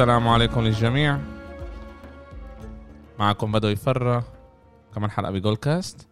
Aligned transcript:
السلام 0.00 0.28
عليكم 0.28 0.60
للجميع. 0.60 1.18
معكم 3.18 3.52
بدو 3.52 3.68
يفرى 3.68 4.22
كمان 4.94 5.10
حلقة 5.10 5.30
بجول 5.32 5.56
كاست 5.56 6.08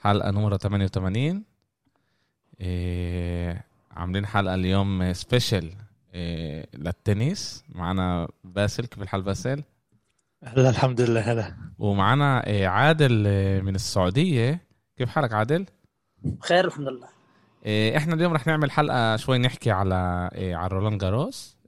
حلقة 0.00 0.30
نمرة 0.30 0.56
88 0.56 1.44
إيه 2.60 3.64
عاملين 3.90 4.26
حلقة 4.26 4.54
اليوم 4.54 5.12
special 5.12 5.70
إيه 6.14 6.66
للتنس. 6.74 7.64
معنا 7.68 8.28
باسل 8.44 8.86
كيف 8.86 9.02
الحال 9.02 9.22
باسل؟ 9.22 9.62
هلا 10.44 10.70
الحمد 10.70 11.00
لله 11.00 11.32
هلا. 11.32 11.56
ومعنا 11.78 12.46
إيه 12.46 12.68
عادل 12.68 13.26
إيه، 13.26 13.60
من 13.60 13.74
السعودية. 13.74 14.60
كيف 14.96 15.08
حالك 15.08 15.32
عادل؟ 15.32 15.66
بخير 16.22 16.64
الحمد 16.64 16.88
لله. 16.88 17.08
إيه 17.66 17.96
إحنا 17.96 18.14
اليوم 18.14 18.32
رح 18.32 18.46
نعمل 18.46 18.70
حلقة 18.70 19.16
شوي 19.16 19.38
نحكي 19.38 19.70
على 19.70 20.30
إيه 20.34 20.56
على 20.56 20.68
رولان 20.68 20.98
جاروس. 20.98 21.61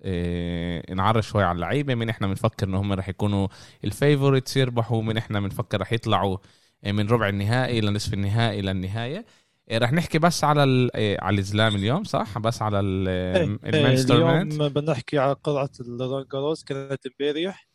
نعرف 0.94 1.26
شوي 1.26 1.42
على 1.42 1.56
اللعيبة 1.56 1.94
مين 1.94 2.08
إحنا 2.08 2.26
بنفكر 2.26 2.66
إنه 2.66 2.80
هم 2.80 2.92
رح 2.92 3.08
يكونوا 3.08 3.48
ال 3.84 3.91
favorites 3.91 4.56
يربحوا 4.56 5.02
مين 5.02 5.16
إحنا 5.16 5.40
بنفكر 5.40 5.80
رح 5.80 5.92
يطلعوا 5.92 6.38
إيه، 6.84 6.92
من 6.92 7.08
ربع 7.08 7.28
النهائي 7.28 7.80
لنصف 7.80 8.14
النهائي 8.14 8.62
للنهاية. 8.62 9.26
إيه 9.70 9.78
رح 9.78 9.92
نحكي 9.92 10.18
بس 10.18 10.44
على 10.44 10.90
إيه 10.94 11.20
على 11.20 11.38
الزلام 11.38 11.74
اليوم 11.74 12.04
صح؟ 12.04 12.38
بس 12.38 12.62
على 12.62 12.80
ال 12.80 13.01
men's 13.01 14.06
tournament 14.06 14.52
اليوم 14.52 14.68
بنحكي 14.68 15.18
على 15.18 15.32
قرعة 15.32 15.70
الرولان 15.80 16.27
جاروس 16.27 16.64
كانت 16.64 17.00
امبارح. 17.06 17.68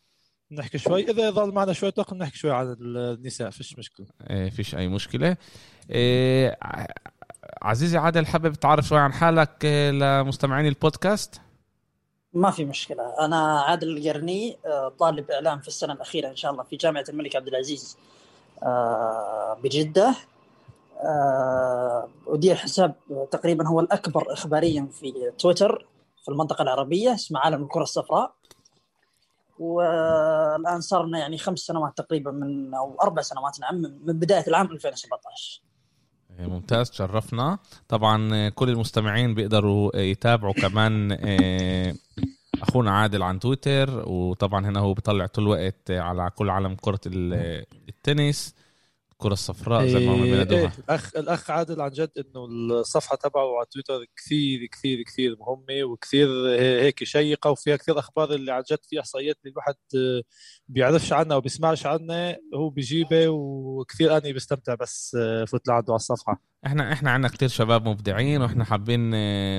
نحكي 0.52 0.78
شوي 0.78 1.10
إذا 1.10 1.30
ظل 1.30 1.54
معنا 1.54 1.72
شوي 1.72 1.92
وقت 1.98 2.12
نحكي 2.12 2.38
شوي 2.38 2.50
عن 2.50 2.76
النساء 2.80 3.50
فيش 3.50 3.78
مشكلة. 3.78 4.06
إيه 4.30 4.50
فيش 4.50 4.74
أي 4.74 4.88
مشكلة. 4.88 5.36
إيه 5.90 6.58
عزيزي 7.62 7.98
عادل 7.98 8.26
حابب 8.26 8.54
تعرف 8.54 8.88
شوي 8.88 8.98
عن 8.98 9.12
حالك 9.12 9.64
إيه، 9.64 9.90
لمستمعين 9.90 10.66
البودكاست؟ 10.66 11.40
ما 12.32 12.50
في 12.50 12.64
مشكلة. 12.64 13.24
أنا 13.24 13.60
عادل 13.60 13.96
القرني 13.96 14.58
آه، 14.66 14.88
طالب 14.98 15.30
إعلام 15.30 15.60
في 15.60 15.68
السنة 15.68 15.92
الأخيرة 15.92 16.28
إن 16.28 16.36
شاء 16.36 16.52
الله 16.52 16.62
في 16.62 16.76
جامعة 16.76 17.04
الملك 17.08 17.36
عبد 17.36 17.48
العزيز 17.48 17.96
آه، 18.62 19.58
بجدة. 19.62 20.14
آه، 21.00 22.08
أدير 22.26 22.54
حساب 22.54 22.94
تقريبا 23.30 23.68
هو 23.68 23.80
الأكبر 23.80 24.32
إخباريا 24.32 24.88
في 24.92 25.32
تويتر 25.38 25.86
في 26.22 26.28
المنطقة 26.28 26.62
العربية 26.62 27.14
اسمه 27.14 27.40
عالم 27.40 27.62
الكرة 27.62 27.82
الصفراء. 27.82 28.32
والآن 29.58 30.80
صار 30.80 31.06
لنا 31.06 31.18
يعني 31.18 31.38
خمس 31.38 31.58
سنوات 31.58 31.98
تقريبا 31.98 32.30
من 32.30 32.74
أو 32.74 32.96
أربع 33.02 33.22
سنوات 33.22 33.60
نعم 33.60 33.74
من 33.76 34.18
بداية 34.18 34.44
العام 34.48 34.66
2017 34.66 35.60
إيه، 35.62 35.69
ممتاز 36.48 36.90
تشرفنا. 36.90 37.58
طبعا 37.88 38.34
آه، 38.34 38.48
كل 38.48 38.68
المستمعين 38.68 39.34
بيقدروا 39.34 39.96
آه، 39.96 40.00
يتابعوا 40.00 40.52
كمان 40.52 41.18
آه، 41.20 41.94
أخونا 42.62 42.90
عادل 42.90 43.22
عن 43.22 43.38
تويتر. 43.40 44.08
وطبعا 44.08 44.66
هنا 44.66 44.80
هو 44.80 44.94
بيطلع 44.94 45.26
طول 45.26 45.44
الوقت 45.44 45.90
على 45.90 46.30
كل 46.34 46.50
عالم 46.50 46.74
ال- 47.06 47.64
التنس. 47.88 48.54
الكرة 49.20 49.32
الصفراء 49.32 49.86
زي 49.86 50.06
ما 50.06 50.14
هم 50.14 50.22
إيه، 50.22 50.30
بينادوها. 50.30 50.60
إيه، 50.60 50.72
الأخ 50.78 51.16
الأخ 51.16 51.50
عادل 51.50 51.80
عن 51.80 51.90
جد 51.90 52.10
إنه 52.18 52.44
الصفحة 52.44 53.16
تبعه 53.16 53.56
على 53.56 53.66
تويتر 53.70 54.04
كثير 54.16 54.66
كثير 54.66 55.02
كثير 55.02 55.36
مهمة 55.40 55.84
وكثير 55.84 56.28
هيك 56.58 57.04
شيقة 57.04 57.50
وفيها 57.50 57.76
كثير 57.76 57.98
أخبار 57.98 58.32
اللي 58.34 58.52
عن 58.52 58.62
جد 58.70 58.78
في 58.82 59.00
إحصائيات 59.00 59.36
اللي 59.42 59.52
الواحد 59.52 59.74
بيعرفش 60.68 61.12
عنها 61.12 61.34
أو 61.34 61.40
بيسمعش 61.40 61.86
عنها 61.86 62.36
هو 62.54 62.70
بيجيبها 62.70 63.28
وكثير 63.28 64.16
اني 64.16 64.32
بستمتع 64.32 64.74
بس 64.74 65.16
فوت 65.46 65.68
لعنده 65.68 65.92
على 65.92 65.96
الصفحة. 65.96 66.42
إحنا 66.66 66.92
إحنا 66.92 67.10
عندنا 67.10 67.28
كتير 67.28 67.48
شباب 67.48 67.88
مبدعين 67.88 68.42
وإحنا 68.42 68.64
حابين 68.64 69.10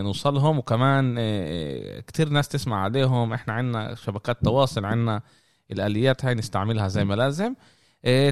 نوصلهم 0.03 0.57
وكمان 0.57 1.16
كتير 2.00 2.29
ناس 2.29 2.47
تسمع 2.47 2.83
عليهم. 2.83 3.33
إحنا 3.33 3.53
عندنا 3.53 3.95
شبكات 3.95 4.44
تواصل 4.44 4.85
عندنا 4.85 5.21
الآليات 5.71 6.25
هاي 6.25 6.33
نستعملها 6.33 6.88
زي 6.88 7.03
ما 7.03 7.13
لازم. 7.13 7.55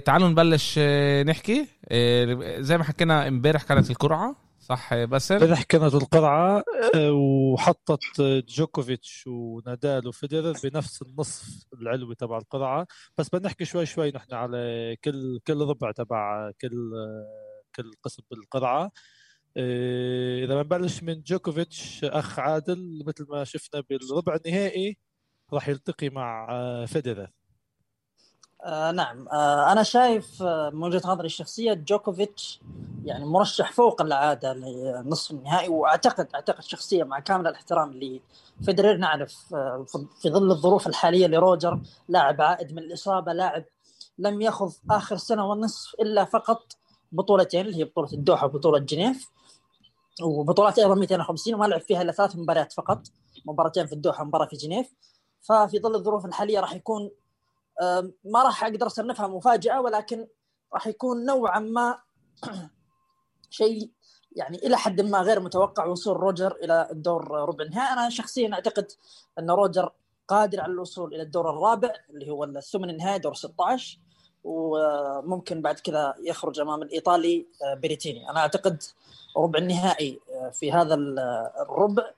تعالوا 0.06 0.30
نبلش 0.30 0.75
آه، 0.78 1.24
نحكي. 1.24 1.68
آه، 1.90 2.59
زي 2.62 2.78
ما 2.78 2.84
حكينا 2.84 3.28
امبارح 3.28 3.63
كانت 3.63 3.90
القرعة 3.91 4.35
صح 4.59 4.94
آه، 4.94 5.06
باسل؟ 5.06 5.35
امبارح 5.35 5.62
كانت 5.63 5.94
القرعة 5.94 6.63
آه، 6.96 7.12
وحطت 7.12 8.19
آه، 8.19 8.44
جوكوفيتش 8.47 9.24
ونادال 9.28 10.07
وفيدرر 10.07 10.53
بنفس 10.63 11.02
النصف 11.02 11.66
العلوي 11.74 12.16
تبع 12.16 12.38
القرعة. 12.38 12.88
بس 13.18 13.28
بدنا 13.34 13.47
نحكي 13.47 13.66
شوي 13.66 13.85
شوي 13.85 14.12
نحن 14.12 14.34
على 14.34 14.96
كل 15.03 15.40
كل 15.47 15.62
ربع 15.62 15.91
تبع 15.91 16.51
كل 16.62 16.91
آه، 16.96 17.62
كل 17.75 17.91
قسم 18.03 18.24
بالقرعة. 18.31 18.91
آه، 19.57 20.44
إذا 20.46 20.62
بنبلش 20.62 21.03
من 21.03 21.22
جوكوفيتش 21.22 22.03
أخ 22.03 22.40
عادل 22.40 23.03
مثل 23.07 23.25
ما 23.30 23.44
شفنا 23.44 23.84
بالربع 23.90 24.36
النهائي 24.46 24.97
راح 25.53 25.69
يلتقي 25.69 26.09
مع 26.09 26.47
آه، 26.51 26.86
فيدرر 26.86 27.28
آه 28.64 28.92
نعم. 28.92 29.28
آه 29.28 29.72
أنا 29.72 29.84
شايف 29.84 30.44
آه 30.44 30.70
من 30.70 30.84
وجهة 30.84 31.02
نظري 31.06 31.25
الشخصية 31.25 31.74
جوكوفيتش 31.74 32.59
يعني 33.06 33.25
مرشح 33.25 33.72
فوق 33.72 34.02
العادة 34.02 34.53
لنصف 34.53 35.31
النهائي 35.31 35.70
وأعتقد 35.70 36.28
أعتقد 36.36 36.64
شخصيا 36.64 37.03
مع 37.03 37.19
كامل 37.19 37.48
الاحترام 37.48 37.94
لفيدرير. 38.62 38.98
نعرف 38.98 39.53
آه 39.53 39.86
في- 40.22 40.30
ظل 40.30 40.52
الظروف 40.52 40.88
الحالية 40.88 41.28
لروجر 41.28 41.80
لاعب 42.09 42.42
عائد 42.42 42.72
من 42.74 42.78
الإصابة 42.80 43.34
لاعب 43.34 43.64
لم 44.18 44.42
يأخذ 44.42 44.74
آخر 44.92 45.18
سنة 45.18 45.46
ونصف 45.50 45.94
إلا 46.00 46.25
فقط 46.25 46.64
بطولتين 47.12 47.66
اللي 47.66 47.78
هي 47.78 47.84
بطولة 47.84 48.14
الدوحة 48.14 48.46
وبطولة 48.46 48.80
جنيف 48.80 49.30
وبطولات 50.24 50.80
أيضا 50.80 50.96
250 50.96 51.53
وما 51.53 51.66
لعب 51.66 51.81
فيها 51.81 52.02
إلا 52.02 52.12
ثلاث 52.12 52.36
مباريات 52.36 52.74
فقط 52.74 53.02
مباراتين 53.46 53.86
في 53.86 53.94
الدوحة 53.94 54.24
ومباراة 54.24 54.46
في 54.46 54.56
جنيف. 54.56 54.94
ففي 55.42 55.80
ظل 55.80 55.96
الظروف 55.96 56.25
الحالية 56.25 56.59
راح 56.59 56.74
يكون 56.75 57.12
ما 58.25 58.44
راح 58.44 58.63
أقدر 58.63 58.85
أصنفها 58.88 59.28
مفاجأة 59.28 59.81
ولكن 59.81 60.28
راح 60.73 60.88
يكون 60.88 61.25
نوعا 61.25 61.59
ما 61.59 62.00
شيء 63.50 63.91
يعني 64.35 64.57
إلى 64.57 64.78
حد 64.78 65.01
ما 65.01 65.22
غير 65.22 65.40
متوقع 65.40 65.85
وصول 65.85 66.18
روجر 66.18 66.56
إلى 66.63 66.88
الدور 66.91 67.31
ربع 67.31 67.63
النهائي. 67.66 67.94
أنا 67.94 68.09
شخصيا 68.09 68.53
أعتقد 68.53 68.88
أن 69.39 69.51
روجر 69.51 69.91
قادر 70.28 70.62
على 70.62 70.72
الوصول 70.73 71.13
إلى 71.13 71.23
الدور 71.23 71.50
الرابع 71.50 71.94
اللي 72.09 72.29
هو 72.31 72.44
الثمن 72.44 72.89
النهائي 72.89 73.19
دور 73.19 73.34
16 73.34 74.00
وممكن 74.44 75.62
بعد 75.62 75.79
كذا 75.79 76.13
يخرج 76.23 76.59
أمام 76.59 76.81
الإيطالي 76.81 77.47
آه، 77.63 77.73
بريتيني 77.73 78.29
أنا 78.29 78.39
أعتقد 78.39 78.84
ربع 79.38 79.59
النهائي 79.59 80.19
آه، 80.34 80.50
في 80.50 80.72
هذا 80.72 80.95
ال- 80.95 81.19
الربع 81.59 82.12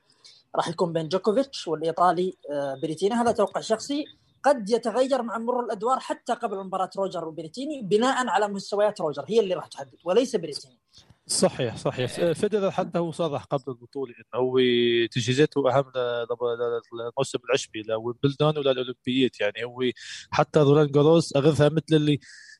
راح 0.55 0.67
يكون 0.67 0.93
بين 0.93 1.07
جوكوفيتش 1.09 1.67
والإيطالي 1.67 2.37
آه، 2.51 2.75
بريتيني 2.81 3.15
هذا 3.15 3.31
توقع 3.31 3.61
شخصي. 3.61 4.05
قد 4.43 4.69
يتغير 4.69 5.21
مع 5.21 5.37
مرور 5.37 5.63
الأدوار 5.65 5.99
حتى 5.99 6.33
قبل 6.33 6.57
مباراة 6.57 6.89
روجر 6.97 7.25
وبريتيني 7.25 7.81
بناء 7.81 8.27
على 8.27 8.47
مستويات 8.47 9.01
روجر. 9.01 9.25
هي 9.29 9.39
اللي 9.39 9.53
راح 9.55 9.67
تحدد 9.67 9.95
وليس 10.03 10.35
بريتيني. 10.35 10.77
صحيح 11.27 11.77
صحيح. 11.77 12.31
فيدرر 12.31 12.71
حتى 12.71 12.99
هو 12.99 13.11
صرح 13.11 13.43
قبل 13.43 13.63
البطولة 13.67 14.13
إنه 14.13 14.41
هو 14.43 14.57
تجهيزاته 15.11 15.77
أهم 15.77 15.91
للموسم 16.93 17.39
العشبي 17.49 17.81
لويمبلدون 17.81 18.57
وللاولمبيات 18.57 19.41
يعني 19.41 19.63
هو 19.65 19.81
حتى 20.31 20.59
رولان 20.59 20.87
جاروس 20.91 21.33
أخذها 21.35 21.69
مثل 21.69 22.17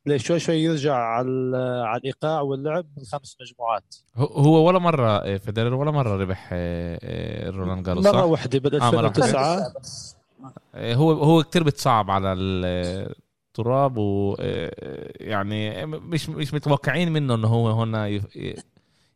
اللي 0.08 0.20
شوي 0.20 0.40
شوي 0.40 0.56
يرجع 0.64 0.96
على 0.96 1.58
على 1.86 2.00
الإيقاع 2.00 2.42
واللعب 2.42 2.86
من 2.98 3.04
خمس 3.06 3.38
مجموعات. 3.42 3.96
هو- 4.16 4.26
هو 4.26 4.68
ولا 4.68 4.80
مرة 4.80 5.10
آه، 5.18 5.38
فيدرر 5.38 5.74
ولا 5.74 5.92
مرة 5.92 6.16
ربح 6.24 6.50
آه، 6.54 7.00
آه، 7.04 7.50
رولان 7.50 7.84
جاروس 7.84 8.06
مرة؟ 8.06 8.26
واحدة 8.26 8.60
بال 8.60 8.76
آه، 8.82 8.92
مرة 8.92 8.96
واحدة. 9.04 9.08
2009 9.08 9.74
بس 9.82 10.16
آه، 10.18 10.21
هو 10.76 11.12
هو 11.12 11.44
كتير 11.44 11.64
بتصعب 11.64 12.12
على 12.12 12.34
التراب 12.34 13.98
و 13.98 14.36
آه، 14.40 15.14
يعني 15.16 15.86
مش 15.86 16.30
مش 16.30 16.54
متوقعين 16.54 17.12
منه 17.12 17.36
إنه 17.36 17.48
هو 17.48 17.70
هنا 17.70 18.22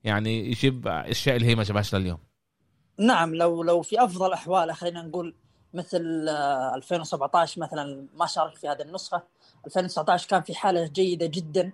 يعني 0.04 0.50
يجيب 0.50 0.88
أشياء 0.88 1.36
اللي 1.36 1.48
هي 1.48 1.56
ما 1.56 1.64
جابهاش 1.64 1.96
لليوم. 1.96 2.18
نعم 3.00 3.36
لو 3.36 3.64
لو 3.64 3.82
في 3.82 4.04
أفضل 4.04 4.34
أحواله 4.34 4.74
خلينا 4.74 5.02
نقول 5.02 5.36
مثل 5.74 6.26
آه، 6.30 6.76
2017 6.76 7.62
مثلا 7.62 8.08
ما 8.14 8.26
شارك 8.26 8.56
في 8.56 8.68
هذه 8.68 8.82
النسخة. 8.82 9.24
2019 9.66 10.28
كان 10.28 10.42
في 10.42 10.56
حالة 10.56 10.88
جيدة 10.88 11.26
جدا 11.26 11.72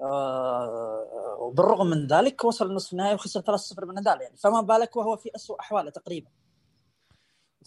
آه، 0.00 1.36
وبالرغم 1.40 1.86
من 1.86 2.06
ذلك 2.06 2.44
وصل 2.44 2.74
نصف 2.74 2.92
النهائي 2.92 3.14
وخسر 3.14 3.40
3-0 3.40 3.84
من 3.84 3.94
نادال 3.94 4.22
يعني. 4.22 4.36
فما 4.36 4.60
بالك 4.60 4.96
وهو 4.96 5.16
في 5.16 5.30
أسوأ 5.36 5.60
أحواله 5.60 5.90
تقريبا. 5.90 6.28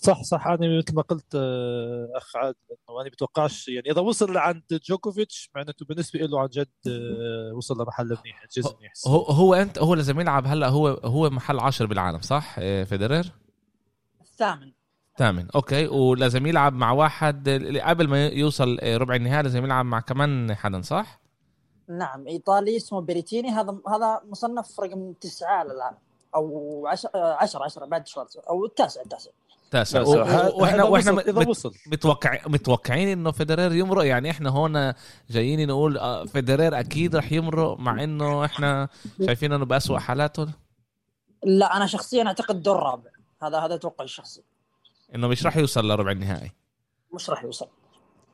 صح 0.01 0.23
صح. 0.23 0.47
أنا 0.47 0.77
مثل 0.77 0.95
ما 0.95 1.01
قلت 1.01 1.35
آه، 1.35 2.09
أخ 2.15 2.35
عادل 2.35 2.55
أنه 2.71 3.01
أنا 3.01 3.09
بتوقعش 3.09 3.67
يعني 3.67 3.91
إذا 3.91 4.01
وصل 4.01 4.33
لعند 4.33 4.63
جوكوفيتش 4.71 5.49
معناته 5.55 5.85
بالنسبة 5.85 6.19
له 6.19 6.39
عن 6.39 6.47
جد 6.47 6.67
آه، 6.87 7.53
وصل 7.55 7.81
لمحل 7.81 8.05
منيح 8.05 8.41
انجاز 8.43 8.75
منيح. 8.79 8.93
هو 9.07 9.21
هو 9.21 9.53
أنت 9.53 9.79
هو 9.79 9.93
لازم 9.93 10.19
يلعب 10.19 10.47
هلأ 10.47 10.67
هو 10.67 10.87
هو 10.87 11.29
محل 11.29 11.59
عشر 11.59 11.85
بالعالم 11.85 12.21
صح 12.21 12.55
آه، 12.59 12.83
فيدرر؟ 12.83 13.25
الثامن 14.21 14.71
ثامن. 15.17 15.47
okay. 15.55 15.87
ولازم 15.87 16.47
يلعب 16.47 16.73
مع 16.73 16.91
واحد 16.91 17.49
قبل 17.83 18.07
ما 18.07 18.27
يوصل 18.27 18.77
ربع 18.83 19.15
النهائي 19.15 19.43
لازم 19.43 19.65
يلعب 19.65 19.85
مع 19.85 19.99
كمان 19.99 20.55
حدا 20.55 20.81
صح؟ 20.81 21.21
نعم. 21.89 22.27
إيطالي 22.27 22.77
اسمه 22.77 23.01
بريتيني 23.01 23.49
هذا 23.49 23.77
هذا 23.87 24.21
مصنف 24.25 24.79
رقم 24.79 25.13
تسعة 25.13 25.53
على 25.55 25.73
العالم 25.73 25.97
أو 26.35 26.87
10 26.87 27.09
10 27.15 27.63
10 27.63 27.85
بعد 27.85 28.07
شوارتزمان 28.07 28.37
أو 28.37 28.65
التاسع 28.65 29.01
التاسع. 29.01 29.31
تاسع 29.71 30.01
وإحنا 30.01 30.83
وإحنا 30.83 31.11
وصل- 31.13 31.19
إذا 31.19 31.39
مت- 31.39 31.47
وصل 31.47 31.73
متوقع 31.87 32.37
متوقعين 32.47 33.07
إنه 33.07 33.31
فيدرير 33.31 33.71
يمرق. 33.73 34.05
يعني 34.05 34.29
إحنا 34.31 34.49
هون 34.49 34.93
جايين 35.29 35.67
نقول 35.67 35.97
آه، 35.97 36.25
فيدرير 36.25 36.79
أكيد 36.79 37.15
رح 37.15 37.31
يمرق 37.31 37.79
مع 37.79 38.03
إنه 38.03 38.45
إحنا 38.45 38.87
شايفين 39.25 39.53
إنه 39.53 39.65
باسوء 39.65 39.97
حالاته. 39.99 40.47
لا 41.43 41.77
أنا 41.77 41.85
شخصيا 41.87 42.23
أعتقد 42.27 42.61
دور 42.63 42.77
رابع. 42.83 43.09
هذا 43.43 43.57
هذا 43.59 43.77
توقعي 43.77 44.05
الشخصي. 44.05 44.41
إنه 45.15 45.27
مش 45.27 45.45
رح 45.45 45.57
يوصل 45.57 45.87
لربع 45.91 46.11
النهائي. 46.11 46.51
مش 47.13 47.29
راح 47.29 47.43
يوصل. 47.43 47.67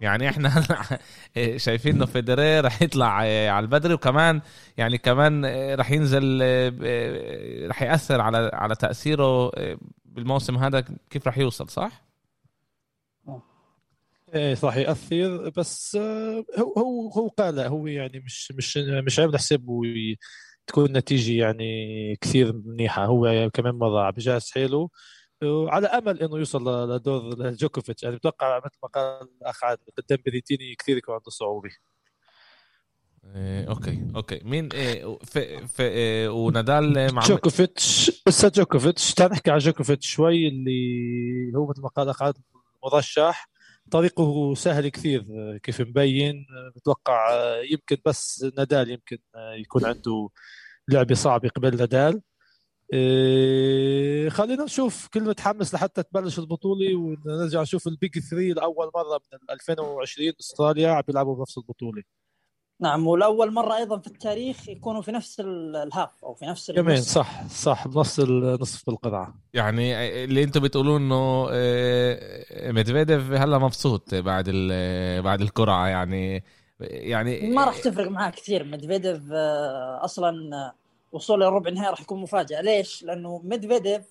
يعني 0.02 0.30
إحنا 0.30 0.64
شايفين 1.58 1.96
إنه 1.96 2.06
فيدرير 2.06 2.66
رح 2.66 2.82
يطلع 2.82 3.24
إيه، 3.24 3.50
على 3.50 3.64
البدري 3.64 3.94
وكمان 3.94 4.42
يعني 4.78 4.98
كمان 4.98 5.46
إيه، 5.46 5.76
رح 5.76 5.92
ينزل 5.92 6.42
رح 7.70 7.82
يأثر 7.82 8.22
على 8.22 8.50
على 8.54 8.76
تأثيره 8.76 9.52
بالموسم 10.16 10.58
هذا 10.58 10.86
كيف 11.10 11.28
رح 11.28 11.38
يوصل 11.38 11.70
صح؟ 11.70 12.06
إيه 14.34 14.54
صح 14.56 14.78
يأثر 14.78 15.50
بس 15.50 15.96
آه، 15.96 16.46
هو 16.60 16.74
هو 16.78 17.10
هو 17.10 17.28
قال 17.28 17.60
هو 17.60 17.88
يعني 17.88 18.20
مش 18.20 18.52
مش 18.52 18.78
مش 18.78 19.20
عامل 19.20 19.38
حسابه 19.38 19.86
ي- 19.86 20.18
تكون 20.68 20.98
نتيجة 20.98 21.32
يعني 21.46 22.16
كثير 22.22 22.54
منيحة. 22.66 23.06
هو 23.06 23.50
كمان 23.54 23.76
مره 23.76 24.10
بجهز 24.10 24.52
حاله 24.52 24.90
وعلى 25.44 25.88
أمل 25.88 26.22
إنه 26.24 26.38
يوصل 26.38 26.92
لدور 26.96 27.52
جوكوفيتش 27.52 28.04
يعني 28.04 28.16
بتوقع 28.16 28.58
مثل 28.66 28.78
ما 28.84 28.90
قال 28.90 29.28
الأخ 29.42 29.64
عادل 29.64 29.84
قدام 29.98 30.18
بريتيني 30.26 30.76
كثير 30.76 30.98
يكون 30.98 31.14
عنده 31.16 31.30
صعوبة. 31.30 31.70
okay. 33.70 34.08
okay. 34.16 34.40
مين؟ 34.44 34.70
إيه، 34.72 35.18
في 35.24 35.68
في 35.68 35.84
إيه، 35.84 36.30
ونادال 36.30 37.14
مع 37.14 37.22
جوكوفيتش. 37.24 38.12
بس 38.28 38.46
جوكوفيتش 38.46 39.14
تعال 39.14 39.32
نحكي 39.32 39.52
على 39.52 39.60
جوكوفيتش 39.60 40.08
شوي 40.08 40.48
اللي 40.48 41.58
هو 41.58 41.68
مثل 41.68 41.82
ما 41.82 41.90
قال 41.90 42.34
مرشح 42.84 43.50
طريقه 43.92 44.54
سهل 44.56 44.90
كثير 44.90 45.26
كيف 45.64 45.82
مبين. 45.82 46.46
بتوقع 46.76 47.34
آه، 47.34 47.62
يمكن 47.72 47.98
بس 48.06 48.46
نادال 48.58 48.90
يمكن 48.90 49.18
آه، 49.36 49.54
يكون 49.54 49.86
عنده 49.86 50.30
لعبة 50.90 51.16
صعبة 51.16 51.50
قبل 51.50 51.78
نادال. 51.78 52.22
إيه، 52.94 54.30
خلينا 54.30 54.64
نشوف 54.64 55.08
كل 55.08 55.24
متحمس 55.24 55.74
لحتى 55.74 56.04
تبلش 56.04 56.40
البطولة 56.40 56.96
ونرجع 56.96 57.62
نشوف 57.62 57.88
ال 57.88 57.96
big 57.96 58.20
3 58.20 58.54
لأول 58.54 58.92
مرة 58.96 59.22
من 59.34 59.40
2020 59.52 60.34
أستراليا 60.40 60.90
عم 60.90 61.02
بيلعبوا 61.08 61.36
بنفس 61.36 61.58
البطولة. 61.58 62.04
نعم 62.80 63.08
ولاول 63.08 63.54
مرة 63.54 63.76
أيضا 63.76 63.98
في 64.00 64.08
التاريخ 64.08 64.70
يكونوا 64.70 65.02
في 65.02 65.12
نفس 65.12 65.40
ال- 65.40 65.76
ال 65.76 65.86
half 65.86 66.24
أو 66.26 66.34
في 66.34 66.46
نفس 66.46 66.72
كمان 66.72 66.96
النص. 66.96 67.14
صح 67.14 67.48
صح 67.48 67.88
بنص 67.88 68.20
النصف 68.20 68.90
القرعة 68.90 69.36
يعني 69.54 70.24
اللي 70.24 70.44
أنتم 70.44 70.60
بتقولوا 70.62 70.98
إنه 70.98 71.50
إيه، 71.50 72.72
ميدفيديف 72.72 73.32
هلا 73.32 73.58
مبسوط 73.58 74.16
بعد 74.16 74.46
ال- 74.48 75.22
بعد 75.22 75.42
القرعه 75.42 75.88
يعني 75.88 76.44
يعني 76.80 77.50
ما 77.50 77.66
راح 77.66 77.78
تفرق 77.80 78.08
معاه 78.12 78.30
كثير 78.30 78.64
ميدفيديف 78.64 79.22
آه، 79.32 80.06
أصلا 80.06 80.56
آه، 80.56 80.74
وصوله 81.12 81.46
لربع 81.46 81.70
النهائي 81.70 81.90
راح 81.90 82.02
يكون 82.02 82.22
مفاجأة 82.22 82.62
ليش؟ 82.62 83.04
لأنه 83.04 83.42
ميدفيديف 83.44 84.02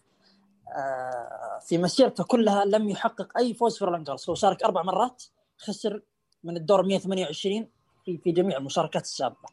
آه، 0.77 1.59
في 1.67 1.79
مسيرته 1.79 2.25
كلها 2.25 2.65
لم 2.65 2.89
يحقق 2.89 3.39
أي 3.39 3.55
فوز 3.55 3.79
في 3.79 3.85
رولان 3.85 4.05
هو 4.29 4.35
شارك 4.35 4.63
أربع 4.63 4.83
مرات 4.83 5.23
خسر 5.59 6.03
من 6.45 6.57
الدور 6.57 6.83
128 6.83 7.69
في 8.05 8.19
في 8.19 8.33
جميع 8.33 8.57
المشاركات 8.59 9.03
السابقه 9.03 9.49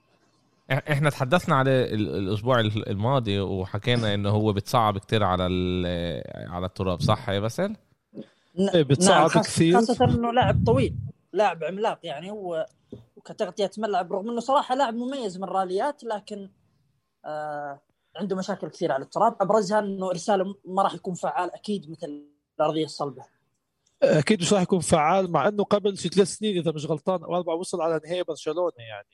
إحنا 0.72 1.10
تحدثنا 1.10 1.56
على 1.56 1.70
ال- 1.94 2.16
الأسبوع 2.16 2.60
الماضي 2.60 3.40
وحكينا 3.40 4.14
إنه 4.14 4.30
هو 4.30 4.54
بتصعب 4.54 4.98
كتير 4.98 5.24
على 5.24 5.48
ال- 5.48 6.24
على 6.52 6.66
التراب 6.66 7.02
صح 7.02 7.30
يا 7.30 7.40
باسل؟ 7.40 7.76
إيه، 8.60 8.84
بتصعب 8.84 9.30
نعم 9.32 9.44
كثير. 9.44 9.76
خاصة 9.76 10.06
إنه 10.06 10.32
لاعب 10.34 10.64
طويل 10.66 10.96
لاعب 11.34 11.64
عملاق 11.64 12.00
يعني 12.04 12.32
هو 12.32 12.66
وكتغطيه 13.18 13.72
ملعب 13.78 14.14
رغم 14.14 14.30
إنه 14.30 14.40
صراحة 14.40 14.76
لاعب 14.76 14.94
مميز 14.94 15.38
من 15.38 15.44
الراليات 15.44 16.04
لكن 16.04 16.50
آه 17.26 17.80
عنده 18.18 18.36
مشاكل 18.36 18.68
كثيرة 18.70 18.94
على 18.94 19.04
التراب 19.04 19.36
أبرزها 19.42 19.80
إنه 19.80 20.10
إرساله 20.10 20.56
ما 20.66 20.84
راح 20.84 20.94
يكون 20.94 21.14
فعال 21.14 21.54
أكيد 21.54 21.92
مثل 21.92 22.24
الأرضية 22.60 22.86
الصلبة 22.86 23.24
أكيد 24.04 24.42
مش 24.42 24.54
راح 24.54 24.62
يكون 24.62 24.80
فعال 24.80 25.32
مع 25.32 25.48
إنه 25.48 25.64
قبل 25.64 25.98
شي 25.98 26.10
ثلاث 26.10 26.28
سنين 26.28 26.58
إذا 26.58 26.72
مش 26.72 26.86
غلطان 26.86 27.24
أو 27.24 27.36
اربعه 27.36 27.56
وصل 27.56 27.82
على 27.82 28.02
نهائي 28.06 28.24
برشلونة 28.24 28.72
يعني. 28.78 29.08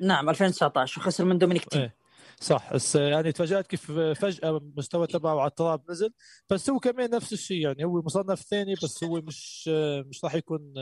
نعم 0.00 0.30
2019 0.30 1.00
وخسر 1.00 1.24
من 1.24 1.38
دومينيك 1.38 1.64
تيم 1.64 1.80
إيه. 1.82 1.94
صح. 2.40 2.74
بس 2.74 2.96
يعني 2.96 3.32
تفاجأت 3.32 3.66
كيف 3.66 3.92
فجأة 3.92 4.56
المستوى 4.56 5.06
تبعه 5.06 5.40
على 5.40 5.48
التراب 5.50 5.90
نزل. 5.90 6.10
بس 6.50 6.70
هو 6.70 6.78
كمان 6.78 7.10
نفس 7.10 7.32
الشيء 7.32 7.60
يعني 7.60 7.84
هو 7.84 8.02
مصنف 8.02 8.40
ثاني 8.40 8.74
بس 8.74 9.04
هو 9.04 9.16
مش 9.20 9.68
مش 10.06 10.24
راح 10.24 10.34
يكون 10.34 10.72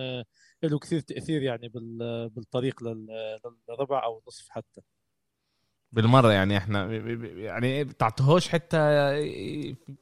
له 0.63 0.79
كثير 0.79 1.01
تأثير 1.01 1.43
يعني 1.43 1.69
بال- 1.69 2.29
بالطريق 2.29 2.83
لل- 2.83 3.39
للربع 3.69 4.05
أو 4.05 4.19
النصف 4.19 4.49
حتى. 4.49 4.81
بالمرة 5.97 6.33
يعني 6.33 6.57
إحنا 6.57 6.93
يعني 7.37 7.85
تعطيهوش 7.85 8.49
حتى 8.49 8.79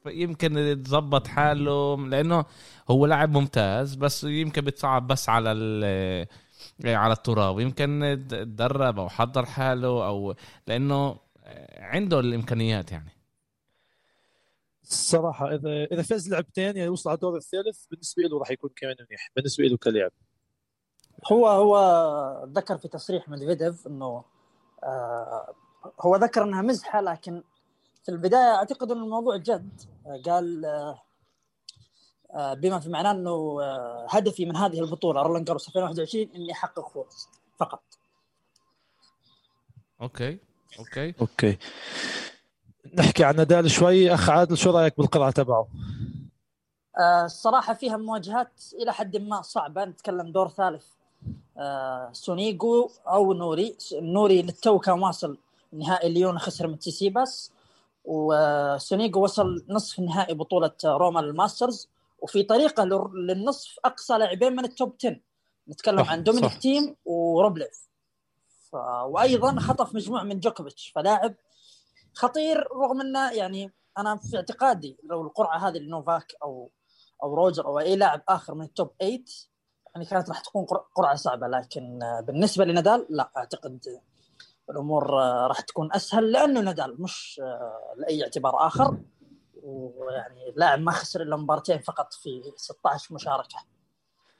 يمكن 0.05 0.57
يتظبط 0.57 1.27
حاله 1.27 1.97
لأنه 2.07 2.45
هو 2.91 3.05
لاعب 3.05 3.31
ممتاز 3.31 3.95
بس 3.95 4.23
يمكن 4.23 4.61
بتصعب 4.61 5.07
بس 5.07 5.29
على 5.29 5.51
ال- 5.51 6.27
على 6.85 7.13
التراب. 7.13 7.59
يمكن 7.59 8.25
تدرب 8.29 8.99
أو 8.99 9.09
حضر 9.09 9.45
حاله 9.45 10.07
أو 10.07 10.35
لأنه 10.67 11.17
عنده 11.77 12.19
الإمكانيات 12.19 12.91
يعني. 12.91 13.11
الصراحه 14.83 15.55
إذا 15.55 15.83
إذا 15.91 16.01
فاز 16.01 16.29
لعبتين 16.29 16.77
يعني 16.77 16.89
وصل 16.89 17.09
على 17.09 17.15
الدور 17.15 17.37
الثالث 17.37 17.85
بالنسبة 17.91 18.23
له 18.23 18.39
راح 18.39 18.51
يكون 18.51 18.69
كمان 18.75 18.95
منيح 19.09 19.29
بالنسبة 19.35 19.63
له 19.63 19.77
كلاعب. 19.77 20.11
هو 21.31 21.47
هو 21.47 22.45
ذكر 22.47 22.77
في 22.77 22.87
تصريح 22.87 23.29
ميدفيديف 23.29 23.87
إنه 23.87 24.23
آه 24.83 25.53
هو 26.01 26.15
ذكر 26.15 26.43
انها 26.43 26.61
مزحة 26.61 27.01
لكن 27.01 27.43
في 28.03 28.11
البداية 28.11 28.55
أعتقد 28.55 28.91
ان 28.91 28.97
الموضوع 29.03 29.37
جد. 29.37 29.81
قال 30.25 30.65
آه 30.65 31.01
آه 32.33 32.53
بما 32.53 32.79
في 32.79 32.89
معناه 32.89 33.11
إنه 33.11 33.57
آه 33.61 34.07
هدفي 34.09 34.45
من 34.45 34.55
هذه 34.55 34.79
البطولة 34.79 35.21
رولان 35.21 35.43
جاروس 35.43 35.67
2021 35.67 36.29
إني 36.35 36.51
أحقق 36.51 36.89
فوز 36.89 37.27
فقط. 37.59 37.83
okay 40.01 40.39
okay. 40.79 41.13
okay. 41.21 41.57
نحكي 42.93 43.23
عن 43.23 43.35
نادال 43.35 43.71
شوي. 43.71 44.13
أخ 44.13 44.29
عادل 44.29 44.57
شو 44.57 44.69
رأيك 44.71 44.97
بالقرعه 44.97 45.31
تبعه؟ 45.31 45.67
الصراحة 47.25 47.73
فيها 47.73 47.97
مواجهات 47.97 48.63
إلى 48.73 48.93
حد 48.93 49.17
ما 49.17 49.41
صعبة. 49.41 49.85
نتكلم 49.85 50.31
دور 50.31 50.49
ثالث. 50.49 50.85
سونيجو 52.11 52.89
أو 53.07 53.33
نوري 53.33 53.77
نوري 53.93 54.41
للتو 54.41 54.79
كان 54.79 54.99
واصل 54.99 55.37
نهائي 55.77 56.09
ليون 56.09 56.39
خسر 56.39 56.67
من 56.67 56.79
تيسيباس 56.79 57.51
وسونيجو 58.05 59.23
وصل 59.23 59.65
نصف 59.69 59.99
نهائي 59.99 60.33
بطولة 60.33 60.71
روما 60.85 61.19
للماسترز 61.19 61.89
وفي 62.19 62.43
طريقة 62.43 62.83
لل- 62.83 63.27
للنصف 63.27 63.79
أقصى 63.85 64.17
لاعبين 64.17 64.53
من 64.55 64.65
ال 64.65 64.73
top 64.73 64.95
10 64.99 65.19
نتكلم 65.69 66.03
صح، 66.03 66.11
عن 66.11 66.23
دومينيك 66.23 66.51
صح. 66.51 66.57
تيم 66.57 66.95
وروبليف. 67.05 67.87
ف... 68.71 68.75
وأيضا 69.05 69.59
خطف 69.59 69.95
مجموعة 69.95 70.23
من 70.23 70.39
جوكوفيتش 70.39 70.89
فلاعب 70.95 71.35
خطير 72.13 72.67
رغم 72.75 73.01
إنه 73.01 73.31
يعني 73.31 73.73
أنا 73.97 74.15
في 74.15 74.37
اعتقادي 74.37 74.97
لو 75.03 75.21
القرعة 75.21 75.57
هذه 75.67 75.77
لنوفاك 75.77 76.35
أو 76.43 76.69
أو 77.23 77.35
روجر 77.35 77.65
أو 77.65 77.79
أي 77.79 77.95
لاعب 77.95 78.21
آخر 78.29 78.53
من 78.55 78.65
ال 78.65 78.71
top 78.71 78.89
8 78.99 79.23
يعني 79.95 80.05
كانت 80.07 80.29
راح 80.29 80.39
تكون 80.41 80.65
قر- 80.65 80.85
قرعة 80.95 81.15
صعبة 81.15 81.47
لكن 81.47 81.99
بالنسبة 82.23 82.65
لنادال 82.65 83.05
لا 83.09 83.29
أعتقد 83.37 83.79
الأمور 84.69 85.21
آه، 85.21 85.47
راح 85.47 85.61
تكون 85.61 85.89
أسهل 85.93 86.31
لأنه 86.31 86.61
نادال 86.61 87.01
مش 87.01 87.41
آه، 87.43 87.93
لأي 87.97 88.23
اعتبار 88.23 88.67
آخر. 88.67 88.97
ويعني 89.63 90.53
لاعب 90.55 90.79
ما 90.79 90.91
خسر 90.91 91.21
إلا 91.21 91.35
مباراتين 91.35 91.79
فقط 91.79 92.13
في 92.13 92.53
16 92.55 93.15
مشاركة 93.15 93.57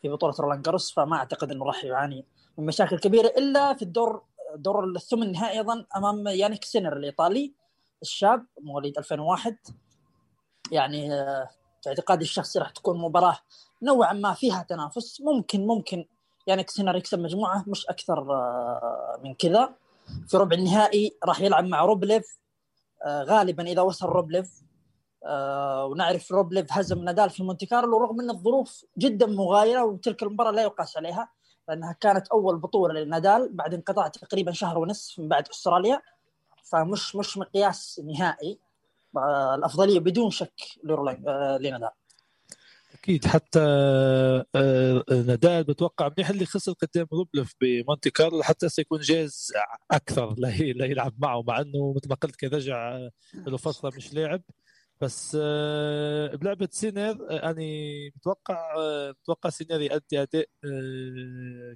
في 0.01 0.09
بطولة 0.09 0.33
رولان 0.39 0.61
جاروس 0.61 0.93
فما 0.93 1.17
أعتقد 1.17 1.51
إنه 1.51 1.65
راح 1.65 1.83
يعاني 1.83 2.25
من 2.57 2.65
مشاكل 2.65 2.99
كبيرة 2.99 3.27
إلا 3.27 3.73
في 3.73 3.81
الدور 3.81 4.23
دور 4.55 4.83
الثمن 4.83 5.23
النهائي 5.23 5.59
أيضا 5.59 5.85
أمام 5.95 6.27
يانيك 6.27 6.63
سينر 6.63 6.97
الإيطالي 6.97 7.53
الشاب 8.01 8.45
مواليد 8.61 8.97
2001 8.97 9.57
يعني 10.71 11.13
آه، 11.13 11.49
في 11.83 11.89
اعتقادي 11.89 12.23
الشخصي 12.23 12.59
راح 12.59 12.69
تكون 12.69 12.99
مباراة 13.01 13.37
نوعا 13.83 14.13
ما 14.13 14.33
فيها 14.33 14.65
تنافس. 14.69 15.21
ممكن 15.21 15.67
ممكن 15.67 16.05
يانيك 16.47 16.69
سينر 16.69 16.95
يكسب 16.95 17.19
مجموعة 17.19 17.63
مش 17.67 17.87
أكثر 17.87 18.33
آه، 18.33 19.19
من 19.23 19.33
كذا. 19.33 19.75
في 20.27 20.37
ربع 20.37 20.57
النهائي 20.57 21.17
راح 21.25 21.41
يلعب 21.41 21.65
مع 21.65 21.85
روبليف. 21.85 22.39
آه، 23.05 23.23
غالبا 23.23 23.63
إذا 23.63 23.81
وصل 23.81 24.07
روبليف. 24.07 24.63
آه، 25.25 25.85
ونعرف 25.85 26.31
روبليف 26.31 26.67
هزم 26.69 27.03
نادال 27.03 27.29
في 27.29 27.43
مونتي 27.43 27.65
كارلو 27.65 27.97
رغم 27.97 28.21
إن 28.21 28.29
الظروف 28.29 28.85
جدا 28.97 29.25
مغايرة 29.25 29.83
وتلك 29.83 30.23
المباراة 30.23 30.51
لا 30.51 30.61
يقاس 30.61 30.97
عليها 30.97 31.29
لأنها 31.67 31.93
كانت 31.99 32.27
أول 32.27 32.57
بطولة 32.57 33.01
لنادال 33.01 33.53
بعد 33.53 33.73
انقطاع 33.73 34.07
تقريبا 34.07 34.51
شهر 34.51 34.77
ونصف 34.77 35.19
من 35.19 35.27
بعد 35.27 35.47
أستراليا. 35.47 36.01
فمش 36.63 37.15
مش 37.15 37.37
مقياس 37.37 38.01
نهائي. 38.05 38.59
آه، 39.17 39.55
الأفضلية 39.55 39.99
بدون 39.99 40.29
شك 40.29 40.61
لنادال. 40.83 41.89
أكيد 43.05 43.25
حتى 43.25 43.59
آه، 43.59 44.45
آه، 44.55 45.03
نادال 45.09 45.63
بتوقع 45.63 46.11
منيح 46.17 46.29
اللي 46.29 46.45
خسر 46.45 46.71
قدام 46.71 47.07
روبلف 47.13 47.53
بمونتي 47.61 48.09
كارلو 48.09 48.43
حتى 48.43 48.69
سيكون 48.69 48.99
جاهز 48.99 49.53
أكثر 49.91 50.35
ليلعب 50.37 51.13
معه 51.17 51.43
مع 51.47 51.59
إنه 51.61 51.93
مثل 51.95 52.09
ما 52.09 52.15
قلت 52.15 52.35
كان 52.35 52.49
رجع 52.49 52.95
آه، 52.95 53.11
له 53.35 53.57
فترة 53.57 53.91
مش 53.97 54.13
لاعب. 54.13 54.41
بس 55.01 55.35
بلعبة 56.33 56.67
سينر 56.71 57.17
أنا 57.29 57.61
متوقع 58.15 58.75
متوقع 59.21 59.49
سينر 59.49 59.81
يؤدي 59.81 60.21
أداء 60.21 60.45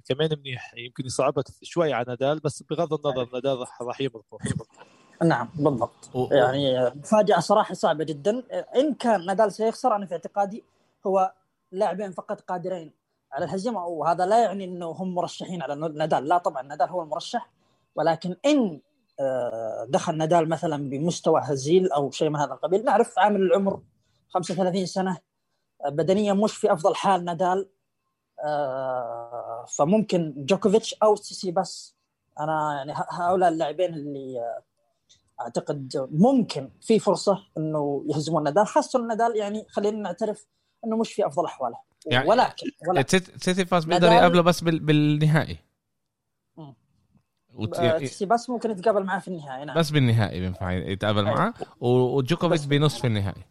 كمان 0.08 0.30
منيح. 0.38 0.74
يمكن 0.76 1.06
يصعبها 1.06 1.44
شوي 1.62 1.92
على 1.92 2.04
نادال 2.08 2.40
بس 2.40 2.62
بغض 2.62 2.94
النظر 2.94 3.30
نادال 3.32 3.58
راح 3.58 3.82
راح 3.82 4.00
يمرقه 4.00 4.38
نعم 5.24 5.48
بالضبط. 5.54 6.10
يعني 6.32 6.90
مفاجأة 6.94 7.40
صراحة 7.40 7.74
صعبة 7.74 8.04
جدا. 8.04 8.42
إن 8.76 8.94
كان 8.94 9.26
نادال 9.26 9.52
سيخسر 9.52 9.96
أنا 9.96 10.06
في 10.06 10.12
اعتقادي 10.12 10.64
هو 11.06 11.32
لاعبين 11.72 12.12
فقط 12.12 12.40
قادرين 12.40 12.92
على 13.32 13.44
الهزيمه 13.44 13.86
وهذا 13.86 14.26
لا 14.26 14.44
يعني 14.44 14.64
إنه 14.64 14.86
هم 14.86 15.14
مرشحين 15.14 15.62
على 15.62 15.74
نادال. 15.74 16.28
لا 16.28 16.38
طبعا 16.38 16.62
نادال 16.62 16.88
هو 16.88 17.02
المرشح. 17.02 17.50
ولكن 17.94 18.36
إن 18.46 18.80
آه، 19.20 19.86
دخل 19.88 20.16
نادال 20.16 20.48
مثلا 20.48 20.90
بمستوى 20.90 21.40
هزيل 21.44 21.92
أو 21.92 22.10
شيء 22.10 22.28
من 22.28 22.36
هذا 22.36 22.54
القبيل 22.54 22.84
نعرف 22.84 23.18
عامل 23.18 23.42
العمر 23.42 23.82
35 24.28 24.86
سنة 24.86 25.18
آه، 25.84 25.88
بدنيا 25.88 26.32
مش 26.32 26.56
في 26.56 26.72
أفضل 26.72 26.94
حال 26.94 27.24
نادال. 27.24 27.68
آه، 28.44 29.64
فممكن 29.68 30.34
جوكوفيتش 30.36 30.94
أو 30.94 31.16
سيسي 31.16 31.50
بس 31.50 31.96
أنا 32.40 32.74
يعني 32.74 32.94
هؤلاء 33.10 33.48
اللاعبين 33.48 33.94
اللي 33.94 34.60
أعتقد 35.40 36.08
ممكن 36.12 36.70
في 36.80 36.98
فرصة 36.98 37.46
إنه 37.56 38.04
يهزمون 38.08 38.42
نادال 38.42 38.66
خاصة 38.66 38.98
نادال 38.98 39.36
يعني 39.36 39.66
خلينا 39.68 39.98
نعترف 39.98 40.46
إنه 40.84 40.96
مش 40.96 41.12
في 41.12 41.26
أفضل 41.26 41.44
أحواله. 41.44 41.76
يعني 42.06 42.28
ولكن, 42.28 42.70
ولكن 42.88 43.18
سيتي 43.36 43.66
فاز 43.66 43.84
بيقدر 43.84 44.12
يقابله 44.12 44.42
بس 44.42 44.60
بالنهائي. 44.60 45.58
وت... 47.54 47.78
يعني 47.78 48.10
بس 48.26 48.50
ممكن 48.50 48.70
يتقابل 48.70 49.04
معاه 49.04 49.18
في 49.18 49.28
النهائي 49.28 49.64
نعم. 49.64 49.76
بس 49.78 49.90
بالنهائي 49.90 50.40
بينفع 50.40 50.72
يتقابل 50.72 51.26
أيوه. 51.26 51.38
معاه 51.38 51.54
وجوكوفيتش 51.80 52.64
بنصف 52.64 53.04
النهائي. 53.04 53.42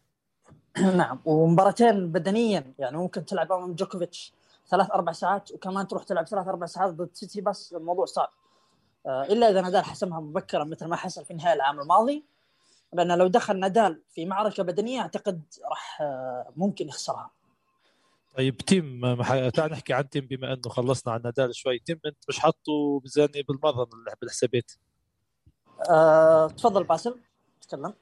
نعم. 0.97 1.19
ومباراتين 1.25 2.11
بدنيا 2.11 2.73
يعني 2.79 2.97
ممكن 2.97 3.25
تلعب 3.25 3.51
أمام 3.51 3.73
جوكوفيتش 3.73 4.33
ثلاث 4.67 4.91
أربع 4.91 5.11
ساعات 5.11 5.51
وكمان 5.51 5.87
تروح 5.87 6.03
تلعب 6.03 6.27
ثلاث 6.27 6.47
أربع 6.47 6.65
ساعات 6.65 6.93
ضد 6.93 7.09
سيتي 7.13 7.41
بس 7.41 7.73
الموضوع 7.73 8.05
صعب. 8.05 8.29
آه، 9.05 9.23
إلا 9.23 9.49
إذا 9.49 9.61
نادال 9.61 9.85
حسمها 9.85 10.19
مبكرا 10.19 10.63
مثل 10.63 10.85
ما 10.85 10.95
حصل 10.95 11.25
في 11.25 11.33
نهايه 11.33 11.53
العام 11.53 11.79
الماضي. 11.79 12.23
لأن 12.93 13.17
لو 13.17 13.27
دخل 13.27 13.59
نادال 13.59 14.01
في 14.09 14.25
معركة 14.25 14.63
بدنية 14.63 15.01
أعتقد 15.01 15.41
راح 15.69 16.01
آه، 16.01 16.53
ممكن 16.55 16.87
يخسرها. 16.87 17.31
طيب 18.37 18.57
تيم 18.57 19.21
تعال 19.49 19.71
نحكي 19.71 19.93
عن 19.93 20.09
تيم 20.09 20.25
بما 20.27 20.53
إنه 20.53 20.69
خلصنا 20.69 21.13
عن 21.13 21.21
نادال 21.21 21.55
شوي. 21.55 21.79
تيم 21.79 21.99
أنت 22.05 22.17
مش 22.29 22.39
حاطه 22.39 22.99
بزاني 23.03 23.43
بالمرة 23.47 23.87
بالحسابات؟ 24.21 24.71
أه، 25.89 26.47
تفضل 26.47 26.83
باسل 26.83 27.19
تكلم. 27.61 27.93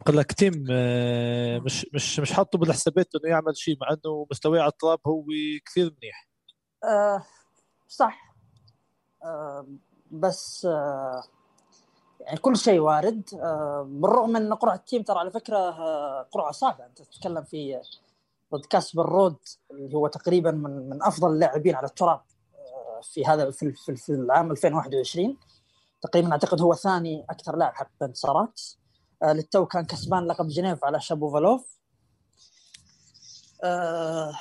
بقول 0.00 0.16
لك 0.16 0.32
تيم 0.32 0.66
أه، 0.70 1.58
مش 1.58 1.86
مش 1.94 2.20
مش 2.20 2.32
حاطه 2.32 2.58
بالحسابات 2.58 3.14
إنه 3.14 3.30
يعمل 3.30 3.56
شيء 3.56 3.76
مع 3.80 3.88
إنه 3.90 4.26
مستواه 4.30 4.60
على 4.60 4.68
التراب 4.68 4.98
هو 5.06 5.24
كثير 5.66 5.94
منيح. 6.02 6.28
أه 6.84 7.22
صح. 7.88 8.34
أه 9.24 9.66
بس 10.10 10.66
أه 10.70 11.22
يعني 12.20 12.38
كل 12.38 12.56
شيء 12.56 12.80
وارد. 12.80 13.22
أه 13.34 13.86
بالرغم 13.90 14.36
إن 14.36 14.54
قرعة 14.54 14.74
التيم 14.74 15.02
ترى 15.02 15.18
على 15.18 15.30
فكرة 15.30 15.58
أه 15.58 16.22
قرعة 16.32 16.52
صعبة. 16.52 16.86
أنت 16.86 17.02
تتكلم 17.02 17.44
في 17.44 17.80
ضد 18.54 18.66
كاسبر 18.66 19.08
رود 19.08 19.36
اللي 19.70 19.96
هو 19.96 20.06
تقريبا 20.06 20.50
من 20.50 20.88
من 20.88 21.02
أفضل 21.02 21.32
اللاعبين 21.32 21.74
على 21.74 21.86
التراب 21.86 22.20
آه، 22.54 23.00
في 23.02 23.26
هذا 23.26 23.50
في, 23.50 23.72
في, 23.72 23.96
في 23.96 24.12
العام 24.12 24.50
2021 24.50 25.36
تقريبا 26.02 26.32
أعتقد 26.32 26.60
هو 26.60 26.74
ثاني 26.74 27.24
أكثر 27.30 27.56
لاعب 27.56 27.74
حقق 27.74 28.02
انتصارات 28.02 28.60
آه، 29.22 29.32
للتو 29.32 29.66
كان 29.66 29.84
كسبان 29.84 30.26
لقب 30.26 30.48
جنيف 30.48 30.84
على 30.84 31.00
شابوفالوف. 31.00 31.78
آه، 33.64 34.32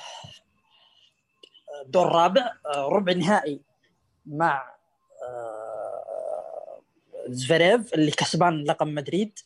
دور 1.85 2.07
رابع 2.07 2.53
ربع 2.75 3.13
نهائي 3.13 3.61
مع 4.25 4.76
زفيريف 7.29 7.93
اللي 7.93 8.11
كسبان 8.11 8.63
لقب 8.63 8.87
مدريد. 8.87 9.39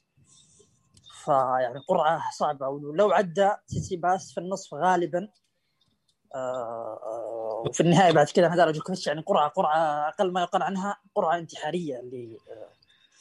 فيعني 1.25 1.79
قرعة 1.87 2.31
صعبة. 2.31 2.67
ولو 2.67 3.11
عدى 3.11 3.49
سيسي 3.67 3.95
باس 3.95 4.33
في 4.33 4.39
النصف 4.39 4.73
غالبا. 4.73 5.29
آه 6.35 7.63
وفي 7.65 7.81
النهاية 7.81 8.11
بعد 8.11 8.25
كذا 8.25 8.47
نادال 8.47 8.73
جوكوفيتش 8.73 9.07
يعني 9.07 9.21
قرعة 9.21 9.49
قرعة 9.49 10.09
أقل 10.09 10.31
ما 10.31 10.41
يقال 10.41 10.63
عنها 10.63 10.97
قرعة 11.15 11.37
انتحارية 11.37 11.99
اللي 11.99 12.37
آه 12.49 12.69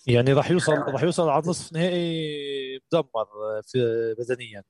يعني 0.07 0.33
راح 0.33 0.51
يوصل 0.51 0.73
راح 0.73 1.03
يوصل 1.03 1.29
على 1.29 1.43
نصف 1.47 1.73
نهائي 1.73 2.81
مدمر 2.93 3.27
في 3.67 4.15
بدنيا 4.19 4.65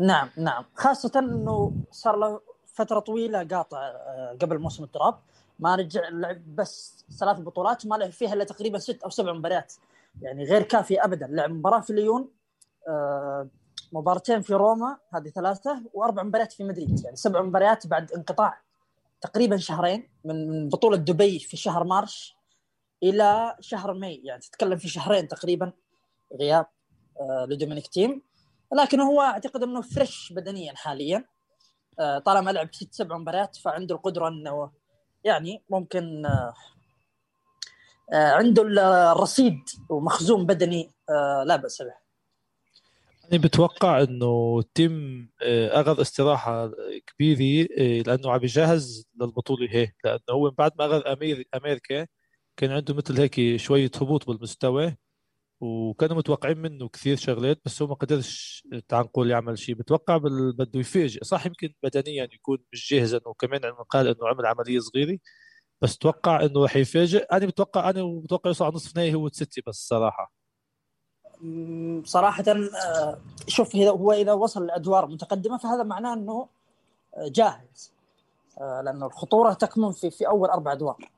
نعم 0.00 0.30
نعم. 0.36 0.64
خاصة 0.74 1.12
إنه 1.16 1.72
صار 1.90 2.16
له 2.16 2.40
فترة 2.74 3.00
طويلة 3.00 3.44
قاطع 3.44 3.78
آه، 3.78 4.36
قبل 4.40 4.58
موسم 4.58 4.84
التراب. 4.84 5.18
ما 5.60 5.74
رجع 5.74 6.08
لعب 6.08 6.56
بس 6.56 7.04
ثلاث 7.20 7.40
بطولات 7.40 7.86
ما 7.86 7.94
لعب 7.94 8.10
فيها 8.10 8.32
إلا 8.32 8.44
تقريبا 8.44 8.78
ست 8.78 9.02
أو 9.02 9.10
سبع 9.10 9.32
مباريات. 9.32 9.74
يعني 10.22 10.44
غير 10.44 10.62
كافية 10.62 11.04
ابدا. 11.04 11.26
لعب 11.26 11.50
مباراة 11.50 11.80
في 11.80 11.92
ليون 11.92 12.28
آه، 12.88 13.48
مباراتين 13.92 14.40
في 14.40 14.54
روما 14.54 14.96
هذه 15.14 15.28
ثلاثة 15.28 15.82
وأربع 15.94 16.22
مباريات 16.22 16.52
في 16.52 16.64
مدريد. 16.64 17.04
يعني 17.04 17.16
سبع 17.16 17.42
مباريات 17.42 17.86
بعد 17.86 18.12
انقطاع 18.12 18.60
تقريبا 19.20 19.56
شهرين 19.56 20.08
من 20.24 20.68
بطولة 20.68 20.96
دبي 20.96 21.38
في 21.38 21.56
شهر 21.56 21.84
March 21.84 22.36
إلى 23.02 23.56
شهر 23.60 23.94
May. 23.94 24.20
يعني 24.24 24.40
تتكلم 24.40 24.78
في 24.78 24.88
شهرين 24.88 25.28
تقريبا 25.28 25.72
غياب 26.40 26.66
آه، 27.20 27.46
لدومينيك 27.50 27.86
تيم. 27.86 28.22
لكن 28.72 29.00
هو 29.00 29.20
أعتقد 29.20 29.62
أنه 29.62 29.80
fresh 29.80 30.32
بدنيا 30.32 30.72
حاليا. 30.76 31.24
آه، 31.98 32.18
طالما 32.18 32.50
لعب 32.50 32.74
ست 32.74 32.94
سبع 32.94 33.18
مباريات 33.18 33.56
فعنده 33.56 33.94
القدرة 33.94 34.28
أنه 34.28 34.70
يعني 35.24 35.62
ممكن 35.70 36.26
عنده 38.12 38.62
الرصيد 39.12 39.58
ومخزون 39.88 40.46
بدني 40.46 40.90
لا 41.46 41.56
بأس 41.56 41.82
به. 41.82 42.10
أنا 43.32 43.40
بتوقع 43.40 44.00
آه، 45.42 45.80
أخذ 45.80 46.00
استراحة 46.00 46.70
كبيرة 47.06 47.68
آه، 47.78 48.02
لأنه 48.02 48.32
عم 48.32 48.42
يجهز 48.42 49.06
للبطولة 49.20 49.68
هي 49.70 49.92
لأنه 50.04 50.20
هو 50.30 50.50
بعد 50.50 50.72
ما 50.78 50.86
أخذ 50.86 51.02
أمريكا 51.54 52.06
كان 52.56 52.70
عنده 52.70 52.94
مثل 52.94 53.20
هيك 53.20 53.56
شوية 53.56 53.90
هبوط 54.00 54.26
بالمستوى. 54.26 54.96
وكانوا 55.60 56.16
متوقعين 56.16 56.58
منه 56.58 56.88
كثير 56.88 57.16
شغلات 57.16 57.60
بس 57.64 57.82
هو 57.82 57.88
ما 57.88 57.94
قدرش 57.94 58.64
تعال 58.88 59.04
نقول 59.04 59.30
يعمل 59.30 59.58
شيء. 59.58 59.74
بتوقع 59.74 60.16
بده 60.58 60.80
يفاجئ 60.80 61.24
صح 61.24 61.46
يمكن 61.46 61.74
بدنيا 61.82 62.28
يكون 62.32 62.58
مش 62.72 62.90
جاهز 62.90 63.14
إنه 63.14 63.34
كمان 63.38 63.60
قال 63.90 64.06
إنه 64.08 64.28
عمل 64.28 64.46
عملية 64.46 64.78
صغيرة 64.78 65.18
بس 65.82 65.98
توقع 65.98 66.44
إنه 66.44 66.64
رح 66.64 66.76
يفاجئ. 66.76 67.26
أنا 67.32 67.46
بتوقع 67.46 67.90
أنا 67.90 68.20
بتوقع 68.24 68.48
يوصل 68.48 68.64
على 68.64 68.74
نصف 68.74 68.96
نهائي 68.96 69.14
هو 69.14 69.28
سيتي 69.28 69.62
بس 69.66 69.88
صراحة. 69.88 70.32
صراحة 72.04 72.44
آه، 72.48 73.18
شوف 73.48 73.76
هو 73.76 74.12
إذا 74.12 74.32
وصل 74.32 74.66
لأدوار 74.66 75.06
متقدمة 75.06 75.58
فهذا 75.58 75.82
معناه 75.82 76.14
أنه 76.14 76.48
جاهز. 77.18 77.92
آه، 78.60 78.82
لأنه 78.84 79.06
الخطورة 79.06 79.52
تكمن 79.52 79.92
في 79.92 80.10
في 80.10 80.26
أول 80.28 80.48
أربع 80.48 80.72
أدوار. 80.72 81.10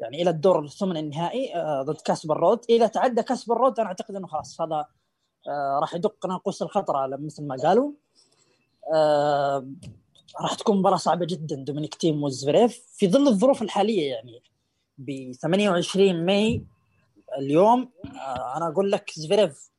يعني 0.00 0.22
إلى 0.22 0.30
الدور 0.30 0.64
الثمن 0.64 0.96
النهائي 0.96 1.52
ضد 1.82 2.00
كاسبر 2.00 2.36
رود. 2.36 2.60
إذا 2.70 2.86
تعدى 2.86 3.22
كاسبر 3.22 3.56
رود 3.56 3.80
أنا 3.80 3.88
أعتقد 3.88 4.14
أنه 4.14 4.26
خلاص 4.26 4.60
هذا 4.60 4.86
راح 5.80 5.94
يدق 5.94 6.26
ناقوس 6.26 6.62
الخطر 6.62 6.96
على 6.96 7.16
مثل 7.16 7.46
ما 7.46 7.56
قالوا. 7.56 7.92
راح 10.40 10.54
تكون 10.54 10.78
مباراة 10.78 10.96
صعبة 10.96 11.26
جدا 11.26 11.56
دومينيك 11.56 11.94
تيم 11.94 12.22
وزفريف. 12.22 12.82
في 12.96 13.08
ظل 13.08 13.28
الظروف 13.28 13.62
الحالية 13.62 14.10
يعني 14.10 14.42
ب 14.98 15.32
28 15.32 16.26
May 16.26 16.64
اليوم 17.38 17.90
آه، 18.04 18.56
أنا 18.56 18.68
أقول 18.68 18.92
لك 18.92 19.10
زفيريف 19.16 19.70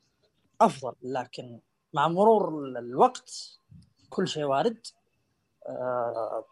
أفضل 0.62 0.94
لكن 1.04 1.60
مع 1.94 2.08
مرور 2.08 2.68
الوقت 2.80 3.60
كل 4.10 4.28
شيء 4.28 4.44
وارد. 4.44 4.88
آه، 5.68 6.46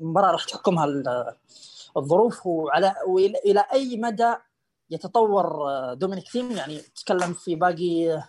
المباراه 0.00 0.32
راح 0.32 0.44
تحكمها 0.44 0.86
الظروف 1.96 2.46
وعلى 2.46 2.94
والى 3.06 3.66
أي 3.72 3.96
مدى 3.96 4.34
يتطور 4.90 5.68
آه، 5.68 5.94
دومينيك 5.94 6.28
ثيم؟ 6.28 6.52
يعني 6.52 6.78
تتكلم 6.78 7.32
في 7.32 7.54
باقي 7.54 8.22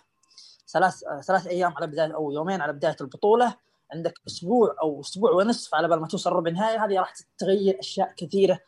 ثلاث 0.68 1.04
ثلاث 1.26 1.46
أيام 1.46 1.72
على 1.76 1.86
بداية 1.86 2.14
أو 2.14 2.32
يومين 2.32 2.60
على 2.60 2.72
بداية 2.72 2.96
البطولة. 3.00 3.56
عندك 3.92 4.20
أسبوع 4.26 4.76
أو 4.82 5.00
أسبوع 5.00 5.30
ونصف 5.30 5.74
على 5.74 5.88
بال 5.88 6.00
ما 6.00 6.06
توصل 6.06 6.32
ربع 6.32 6.50
النهائي 6.50 6.78
هذه 6.78 6.98
راح 6.98 7.14
تغير 7.38 7.78
أشياء 7.80 8.14
كثيرة. 8.16 8.58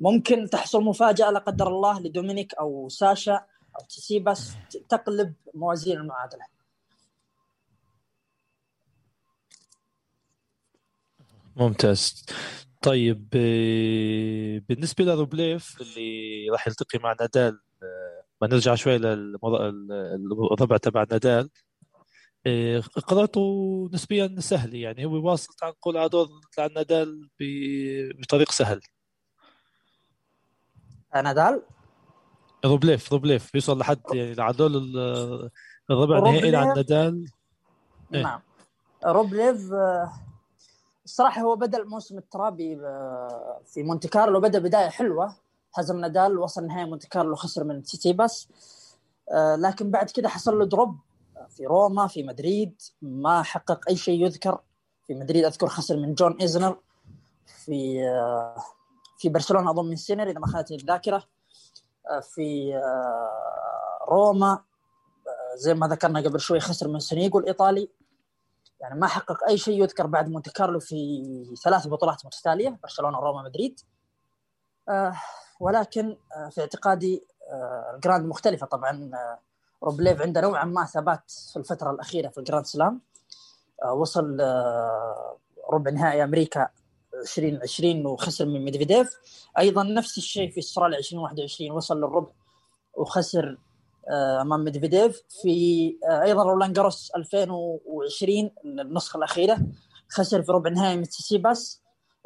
ممكن 0.00 0.50
تحصل 0.50 0.82
مفاجأة 0.84 1.30
لا 1.30 1.38
قدر 1.38 1.68
الله 1.68 2.00
لدومينيك 2.00 2.54
أو 2.54 2.88
ساشا 2.88 3.34
أو 3.80 3.86
تسيباس 3.88 4.52
تقلب 4.88 5.34
موازين 5.54 5.96
المعادلة. 5.96 6.44
ممتاز. 11.56 12.24
طيب 12.82 13.28
آه، 13.34 14.62
بالنسبة 14.68 15.04
لروبليف 15.04 15.80
اللي 15.80 16.46
راح 16.52 16.68
يلتقي 16.68 16.98
مع 16.98 17.16
نادال 17.20 17.60
آه، 17.82 18.22
ما 18.42 18.48
نرجع 18.48 18.74
شوي 18.74 18.98
للربع 18.98 20.76
تبع 20.76 21.06
نادال 21.10 21.50
آه، 22.46 22.80
قراءته 22.80 23.40
نسبيا 23.92 24.34
سهل 24.38 24.74
يعني 24.74 25.04
هو 25.04 25.30
واصل 25.30 25.54
تعال 25.54 25.72
نقول 25.72 25.96
على 25.96 26.08
دور 26.08 26.28
نادال 26.58 27.28
بطريق 28.20 28.50
سهل. 28.52 28.80
نادال؟ 31.14 31.62
روبليف 32.64 33.12
روبليف 33.12 33.54
يوصل 33.54 33.78
لحد 33.78 34.00
يعني 34.12 34.34
لحدود 34.34 34.76
الربع 35.90 36.18
النهائي 36.18 36.56
عن 36.56 36.66
نادال. 36.66 37.26
إيه؟ 38.14 38.22
نعم. 38.22 38.40
روبليف 39.06 39.60
الصراحة 41.08 41.42
هو 41.42 41.56
بدأ 41.56 41.78
الموسم 41.78 42.18
الترابي 42.18 42.76
في 43.66 43.82
مونتي 43.82 44.08
كارلو 44.08 44.40
بدأ 44.40 44.58
بداية 44.58 44.88
حلوة. 44.88 45.36
هزم 45.74 45.96
نادال 45.96 46.38
وصل 46.38 46.66
نهائي 46.66 46.84
مونتي 46.84 47.08
كارلو 47.08 47.36
خسر 47.36 47.64
من 47.64 47.82
تسيتسيباس. 47.82 48.48
آه، 49.32 49.56
لكن 49.56 49.90
بعد 49.90 50.10
كده 50.10 50.28
حصل 50.28 50.58
له 50.58 50.66
drop 50.66 50.98
في 51.48 51.66
روما 51.66 52.06
في 52.06 52.22
مدريد. 52.22 52.82
ما 53.02 53.42
حقق 53.42 53.88
أي 53.88 53.96
شيء 53.96 54.24
يذكر. 54.24 54.60
في 55.06 55.14
مدريد 55.14 55.44
أذكر 55.44 55.68
خسر 55.68 55.96
من 55.96 56.14
جون 56.14 56.36
إيزنر. 56.40 56.78
في 57.46 58.08
آه، 58.08 58.56
في 59.18 59.28
برشلونة 59.28 59.70
أظن 59.70 59.88
من 59.88 59.96
سينر 59.96 60.30
إذا 60.30 60.38
ما 60.38 60.46
خانتني 60.46 60.76
الذاكرة. 60.76 61.24
آه، 62.10 62.20
في 62.20 62.80
روما. 64.08 64.62
زي 65.56 65.74
ما 65.74 65.88
ذكرنا 65.88 66.20
قبل 66.20 66.40
شوي 66.40 66.60
خسر 66.60 66.88
من 66.88 66.98
سونيجو 66.98 67.38
الإيطالي. 67.38 67.88
يعني 68.80 69.00
ما 69.00 69.06
حقق 69.06 69.44
أي 69.48 69.58
شيء 69.58 69.82
يذكر 69.82 70.06
بعد 70.06 70.28
مونتي 70.28 70.50
كارلو 70.50 70.80
في 70.80 71.56
ثلاث 71.64 71.86
بطولات 71.86 72.26
متتاليه 72.26 72.78
برشلونة 72.82 73.18
روما 73.18 73.42
مدريد. 73.42 73.80
آه 74.88 75.14
ولكن 75.60 76.16
آه 76.36 76.48
في 76.48 76.60
اعتقادي 76.60 77.26
آه 77.52 77.92
ال 77.94 77.99
Grand 77.99 78.26
مختلفة 78.26 78.66
طبعا. 78.66 79.10
آه 79.14 79.38
روبليف 79.82 80.22
عنده 80.22 80.40
نوعا 80.40 80.64
ما 80.64 80.84
ثبات 80.84 81.30
في 81.52 81.58
الفترة 81.58 81.90
الأخيرة 81.90 82.28
في 82.28 82.38
ال 82.38 82.43
Grand 82.43 82.66
Slam. 82.66 83.00
آه 83.84 83.92
وصل 83.92 84.40
آه 84.40 85.38
ربع 85.72 85.90
نهائي 85.90 86.24
أمريكا 86.24 86.68
2020 87.14 88.06
وخسر 88.06 88.46
من 88.46 88.64
ميدفيديف 88.64 89.18
أيضا 89.58 89.82
نفس 89.82 90.18
الشيء 90.18 90.50
في 90.50 90.60
أستراليا 90.60 90.98
2021 90.98 91.70
وصل 91.70 91.96
للربع 91.96 92.32
وخسر 92.94 93.58
أمام 94.10 94.64
ميدفيديف. 94.64 95.22
في 95.42 95.98
آه، 96.10 96.22
أيضا 96.22 96.42
رولان 96.42 96.72
جاروس 96.72 97.12
2020 97.16 98.50
النسخة 98.64 99.16
الأخيرة 99.16 99.58
خسر 100.08 100.42
في 100.42 100.52
ربع 100.52 100.70
نهائي 100.70 100.96
من 100.96 101.13
تسيتسيباس 101.13 101.82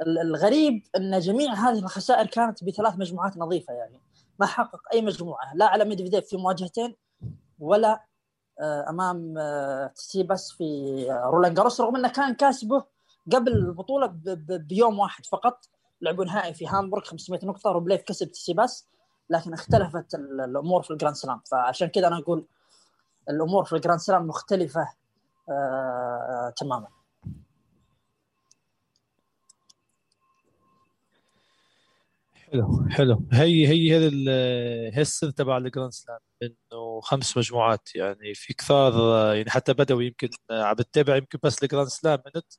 الغريب 0.06 0.82
إن 0.96 1.18
جميع 1.18 1.52
هذه 1.52 1.78
الخسائر 1.78 2.26
كانت 2.26 2.64
بثلاث 2.64 2.94
مجموعات 2.98 3.36
نظيفة 3.36 3.72
يعني 3.72 4.00
ما 4.38 4.46
حقق 4.46 4.80
أي 4.92 5.02
مجموعة 5.02 5.54
لا 5.54 5.64
على 5.64 5.84
ميدفيديف 5.84 6.26
في 6.26 6.36
مواجهتين 6.36 6.96
ولا 7.58 8.04
آه، 8.60 8.90
أمام 8.90 9.34
تسيباس 9.94 10.52
في 10.52 11.06
رولان 11.24 11.54
جاروس 11.54 11.80
رغم 11.80 11.96
إنه 11.96 12.08
كان 12.08 12.34
كاسبه 12.34 12.84
قبل 13.32 13.52
البطولة 13.52 14.12
بيوم 14.48 14.98
واحد 14.98 15.26
فقط 15.26 15.64
لعبوا 16.00 16.24
نهائي 16.24 16.54
في 16.54 16.66
هامبورغ 16.66 17.04
500 17.04 17.40
نقطة 17.44 17.70
روبليف 17.70 18.02
كسب 18.02 18.30
تسيباس 18.30 18.88
لكن 19.32 19.52
اختلفت 19.52 20.14
الأمور 20.14 20.82
في 20.82 20.90
ال 20.90 20.95
Grand 20.95 21.16
Slam. 21.16 21.40
فعشان 21.50 21.88
كذا 21.88 22.06
أنا 22.08 22.18
أقول 22.18 22.46
الأمور 23.30 23.64
في 23.64 23.72
ال 23.72 23.77
Grand 23.77 24.00
Slam 24.00 24.26
مختلفة 24.26 24.88
آه 25.48 26.54
تماما. 26.56 26.88
حلو 32.34 32.86
حلو. 32.90 33.24
هي 33.32 33.68
هي 33.68 33.96
هذا 33.96 34.08
هي 34.96 35.00
السر 35.00 35.30
تبع 35.30 35.56
ال 35.56 35.62
Grand 35.62 35.92
Slam 35.92 36.18
إنه 36.42 37.00
خمس 37.00 37.36
مجموعات. 37.36 37.88
يعني 37.94 38.34
في 38.34 38.54
كثار 38.54 38.92
يعني 39.34 39.50
حتى 39.50 39.72
بدوي 39.74 40.06
يمكن 40.06 40.28
عم 40.50 40.74
بتتابع 40.74 41.16
يمكن 41.16 41.38
بس 41.42 41.62
ال 41.62 41.67
Grand 41.67 41.88
Slam 41.88 42.22
منته 42.26 42.52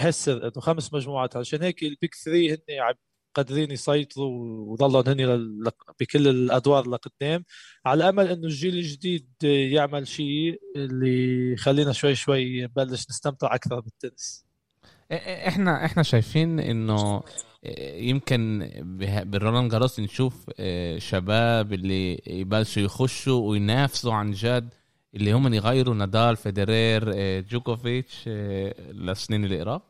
السر 0.00 0.42
إنه 0.44 0.60
خمس 0.60 0.94
مجموعات. 0.94 1.36
عشان 1.36 1.62
هيك 1.62 1.82
ال 1.82 1.90
Big 1.90 2.14
3 2.14 2.54
هن 2.54 2.80
عم 2.80 2.94
قادرين 3.34 3.70
يسيطروا 3.70 4.72
وظلوا 4.72 5.02
هن 5.06 5.60
بكل 6.00 6.28
الأدوار 6.28 6.88
لقدام 6.88 7.44
على 7.86 8.08
امل 8.08 8.28
إنه 8.28 8.44
الجيل 8.46 8.74
الجديد 8.74 9.28
يعمل 9.42 10.06
شيء 10.08 10.60
اللي 10.76 11.52
يخلينا 11.52 11.92
شوي 11.92 12.14
شوي 12.14 12.64
نبلش 12.64 13.06
نستمتع 13.10 13.54
أكثر 13.54 13.80
بالتنس. 13.80 14.44
إحنا 15.12 15.84
إحنا 15.84 16.02
شايفين 16.02 16.60
إنه 16.60 17.22
يمكن 17.94 18.70
بالرولان 19.26 19.68
جاروس 19.68 20.00
نشوف 20.00 20.50
شباب 20.98 21.72
اللي 21.72 22.22
يبلشوا 22.26 22.82
يخشوا 22.82 23.50
وينافسوا 23.50 24.12
عن 24.12 24.30
جد 24.32 24.74
اللي 25.14 25.32
هم 25.32 25.54
يغيروا 25.54 25.94
نادال 25.94 26.36
فيدرير 26.36 27.10
جوكوفيتش 27.40 28.28
للسنين 28.28 29.44
اللي 29.44 29.60
قراب 29.60 29.82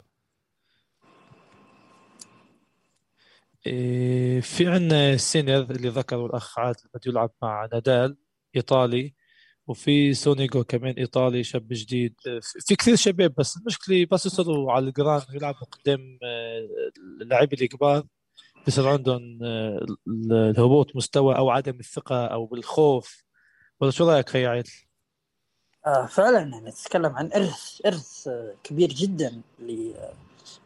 في 4.42 4.66
عندنا 4.66 5.16
سينر 5.16 5.70
اللي 5.70 5.88
ذكره 5.88 6.26
الأخ 6.26 6.58
عادل 6.58 6.80
بده 6.94 7.02
يلعب 7.06 7.30
مع 7.42 7.68
نادال 7.72 8.16
إيطالي 8.56 9.14
وفي 9.66 10.14
سونيجو 10.14 10.64
كمان 10.64 10.94
إيطالي 10.94 11.44
شاب 11.44 11.66
جديد. 11.70 12.14
في 12.66 12.76
كثير 12.76 12.96
شباب 12.96 13.34
بس 13.34 13.56
المشكلة 13.56 14.06
بس 14.10 14.26
يصلوا 14.26 14.72
على 14.72 14.88
ال 14.88 14.94
Grand 14.94 15.22
يلعبوا 15.32 15.66
قدام 15.66 16.18
آه، 16.22 16.68
اللعيبة 17.22 17.56
الكبار 17.62 18.04
بصير 18.66 18.88
عندهم 18.88 19.38
الهبوط 20.32 20.96
مستوى 20.96 21.36
أو 21.36 21.50
عدم 21.50 21.78
الثقة 21.80 22.26
أو 22.26 22.46
بالخوف. 22.46 23.24
ولا 23.80 23.90
شو 23.90 24.10
رأيك 24.10 24.28
خي 24.28 24.46
عادل؟ 24.46 24.70
آه 25.86 26.06
فعلا 26.06 26.38
يعني 26.38 26.68
نتكلم 26.68 27.16
عن 27.16 27.30
إرث 27.32 27.80
إرث 27.86 28.28
كبير 28.64 28.88
جدا 28.88 29.42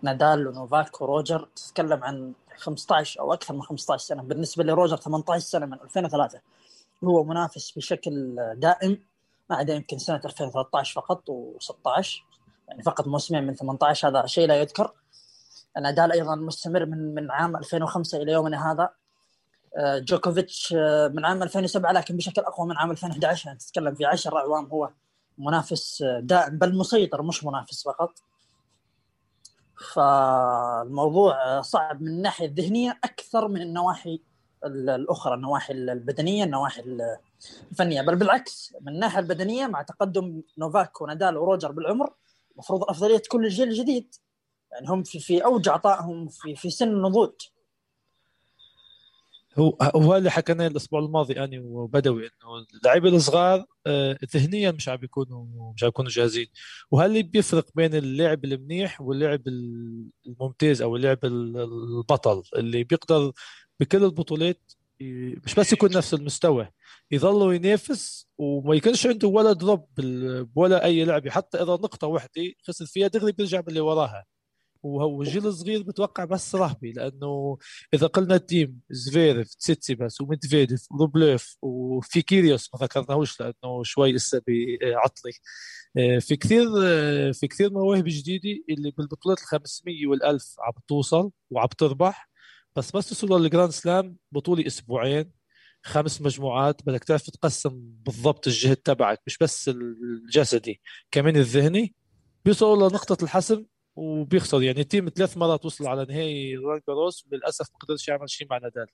لنادال 0.03 0.47
ونوفاك 0.47 1.01
وروجر 1.01 1.49
تتكلم 1.57 2.05
عن 2.05 2.33
15 2.59 3.21
أو 3.21 3.33
أكثر 3.33 3.55
من 3.55 3.63
15 3.63 4.05
سنة. 4.05 4.23
بالنسبة 4.23 4.65
لروجر 4.65 4.97
18 4.97 5.45
سنة 5.45 5.67
من 5.67 5.81
2003 5.81 6.41
هو 7.05 7.25
منافس 7.25 7.73
بشكل 7.77 8.37
دائم 8.57 8.99
ما 9.51 9.57
عدا 9.57 9.75
يمكن 9.75 9.99
سنة 9.99 10.21
2013 10.25 11.01
فقط 11.01 11.31
و16 11.31 12.09
يعني 12.69 12.83
فقط 12.83 13.09
موسمين 13.09 13.47
من 13.47 13.55
18 13.55 14.09
هذا 14.09 14.27
شيء 14.27 14.49
لا 14.49 14.57
يذكر. 14.57 14.93
نادال 15.83 16.13
أيضا 16.13 16.35
مستمر 16.35 16.87
من 16.87 17.15
من 17.15 17.31
عام 17.31 17.57
2005 17.57 18.23
إلى 18.23 18.33
يومنا 18.33 18.73
هذا. 18.73 18.91
آه، 19.77 19.99
جوكوفيتش 19.99 20.75
آه، 20.79 21.09
من 21.09 21.25
عام 21.25 21.43
2007 21.43 21.93
لكن 21.93 22.17
بشكل 22.17 22.43
أقوى 22.43 22.69
من 22.69 22.77
عام 22.77 22.91
2011 22.91 23.47
يعني 23.47 23.59
تتكلم 23.59 23.95
في 23.95 24.05
10 24.05 24.39
أعوام. 24.39 24.67
هو 24.67 24.91
منافس 25.39 26.03
آه، 26.03 26.21
دائم 26.21 26.59
بل 26.59 26.79
مسيطر 26.79 27.23
مش 27.23 27.45
منافس 27.45 27.85
فقط. 27.85 28.11
فالموضوع 29.95 31.61
صعب 31.61 32.03
من 32.03 32.09
الناحية 32.09 32.47
الذهنية 32.47 32.99
أكثر 33.05 33.49
من 33.49 33.63
النواحي 33.63 34.23
الأخرى 34.65 35.35
النواحي 35.35 35.73
البدنية 35.73 36.45
النواحي 36.45 36.83
الفنية. 37.73 38.03
بل 38.03 38.17
بالعكس 38.17 38.75
من 38.81 38.93
الناحية 38.93 39.19
البدنية 39.19 39.67
مع 39.67 39.83
تقدم 39.83 40.43
نوفاك 40.59 41.01
ونادال 41.01 41.37
وروجر 41.37 41.73
بالعمر 41.73 42.15
المفروض 42.53 42.83
الأفضلية 42.83 43.19
تكون 43.19 43.43
للجيل 43.43 43.69
الجديد. 43.69 44.15
يعني 44.73 44.89
هم 44.89 45.03
في 45.03 45.21
في 45.21 45.45
أوج 45.45 45.69
عطائهم 45.69 46.29
في 46.29 46.57
في 46.57 46.71
سن 46.71 46.89
النضوج 46.89 47.33
هو 49.59 49.77
هو 49.83 50.17
اللي 50.17 50.31
حكيناه 50.31 50.67
الأسبوع 50.67 51.01
الماضي 51.01 51.45
أنا 51.45 51.61
وبدوي 51.65 52.23
إنه 52.23 52.67
اللعيبة 52.75 53.09
الصغار 53.09 53.65
آه، 53.87 54.19
ذهنيا 54.37 54.71
مش 54.71 54.89
عم 54.89 54.97
بيكونوا 54.97 55.73
مش 55.77 55.83
عم 55.85 55.89
بيكونوا 55.89 56.11
جاهزين. 56.11 56.47
وهل 56.91 57.23
بيفرق 57.23 57.67
بين 57.75 57.95
اللاعب 57.95 58.45
المنيح 58.45 59.01
واللاعب 59.01 59.43
الممتاز 60.27 60.83
أو 60.83 60.97
اللاعب 60.97 61.19
البطل 61.25 62.43
اللي 62.57 62.85
بيقدر 62.85 63.33
بكل 63.81 64.05
البطولات 64.05 64.73
مش 65.45 65.55
بس 65.55 65.73
يكون 65.73 65.91
نفس 65.97 66.15
المستوى 66.15 66.69
يظل 67.11 67.55
ينافس 67.55 68.29
وما 68.39 68.75
يكونش 68.75 69.07
عنده 69.07 69.29
ولا 69.29 69.53
دروب 69.53 69.89
ولا 70.55 70.85
أي 70.85 71.05
لعبه 71.05 71.31
حتى 71.31 71.59
إذا 71.59 71.73
نقطة 71.73 72.07
واحدة 72.07 72.53
خسر 72.69 72.87
فيها 72.87 73.09
دغري 73.09 73.33
بيرجع 73.33 73.61
باللي 73.61 73.81
وراها. 73.81 74.25
والجيل 74.85 75.47
الصغير 75.47 75.83
بتوقع 75.83 76.25
بس 76.25 76.55
رهبي 76.55 76.93
لأنه 76.93 77.59
إذا 77.95 78.07
قلنا 78.07 78.35
التيم 78.35 78.81
زفيرف 78.91 79.55
تسيتسيباس 79.55 80.21
وميدفيديف 80.21 80.87
وروبليف 80.93 81.57
وفي 81.63 82.23
كيريوس 82.23 82.71
ما 82.75 82.81
ذكرناهوش 82.87 83.41
لأنه 83.41 83.83
شوي 83.83 84.13
لسه 84.13 84.43
بعطلي. 84.49 85.33
آه، 85.97 86.19
في 86.19 86.37
كثير 86.37 86.67
آه، 86.85 87.31
في 87.33 87.49
كثير 87.49 87.73
مواهب 87.73 88.05
جديدة 88.07 88.65
اللي 88.71 88.91
بالبطولات 88.91 89.39
ال 89.41 89.45
500 89.47 89.95
وال1000 90.07 90.55
عم 90.61 90.73
توصل 90.89 91.31
وعم 91.51 91.69
تربح. 91.79 92.31
بس 92.77 92.97
بس 92.97 93.09
توصلوا 93.09 93.39
لل 93.39 93.48
Grand 93.48 93.71
Slam 93.71 94.17
بطولة 94.33 94.67
أسبوعين 94.67 95.33
خمس 95.83 96.23
مجموعات 96.23 96.83
بدك 96.87 97.05
تعرف 97.05 97.31
تقسم 97.31 97.71
بالضبط 98.07 98.47
الجهد 98.47 98.77
تبعك 98.77 99.21
مش 99.27 99.39
بس 99.39 99.69
الجسدي 99.69 100.81
كمان 101.11 101.37
الذهني. 101.37 101.95
بيوصلوا 102.45 102.89
لنقطة 102.89 103.25
الحسم 103.25 103.65
وبيخسر. 103.97 104.63
يعني 104.63 104.81
التيم 104.81 105.09
ثلاث 105.09 105.37
مرات 105.37 105.65
وصل 105.65 105.87
على 105.87 106.05
نهائي 106.05 106.57
رولان 106.57 106.81
جاروس 106.89 107.27
وللاسف 107.27 107.71
ما 107.73 107.79
قدرش 107.79 108.09
يعمل 108.09 108.31
شيء 108.31 108.47
مع 108.51 108.59
نادال. 108.59 108.87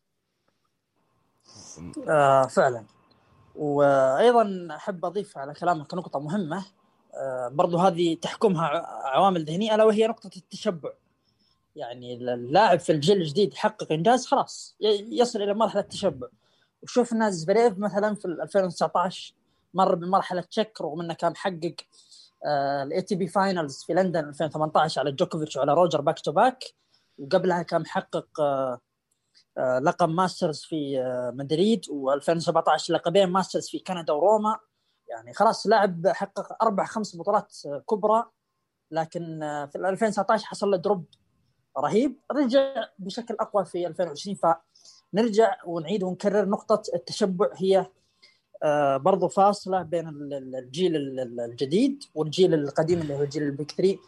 آه 2.08 2.46
فعلا. 2.46 2.84
وأيضا 3.54 4.68
أحب 4.70 5.04
أضيف 5.04 5.38
على 5.38 5.54
كلامك 5.54 5.94
نقطة 5.94 6.18
مهمة. 6.18 6.64
آه 7.14 7.48
برضو 7.48 7.78
هذه 7.78 8.14
تحكمها 8.14 8.66
عوامل 9.04 9.44
ذهنية 9.44 9.74
ألا 9.74 9.84
وهي 9.84 10.06
نقطة 10.06 10.30
التشبع. 10.36 10.90
يعني 11.76 12.14
اللاعب 12.14 12.80
في 12.80 12.92
الجيل 12.92 13.16
الجديد 13.16 13.52
يحقق 13.52 13.92
إنجاز 13.92 14.26
خلاص. 14.26 14.76
يصل 15.10 15.42
إلى 15.42 15.54
مرحلة 15.54 15.80
التشبع. 15.80 16.28
وشفنا 16.82 17.30
زفيريف 17.30 17.78
مثلا 17.78 18.14
في 18.14 18.24
2019 18.24 19.34
مر 19.74 19.94
بمرحلة 19.94 20.40
تشبع 20.40 20.80
رغم 20.80 21.00
إنه 21.00 21.14
كان 21.14 21.36
حقق 21.36 21.74
ال 22.46 23.02
ATP 23.02 23.28
Finals 23.28 23.85
في 23.85 23.92
لندن 23.94 24.29
2018 24.29 25.00
على 25.00 25.12
جوكوفيتش 25.12 25.57
وعلى 25.57 25.74
روجر 25.74 26.00
back 26.00 26.20
to 26.20 26.33
back 26.33 26.64
وقبلها 27.20 27.62
كان 27.62 27.81
محقق 27.81 28.40
آه، 28.40 28.81
آه، 29.59 29.79
لقب 29.79 30.09
Masters 30.09 30.61
في 30.61 31.00
آه، 31.00 31.31
مدريد 31.31 31.85
و2017 31.85 32.90
لقبين 32.90 33.26
Masters 33.26 33.68
في 33.68 33.79
كندا 33.79 34.12
وروما. 34.12 34.59
يعني 35.09 35.35
خلاص 35.35 35.66
لاعب 35.66 36.07
حقق 36.07 36.62
أربع 36.62 36.85
خمس 36.85 37.16
بطولات 37.16 37.57
كبرى. 37.90 38.24
لكن 38.90 39.38
في 39.72 39.79
2019 39.79 40.46
حصل 40.46 40.70
له 40.70 40.76
دروب 40.76 41.05
رهيب. 41.79 42.20
رجع 42.33 42.74
بشكل 42.98 43.37
أقوى 43.40 43.64
في 43.64 43.87
2020 43.87 44.37
فنرجع 44.37 45.57
ونعيد 45.66 46.03
ونكرر 46.03 46.48
نقطة 46.48 46.83
التشبع 46.94 47.50
هي 47.57 47.87
برضو 48.96 49.29
فاصلة 49.29 49.83
بين 49.83 50.09
الجيل 50.09 50.96
الجديد 51.40 52.05
والجيل 52.14 52.55
القديم 52.55 53.01
اللي 53.01 53.14
هو 53.14 53.23
الجيل 53.23 53.42
البيك 53.42 53.70
3 53.70 53.99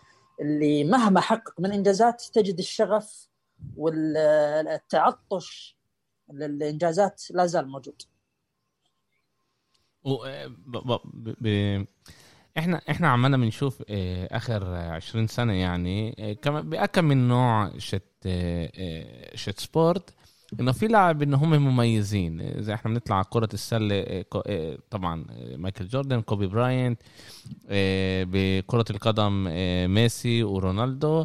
اللي 0.40 0.84
مهما 0.84 1.20
حقق 1.20 1.60
من 1.60 1.72
إنجازات 1.72 2.22
تجد 2.32 2.58
الشغف 2.58 3.28
والتعطش 3.76 5.76
للإنجازات 6.32 7.22
لا 7.30 7.46
زال 7.46 7.68
موجود. 7.68 8.02
ب... 10.04 11.84
إحنا 12.58 12.80
إحنا 12.90 13.08
عمالنا 13.08 13.36
بنشوف 13.36 13.82
آه، 13.90 14.36
آخر 14.36 14.74
20 14.74 15.26
سنة 15.26 15.52
يعني 15.52 16.16
آه، 16.18 16.60
بأكم 16.60 17.04
من 17.04 17.28
نوع 17.28 17.78
شت 17.78 18.28
شت 19.34 19.60
سبورت 19.60 20.14
إنه 20.60 20.72
في 20.72 20.86
لاعب 20.86 21.22
إنه 21.22 21.36
هم 21.36 21.50
مميزين. 21.50 22.40
إذا 22.40 22.74
إحنا 22.74 22.90
بنطلع 22.90 23.16
على 23.16 23.24
كرة 23.30 23.48
السلة 23.54 24.24
طبعا 24.90 25.24
مايكل 25.56 25.88
جوردن 25.88 26.20
كوبي 26.20 26.46
براينت 26.46 27.00
إيه، 27.70 28.24
بكرة 28.28 28.84
القدم 28.90 29.44
ميسي 29.94 30.42
ورونالدو 30.42 31.24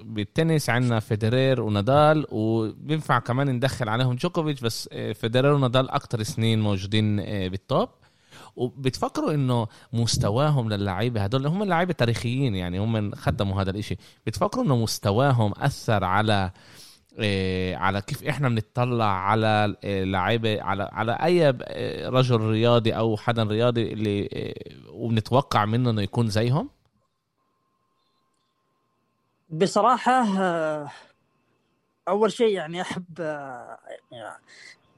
وبالتنس 0.00 0.70
عندنا 0.70 1.00
فيدرير 1.00 1.60
ونادال 1.62 2.26
وبينفع 2.30 3.18
كمان 3.18 3.50
ندخل 3.50 3.88
عليهم 3.88 4.14
جوكوفيتش 4.14 4.60
بس 4.60 4.88
فيدرير 5.14 5.52
ونادال 5.52 5.90
أكثر 5.90 6.22
سنين 6.22 6.60
موجودين 6.60 7.16
بال 7.48 7.64
top 7.64 7.88
وبتفكروا 8.56 9.34
إنه 9.34 9.66
مستواهم 9.92 10.68
للعيبة 10.68 11.24
هدول 11.24 11.46
هم 11.46 11.62
اللعيبه 11.62 11.92
تاريخيين 11.92 12.54
يعني 12.54 12.78
هم 12.78 13.14
خدموا 13.14 13.62
هذا 13.62 13.70
الإشي. 13.70 13.96
بتفكروا 14.26 14.64
إنه 14.64 14.76
مستواهم 14.76 15.52
أثر 15.56 16.04
على 16.04 16.50
على 17.74 18.02
كيف 18.02 18.24
إحنا 18.24 18.48
بنطلع 18.48 19.04
على 19.04 19.76
إيه، 19.84 20.04
لعيبة 20.04 20.62
على 20.62 20.88
على 20.92 21.12
أي 21.12 21.48
إيه، 21.48 22.08
رجل 22.08 22.40
رياضي 22.40 22.92
أو 22.92 23.16
حدا 23.16 23.42
رياضي 23.42 23.92
اللي 23.92 24.28
وبنتوقع 24.88 25.64
منه 25.64 25.90
إنه 25.90 26.02
يكون 26.02 26.28
زيهم 26.28 26.70
بصراحة 29.50 30.40
آه، 30.40 30.90
أول 32.08 32.32
شيء 32.32 32.54
يعني 32.54 32.80
أحب 32.80 33.20
آه، 33.20 33.78
يعني 34.12 34.36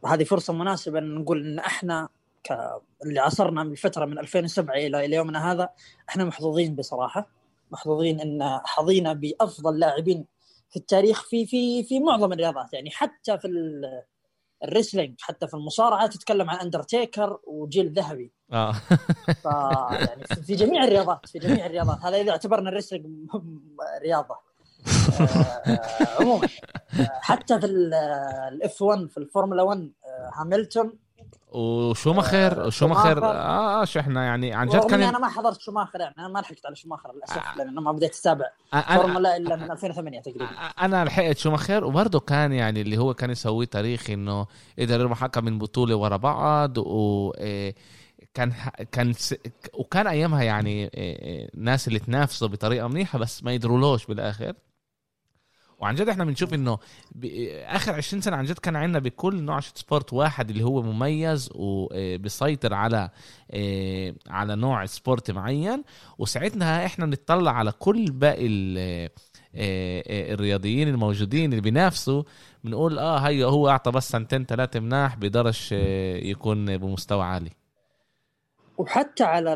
هذه 0.07 0.25
فرصة 0.25 0.53
مناسبة 0.53 0.99
إن 0.99 1.15
نقول 1.15 1.47
إن 1.47 1.59
إحنا. 1.59 2.09
اللي 3.05 3.21
عاصرنا 3.21 3.63
من 3.65 3.75
فترة 3.75 4.05
من 4.05 4.19
2007 4.19 4.75
إلى 4.75 5.05
إلى 5.05 5.17
يومنا 5.17 5.53
هذا 5.53 5.69
إحنا 6.09 6.25
محظوظين 6.25 6.75
بصراحة 6.75 7.29
محظوظين 7.71 8.21
إن 8.21 8.61
حظينا 8.65 9.13
بأفضل 9.13 9.79
لاعبين 9.79 10.25
في 10.73 10.77
التاريخ 10.79 11.23
في 11.29 11.47
في 11.47 11.85
في 11.85 12.01
معظم 12.01 12.33
الرياضات. 12.33 12.73
يعني 12.73 12.91
حتى 12.91 13.39
في 13.39 13.49
ال 14.65 14.70
wrestling 14.70 15.15
حتى 15.21 15.49
في 15.49 15.55
المصارعة 15.55 16.07
تتكلم 16.07 16.51
عن 16.51 16.57
اندرتيكر 16.57 17.39
وجيل 17.47 17.93
ذهبي. 17.93 18.33
آه. 18.53 18.73
ف 19.43 19.45
يعني 19.93 20.25
في 20.47 20.55
جميع 20.55 20.85
الرياضات 20.85 21.29
في 21.29 21.39
جميع 21.39 21.67
الرياضات. 21.67 21.99
هذا 21.99 22.21
إذا 22.21 22.31
اعتبرنا 22.31 22.69
ال 22.69 22.73
wrestling 22.73 23.07
رياضة. 24.03 24.53
آه 25.21 25.81
عموما. 26.21 26.49
آه، 27.01 27.11
حتى 27.21 27.61
في 27.61 27.67
ال 27.67 28.25
F 28.25 28.83
1 28.83 29.11
في 29.11 29.19
الفورمولا 29.19 29.63
1 29.63 29.93
آه، 30.05 30.31
هاملتون 30.35 30.99
وشوماخر 31.55 32.67
وشوماخر 32.67 33.25
آه, 33.25 33.83
آه 33.83 33.87
إحنا 34.01 34.25
يعني 34.25 34.53
عن 34.53 34.69
جد 34.69 34.87
كان 34.87 35.03
أنا 35.03 35.19
ما 35.19 35.29
حضرت 35.29 35.61
شوماخر 35.61 36.01
يعني 36.01 36.15
أنا 36.19 36.29
ما 36.29 36.39
لحقت 36.39 36.67
على 36.67 36.77
شوماخر 36.77 37.13
للأسف 37.15 37.37
آه. 37.37 37.57
لأن 37.57 37.75
ما 37.75 37.93
بديت 37.93 38.17
أتابع 38.17 38.47
فورمولا 38.97 39.37
إلا 39.37 39.57
من 39.57 39.71
2008 39.71 40.21
تقريبا. 40.21 40.45
أنا 40.83 41.05
لحقت 41.05 41.39
شوماخر 41.39 41.85
وبرضه 41.85 42.21
كان 42.21 42.53
يعني 42.53 42.81
اللي 42.81 42.99
هو 42.99 43.15
كان 43.15 43.31
يسويه 43.31 43.67
تاريخ 43.67 44.11
إنه 44.11 44.47
قدر 44.79 45.01
يربح 45.01 45.21
كم 45.21 45.45
من 45.45 45.59
بطولة 45.59 45.97
ورا 45.97 46.17
بعض 46.17 46.79
و 46.79 47.33
آه، 47.39 47.75
كان 48.35 48.53
كان 48.93 49.15
وكان 49.75 50.07
أيامها 50.07 50.43
يعني 50.43 50.91
الناس 50.95 51.85
آه، 51.85 51.89
اللي 51.89 51.99
تنافسوا 51.99 52.49
بطريقة 52.49 52.89
منيحة 52.89 53.19
بس 53.19 53.45
ما 53.45 53.53
قدرولوش 53.53 54.07
بالآخر. 54.07 54.53
وعن 55.83 55.95
جد 55.95 56.09
إحنا 56.09 56.25
بنشوف 56.25 56.55
إنه 56.55 56.79
آخر 57.67 57.93
20 57.93 58.23
سنة 58.23 58.37
عن 58.37 58.45
جد 58.45 58.59
كان 58.59 58.77
عندنا 58.77 58.99
بكل 58.99 59.43
نوع 59.43 59.61
sport 59.61 60.13
واحد 60.13 60.51
اللي 60.51 60.65
هو 60.65 60.83
مميز 60.83 61.51
وبيسيطر 61.55 62.75
على 62.75 63.11
آه، 63.51 64.15
على 64.29 64.57
نوع 64.57 64.87
sport 64.87 65.31
معين. 65.31 65.85
وساعتها 66.19 66.87
إحنا 66.87 67.07
بنطلع 67.07 67.53
على 67.53 67.73
كل 67.73 68.11
باقي 68.11 68.47
آه، 68.79 69.11
آه، 69.55 70.35
الرياضيين 70.35 70.89
الموجودين 70.89 71.51
اللي 71.51 71.63
بينافسوا 71.63 72.23
بنقول 72.65 72.99
آه 72.99 73.19
هي 73.19 73.45
هو 73.45 73.69
أعطى 73.69 73.91
بس 73.91 74.09
سنتين 74.09 74.45
ثلاثة 74.45 74.81
مناح 74.81 75.17
بيقدرش 75.17 75.73
يكون 76.23 76.77
بمستوى 76.77 77.25
عالي. 77.25 77.51
وحتى 78.79 79.25
على 79.25 79.51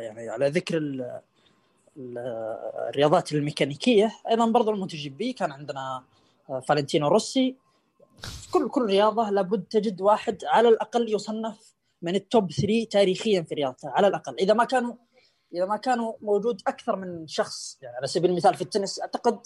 يعني 0.00 0.28
على 0.28 0.48
ذكر 0.48 0.78
الرياضات 1.96 3.32
الميكانيكية. 3.32 4.12
أيضا 4.30 4.46
برضو 4.46 4.70
ال 4.70 4.96
MotoGP 4.96 5.32
كان 5.32 5.52
عندنا 5.52 6.02
آه، 6.50 6.60
فالنتينو 6.60 7.08
روسي. 7.08 7.56
كل 8.52 8.68
كل 8.68 8.86
رياضة 8.86 9.30
لابد 9.30 9.62
تجد 9.62 10.00
واحد 10.00 10.44
على 10.44 10.68
الأقل 10.68 11.14
يصنف 11.14 11.74
من 12.02 12.14
ال 12.14 12.23
top 12.23 12.52
3 12.52 12.86
تاريخيا 12.90 13.42
في 13.42 13.54
رياضته 13.54 13.88
على 13.88 14.06
الأقل. 14.06 14.36
إذا 14.40 14.54
ما 14.54 14.64
كانوا 14.64 14.94
إذا 15.54 15.66
ما 15.66 15.76
كانوا 15.76 16.12
موجود 16.20 16.62
أكثر 16.66 16.96
من 16.96 17.26
شخص 17.26 17.78
يعني 17.82 17.96
على 17.96 18.06
سبيل 18.06 18.30
المثال 18.30 18.54
في 18.54 18.62
التنس 18.62 19.00
أعتقد 19.00 19.38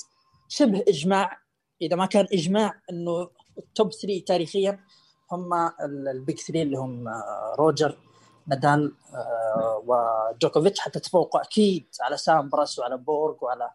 شبه 0.49 0.85
إجماع 0.89 1.41
إذا 1.83 1.97
ما 1.97 2.07
كان 2.07 2.27
إجماع 2.33 2.81
إنه 2.91 3.31
ال 3.59 3.67
top 3.67 3.93
3 3.93 4.25
تاريخيا 4.27 4.81
هم 5.33 5.55
ال 5.85 5.99
Big 5.99 6.41
3 6.41 6.63
اللي 6.63 6.77
هم 6.77 7.09
آه، 7.09 7.55
روجر. 7.59 7.99
نادال 8.47 8.95
آه، 9.15 9.83
وجوكوفيتش 9.87 10.81
حتى 10.81 11.01
تفوقوا 11.01 11.43
أكيد 11.43 11.87
على 12.01 12.17
سامبرس 12.17 12.79
وعلى 12.79 12.97
بورغ 12.97 13.45
وعلى 13.45 13.71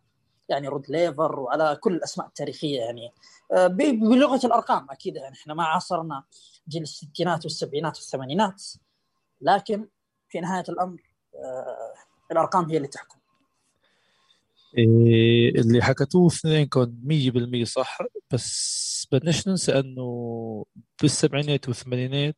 يعني 0.49 0.67
رود 0.67 0.89
ليفر 0.89 1.39
وعلى 1.39 1.77
كل 1.81 1.93
الأسماء 1.95 2.27
التاريخية 2.27 2.79
يعني. 2.79 3.13
آه، 3.51 3.67
بلغة 3.67 4.45
الأرقام 4.45 4.87
أكيد 4.89 5.15
يعني. 5.15 5.35
إحنا 5.35 5.53
ما 5.53 5.63
عاصرنا 5.63 6.23
جيل 6.67 6.81
الستينات 6.81 7.43
والسبعينات 7.43 7.97
والثمانينات 7.97 8.63
لكن 9.41 9.87
في 10.29 10.39
نهاية 10.39 10.63
الأمر 10.69 11.01
آه، 11.35 11.93
الأرقام 12.31 12.69
هي 12.69 12.77
اللي 12.77 12.87
تحكم. 12.87 13.20
إيه 14.77 15.49
اللي 15.61 15.81
حكتوه 15.81 16.27
اثنينكم 16.27 16.95
100% 17.63 17.63
صح 17.63 17.97
بس 18.31 19.07
بدناش 19.11 19.47
ننسى 19.47 19.79
إنه 19.79 20.65
بالسبعينات 21.01 21.67
والثمانينات 21.67 22.37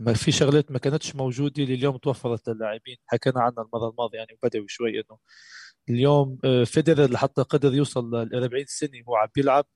ما 0.00 0.12
في 0.14 0.32
شغلات 0.32 0.72
ما 0.72 0.78
كانتش 0.78 1.16
موجودة 1.16 1.62
اللي 1.62 1.74
اليوم 1.74 1.96
توفرت 1.96 2.48
للاعبين. 2.48 2.96
حكينا 3.06 3.40
عنها 3.40 3.64
المرة 3.64 3.90
الماضية 3.90 4.18
يعني 4.18 4.38
بدوي 4.42 4.68
شوي 4.68 4.90
إنه 5.00 5.18
اليوم 5.90 6.38
آه، 6.44 6.64
فيدرر 6.64 7.04
اللي 7.04 7.18
حتى 7.18 7.42
قدر 7.42 7.74
يوصل 7.74 8.10
ل 8.14 8.34
40 8.36 8.64
سنة 8.66 8.90
وهو 9.06 9.16
عم 9.16 9.28
بيلعب. 9.36 9.66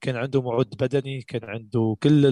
كان 0.00 0.16
عنده 0.16 0.42
معد 0.42 0.70
بدني 0.80 1.22
كان 1.22 1.44
عنده 1.44 1.96
كل 2.02 2.26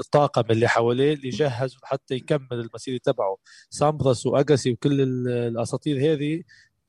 الطاقم 0.00 0.44
اللي 0.50 0.68
حواليه 0.68 1.14
اللي 1.14 1.28
جهزوا 1.30 1.80
حتى 1.84 2.14
يكمل 2.14 2.48
المسيرة 2.52 3.00
تبعه. 3.04 3.36
سامبرس 3.70 4.26
واجاسي 4.26 4.72
وكل 4.72 5.00
الأساطير 5.28 6.12
هذه 6.12 6.42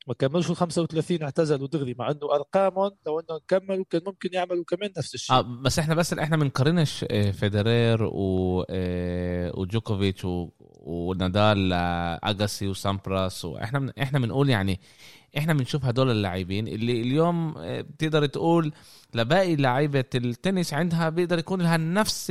ما 0.09 0.15
كملوش 0.15 0.49
ال 0.49 0.55
35 0.55 1.23
اعتزلوا 1.23 1.67
دغري 1.67 1.95
مع 1.99 2.11
إنه 2.11 2.35
أرقامهم 2.35 2.91
لو 3.05 3.19
إنهم 3.19 3.39
كملوا 3.47 3.85
كان 3.89 4.01
ممكن 4.05 4.29
يعملوا 4.33 4.63
كمان 4.67 4.91
نفس 4.97 5.15
الشيء 5.15 5.35
آه 5.35 5.41
بس 5.41 5.79
إحنا 5.79 5.95
بس 5.95 6.13
إحنا 6.13 6.37
بنقارنش 6.37 7.05
آه، 7.11 7.31
فيدرير 7.31 8.03
و 8.03 8.65
آه، 8.69 9.51
وجوكوفيتش. 9.55 10.27
ونادال 10.89 11.73
اجاسي 12.23 12.67
وسامبراس 12.67 13.45
وإحنا 13.45 13.93
إحنا 14.01 14.19
بنقول 14.19 14.49
يعني 14.49 14.79
إحنا 15.37 15.53
بنشوف 15.53 15.85
هدول 15.85 16.11
اللاعبين 16.11 16.67
اللي 16.67 17.01
اليوم 17.01 17.53
آه، 17.57 17.81
بتقدر 17.81 18.25
تقول 18.25 18.73
لباقي 19.13 19.55
لعيبة 19.55 20.05
التنس 20.15 20.73
عندها 20.73 21.09
بيقدر 21.09 21.39
يكون 21.39 21.61
لها 21.61 21.77
نفس 21.77 22.29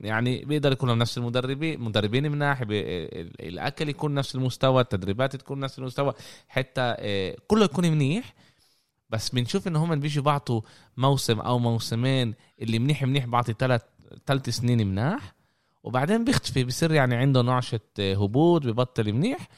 يعني 0.00 0.44
بيقدر 0.44 0.72
يكون 0.72 0.88
لهم 0.88 0.98
نفس 0.98 1.18
المدربين 1.18 1.80
مدربين 1.80 2.32
مناح 2.32 2.64
الأكل 3.40 3.88
يكون 3.88 4.14
نفس 4.14 4.34
المستوى 4.34 4.80
التدريبات 4.80 5.36
تكون 5.36 5.60
نفس 5.60 5.78
المستوى 5.78 6.14
حتى 6.48 6.94
آه، 6.98 7.36
كله 7.46 7.64
يكون 7.64 7.90
منيح. 7.90 8.34
بس 9.10 9.28
بنشوف 9.28 9.68
إن 9.68 9.76
هم 9.76 10.00
بيجوا 10.00 10.24
بعطوا 10.24 10.60
موسم 10.96 11.40
أو 11.40 11.58
موسمين 11.58 12.34
اللي 12.62 12.78
منيح 12.78 13.02
منيح 13.02 13.26
بعطي 13.26 13.54
ثلاث 13.58 13.82
ثلاث 14.26 14.48
سنين 14.48 14.86
مناح 14.86 15.34
وبعدين 15.82 16.24
بيختفي 16.24 16.64
بصير 16.64 16.92
يعني 16.92 17.16
عنده 17.16 17.42
نعشة 17.42 17.80
آه، 18.00 18.14
هبوط 18.14 18.66
ببطل 18.66 19.12
منيح. 19.12 19.48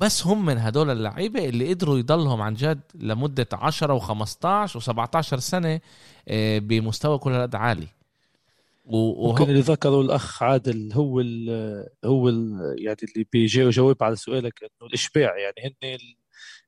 بس 0.00 0.26
هم 0.26 0.44
من 0.46 0.58
هدول 0.58 0.90
اللعيبة 0.90 1.44
اللي 1.44 1.68
قدروا 1.74 1.98
يضلهم 1.98 2.40
عن 2.40 2.54
جد 2.54 2.80
لمدة 2.94 3.48
10 3.52 3.98
و15 3.98 4.70
و17 4.70 5.20
سنة 5.20 5.80
آه، 6.28 6.58
بمستوى 6.58 7.18
كل 7.18 7.32
هذا 7.32 7.58
عالي. 7.58 7.86
وهو 8.84 9.32
ممكن 9.32 9.44
اللي 9.44 9.60
ذكره 9.60 10.00
الأخ 10.00 10.42
عادل 10.42 10.92
هو 10.92 11.20
ال 11.20 11.50
هو 12.04 12.28
ال 12.28 12.58
يعني 12.78 12.96
اللي 13.02 13.26
بيجي 13.32 13.60
يجاوب 13.60 14.02
على 14.02 14.16
سؤالك 14.16 14.62
إنه 14.62 14.88
الإشباع. 14.88 15.38
يعني 15.38 15.76
هن 15.82 15.98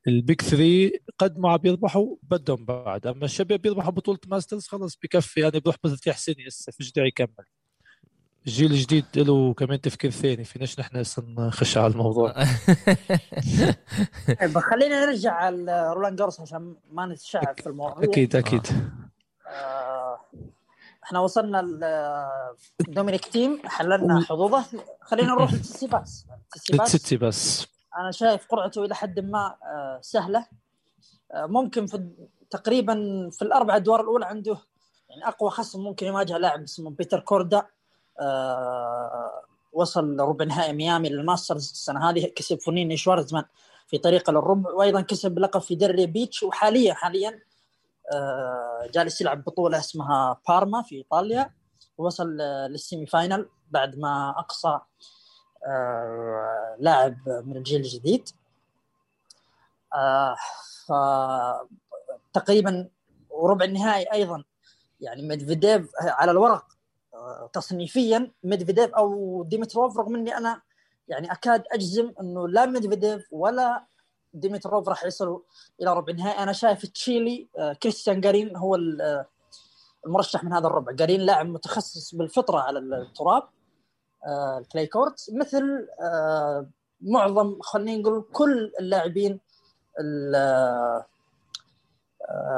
ال 0.09 0.17
Big 0.17 0.42
Three 0.42 0.92
قد 1.18 1.38
ما 1.38 1.57
بيربحوا 1.57 2.16
بدهم 2.23 2.64
بعد 2.64 3.07
أما 3.07 3.25
الشباب 3.25 3.62
بيربحوا 3.62 3.90
بطولة 3.90 4.18
ماسترز 4.27 4.66
خلص 4.66 4.99
بكفي 5.03 5.40
يعني 5.40 5.61
بروح 5.61 5.77
بترتاح 5.85 6.18
سنة 6.18 6.37
هسه 6.47 6.73
فيش 6.73 6.92
داعي 6.92 7.09
يكمل. 7.09 7.45
الجيل 8.46 8.72
الجديد 8.72 9.05
له 9.16 9.55
كمان 9.55 9.81
تفكير 9.81 10.11
ثاني 10.11 10.44
فيناش 10.44 10.81
نحن 10.81 10.96
هسه 10.96 11.22
نخش 11.28 11.78
على 11.78 11.92
الموضوع؟ 11.92 12.33
طيب، 14.40 14.59
خلينا 14.59 15.07
نرجع 15.07 15.33
على 15.33 15.92
رولان 15.92 16.16
جارس 16.16 16.40
عشان 16.40 16.76
ما 16.90 17.07
نتشعب 17.07 17.61
في 17.61 17.66
الموضوع. 17.66 18.05
أكيد 18.05 18.37
أكيد. 18.37 18.66
آه 19.46 20.20
إحنا 21.05 21.20
وصلنا 21.20 21.62
لدومينيك 22.88 23.24
تيم 23.24 23.61
حللنا 23.64 24.20
حظوظه. 24.20 24.64
خلينا 25.00 25.28
نروح 25.28 25.52
للتسيباس 25.55 26.26
التسيباس 26.72 27.66
أنا 27.98 28.11
شايف 28.11 28.46
قرعته 28.46 28.85
إلى 28.85 28.94
حد 28.94 29.20
ما 29.20 29.57
آه، 29.62 29.98
سهلة. 30.02 30.46
آه، 31.33 31.46
ممكن 31.46 31.87
في 31.87 32.11
تقريبا 32.50 32.94
في 33.33 33.42
الأربع 33.42 33.76
أدوار 33.76 34.00
الأولى 34.00 34.26
عنده 34.26 34.59
يعني 35.09 35.28
أقوى 35.28 35.50
خصم 35.50 35.85
ممكن 35.85 36.07
يواجه 36.07 36.38
لاعب 36.38 36.62
اسمه 36.62 36.90
بيتر 36.90 37.20
كوردا. 37.20 37.66
وصل 39.72 40.20
ربع 40.20 40.44
نهائي 40.44 40.72
ميامي 40.72 41.09
للماسترز 41.09 41.70
السنة 41.70 42.11
هذه 42.11 42.33
كسب 42.37 42.61
فونيني 42.61 42.96
شوارزمان 42.96 43.44
في 43.87 43.98
طريقه 43.98 44.31
للربع 44.31 44.70
وأيضا 44.70 45.01
كسب 45.01 45.38
لقب 45.38 45.61
في 45.61 45.75
ديلراي 45.74 46.07
بيتش 46.07 46.42
وحاليا 46.42 46.94
حاليا 46.94 47.40
جالس 48.94 49.20
يلعب 49.20 49.44
بطولة 49.44 49.79
اسمها 49.79 50.40
بارما 50.48 50.83
في 50.83 50.94
إيطاليا 50.94 51.51
ووصل 51.98 52.37
لل 52.70 52.83
semi 52.83 53.07
final 53.07 53.48
بعد 53.70 53.98
ما 53.98 54.35
أقصى 54.38 54.81
آه، 55.66 56.77
لاعب 56.79 57.16
من 57.29 57.57
الجيل 57.57 57.81
الجديد. 57.81 58.29
آه، 59.94 60.37
تقريبا 62.33 62.88
وربع 63.31 63.64
النهائي 63.64 64.12
أيضا. 64.12 64.44
يعني 65.01 65.22
ميدفيديف 65.22 65.90
على 66.01 66.31
الورق 66.31 66.64
آه، 66.64 66.71
تصنيفيا 67.52 68.30
ميدفيديف 68.44 68.90
أو 68.90 69.42
ديمتروف 69.42 69.98
رغم 69.98 70.14
إني 70.14 70.37
أنا 70.37 70.62
يعني 71.08 71.32
أكاد 71.32 71.64
أجزم 71.72 72.12
إنه 72.20 72.48
لا 72.48 72.66
ميدفيديف 72.66 73.26
ولا 73.30 73.85
ديمتروف 74.35 74.88
راح 74.88 75.04
يصلوا 75.04 75.40
إلى 75.82 75.94
ربع 75.94 76.12
النهائي 76.12 76.42
أنا 76.42 76.52
شايف 76.52 76.87
التشيلي 76.87 77.48
كريستيان 77.82 78.20
جارين 78.20 78.56
هو 78.56 78.78
المرشح 80.06 80.44
من 80.44 80.52
هذا 80.52 80.66
الربع. 80.66 80.92
جارين 80.92 81.20
لاعب 81.20 81.46
متخصص 81.46 82.14
بالفطرة 82.14 82.58
على 82.58 82.78
التراب 82.78 83.42
ال 84.59 84.64
clay 84.64 84.87
court 84.87 85.26
مثل 85.32 85.88
آه، 86.00 86.66
معظم 87.00 87.61
خلينا 87.61 87.96
نقول 87.96 88.24
كل 88.32 88.72
اللاعبين 88.80 89.40
آه، 90.35 91.06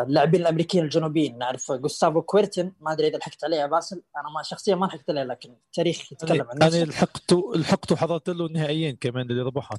اللاعبين 0.06 0.40
الأمريكيين 0.40 0.84
الجنوبيين 0.84 1.38
نعرف 1.38 1.72
جوستافو 1.72 2.22
كويرتن 2.22 2.72
ما 2.80 2.92
أدري 2.92 3.08
إذا 3.08 3.18
لحقت 3.18 3.44
عليه 3.44 3.56
يا 3.56 3.66
باسل. 3.66 4.02
أنا 4.16 4.30
ما 4.30 4.42
شخصيا 4.42 4.74
ما 4.74 4.86
لحقت 4.86 5.10
عليه 5.10 5.22
لكن 5.22 5.54
التاريخ 5.66 6.12
يتكلم 6.12 6.46
عن 6.50 6.58
نفسه. 6.58 6.82
أنا 6.82 6.90
لحقت 6.90 7.32
لحقت 7.54 7.92
وحضرت 7.92 8.30
له 8.30 8.46
النهائيين 8.46 8.96
كمان 8.96 9.30
اللي 9.30 9.42
ربحها 9.42 9.78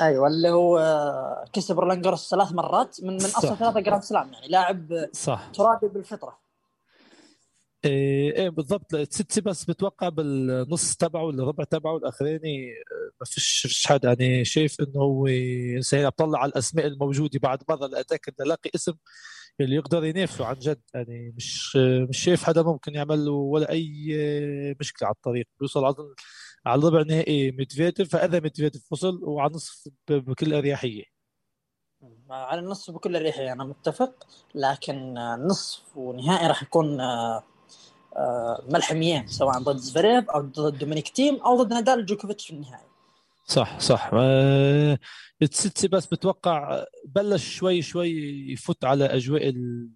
أيوه 0.00 0.26
اللي 0.26 0.50
هو 0.50 0.78
كسب 1.52 1.80
رولان 1.80 2.16
ثلاث 2.16 2.52
مرات 2.52 2.96
من 3.02 3.12
من 3.12 3.24
أصل 3.24 3.56
ثلاثة 3.56 3.80
Grand 3.80 4.02
Slam 4.02 4.32
يعني 4.32 4.48
لاعب 4.48 5.08
صح. 5.12 5.50
ترابي 5.54 5.88
بالفطرة. 5.88 6.45
إيه, 7.86 8.36
إيه 8.36 8.48
بالضبط. 8.48 8.96
تسيتسيباس 8.96 9.64
بتوقع 9.64 10.08
بالنص 10.08 10.96
تبعه 10.96 11.30
الربع 11.30 11.64
تبعه 11.64 11.96
الأخراني 11.96 12.72
ما 13.20 13.26
فيش 13.26 13.86
حدا 13.86 14.08
يعني 14.08 14.44
شايف 14.44 14.80
إنه 14.80 15.00
هو 15.00 15.26
انسان 15.76 16.06
بطلع 16.08 16.38
على 16.38 16.48
الأسماء 16.50 16.86
الموجودة 16.86 17.38
بعد 17.42 17.62
مرة 17.68 17.86
لاتاكد 17.86 18.34
نلاقي 18.40 18.70
اسم 18.74 18.92
اللي 19.60 19.76
يقدر 19.76 20.04
ينافسه 20.04 20.46
عن 20.46 20.54
جد. 20.58 20.80
يعني 20.94 21.34
مش 21.36 21.76
مش 21.76 22.18
شايف 22.24 22.44
حدا 22.44 22.62
ممكن 22.62 22.94
يعمل 22.94 23.24
له 23.24 23.32
ولا 23.32 23.70
أي 23.70 24.16
مشكلة 24.80 25.06
على 25.08 25.14
الطريق. 25.14 25.46
بيوصل 25.60 25.84
على 25.84 25.94
على 26.66 26.78
الربع 26.78 27.00
النهائي 27.00 27.50
ميدفيديف. 27.52 28.12
فاذا 28.12 28.40
ميدفيديف 28.40 28.92
وصل 28.92 29.20
وعلى 29.24 29.50
النصف 29.50 29.88
بكل 30.08 30.54
أريحية. 30.54 31.04
على 32.30 32.60
النصف 32.60 32.94
بكل 32.94 33.16
أريحية 33.16 33.52
أنا 33.52 33.64
متفق. 33.64 34.26
لكن 34.54 35.14
نصف 35.46 35.96
ونهائي 35.96 36.46
راح 36.48 36.62
يكون 36.62 36.98
ملحميين 38.68 39.26
سواء 39.26 39.58
ضد 39.58 39.76
زفريف 39.76 40.30
أو 40.30 40.40
ضد 40.40 40.78
دومينيك 40.78 41.08
تيم 41.08 41.34
أو 41.34 41.62
ضد 41.62 41.72
نادال 41.72 42.06
جوكوفيتش 42.06 42.46
في 42.46 42.52
النهائي. 42.52 42.86
صح 43.46 43.80
صح. 43.80 44.10
أه 44.12 44.98
تسيتسيباس 45.42 46.06
بتوقع 46.06 46.84
بلش 47.04 47.56
شوي 47.56 47.82
شوي 47.82 48.10
يفوت 48.52 48.84
على 48.84 49.04
أجواء 49.04 49.48
ال... 49.48 49.88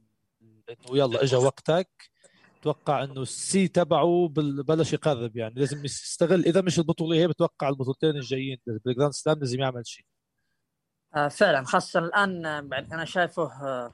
إنه 0.70 0.98
يلا 0.98 1.22
اجى 1.22 1.36
وقتك. 1.36 1.88
أتوقع 2.60 3.04
إنه 3.04 3.22
السي 3.22 3.68
تبعه 3.68 4.28
بلش 4.68 4.92
يقرب 4.92 5.36
يعني. 5.36 5.54
لازم 5.54 5.84
يستغل 5.84 6.44
إذا 6.44 6.60
مش 6.60 6.78
البطولة 6.78 7.16
هي 7.16 7.28
بتوقع 7.28 7.68
البطولتين 7.68 8.10
الجايين. 8.10 8.58
بال 8.66 8.79
Grand 8.79 9.12
Slam 9.12 9.38
لازم 9.38 9.60
يعمل 9.60 9.86
شيء. 9.86 10.04
آه 11.14 11.28
فعلا. 11.28 11.64
خاصة 11.64 12.00
الآن 12.00 12.68
بعد 12.68 12.92
أنا 12.92 13.04
شايفه 13.04 13.42
آه 13.42 13.92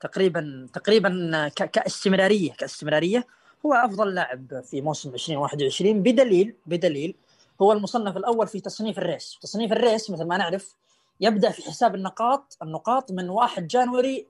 تقريبا 0.00 0.68
تقريبا 0.72 1.48
كاستمرارية 1.48 2.52
كاستمرارية. 2.52 3.26
هو 3.66 3.74
أفضل 3.74 4.14
لاعب 4.14 4.60
في 4.64 4.80
موسم 4.80 5.14
2021 5.14 6.02
بدليل 6.02 6.54
بدليل 6.66 7.14
هو 7.62 7.72
المصنف 7.72 8.16
الأول 8.16 8.46
في 8.46 8.60
تصنيف 8.60 8.98
ال 8.98 9.05
race، 9.05 9.38
تصنيف 9.42 9.72
ال 9.72 9.80
race 9.80 10.10
مثل 10.10 10.24
ما 10.24 10.36
نعرف 10.36 10.74
يبدأ 11.20 11.50
في 11.50 11.62
حساب 11.62 11.94
النقاط 11.94 12.58
النقاط 12.62 13.12
من 13.12 13.30
1 13.30 13.66
January 13.66 14.26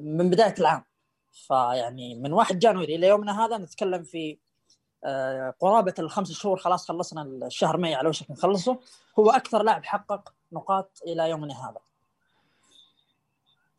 من 0.00 0.30
بداية 0.30 0.54
العام. 0.58 0.84
فيعني 1.32 2.14
من 2.14 2.32
1 2.32 2.58
January 2.58 2.94
إلى 2.94 3.06
يومنا 3.06 3.44
هذا 3.44 3.58
نتكلم 3.58 4.02
في 4.02 4.38
آه، 5.04 5.54
قرابة 5.60 5.94
الخمس 5.98 6.32
شهور 6.32 6.56
خلاص 6.56 6.88
خلصنا 6.88 7.22
الشهر 7.22 7.76
ماي 7.76 7.94
على 7.94 8.08
وشك 8.08 8.30
نخلصه 8.30 8.78
هو 9.18 9.30
أكثر 9.30 9.62
لاعب 9.62 9.84
حقق 9.84 10.32
نقاط 10.52 11.02
إلى 11.06 11.30
يومنا 11.30 11.68
هذا. 11.68 11.87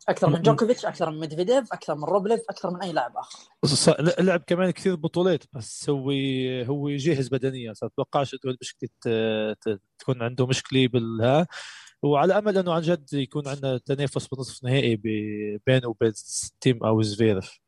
أكثر 0.08 0.30
من 0.30 0.42
جوكوفيتش 0.42 0.86
أكثر 0.86 1.10
من 1.10 1.20
ميدفيديف 1.20 1.72
أكثر 1.72 1.94
من 1.94 2.04
روبليف 2.04 2.40
أكثر 2.50 2.70
من 2.70 2.82
أي 2.82 2.92
لاعب 2.92 3.12
آخر. 3.16 3.38
لعب 4.20 4.40
كمان 4.46 4.70
كثير 4.70 4.94
بطولات 4.94 5.44
بس 5.52 5.90
هو 5.90 6.10
هو 6.66 6.90
جاهز 6.90 7.28
بدنيا 7.28 7.74
اتوقعش 7.82 8.34
إنه 8.34 8.54
المشكلة 8.54 8.90
تكون 9.98 10.22
عنده 10.22 10.46
مشكلة 10.46 10.88
بالهاي. 10.88 11.46
وعلى 12.02 12.38
أمل 12.38 12.58
إنه 12.58 12.72
عن 12.72 12.82
جد 12.82 13.12
يكون 13.12 13.48
عندنا 13.48 13.78
تنافس 13.78 14.26
بنصف 14.26 14.64
نهائي 14.64 14.96
بينه 15.66 15.88
وبين 15.88 16.12
تيم 16.60 16.84
أو 16.84 17.02
زفيرف 17.02 17.60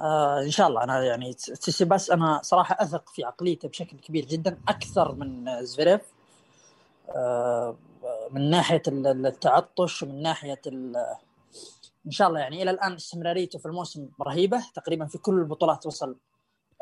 آه 0.00 0.42
إن 0.42 0.50
شاء 0.50 0.68
الله. 0.68 0.84
أنا 0.84 1.04
يعني 1.04 1.36
بس 1.82 2.10
أنا 2.10 2.40
صراحة 2.42 2.76
أثق 2.80 3.08
في 3.08 3.24
عقليته 3.24 3.68
بشكل 3.68 3.98
كبير 3.98 4.24
جدا 4.24 4.58
أكثر 4.68 5.14
من 5.14 5.64
زفيرف 5.64 6.00
من 8.30 8.50
ناحية 8.50 8.82
التعطش 8.88 10.02
ومن 10.02 10.22
ناحية 10.22 10.60
إن 12.06 12.10
شاء 12.10 12.28
الله 12.28 12.40
يعني 12.40 12.62
إلى 12.62 12.70
الآن 12.70 12.92
استمراريته 12.92 13.58
في 13.58 13.66
الموسم 13.66 14.08
رهيبة. 14.22 14.62
تقريبا 14.74 15.06
في 15.06 15.18
كل 15.18 15.38
البطولات 15.38 15.86
وصل 15.86 16.16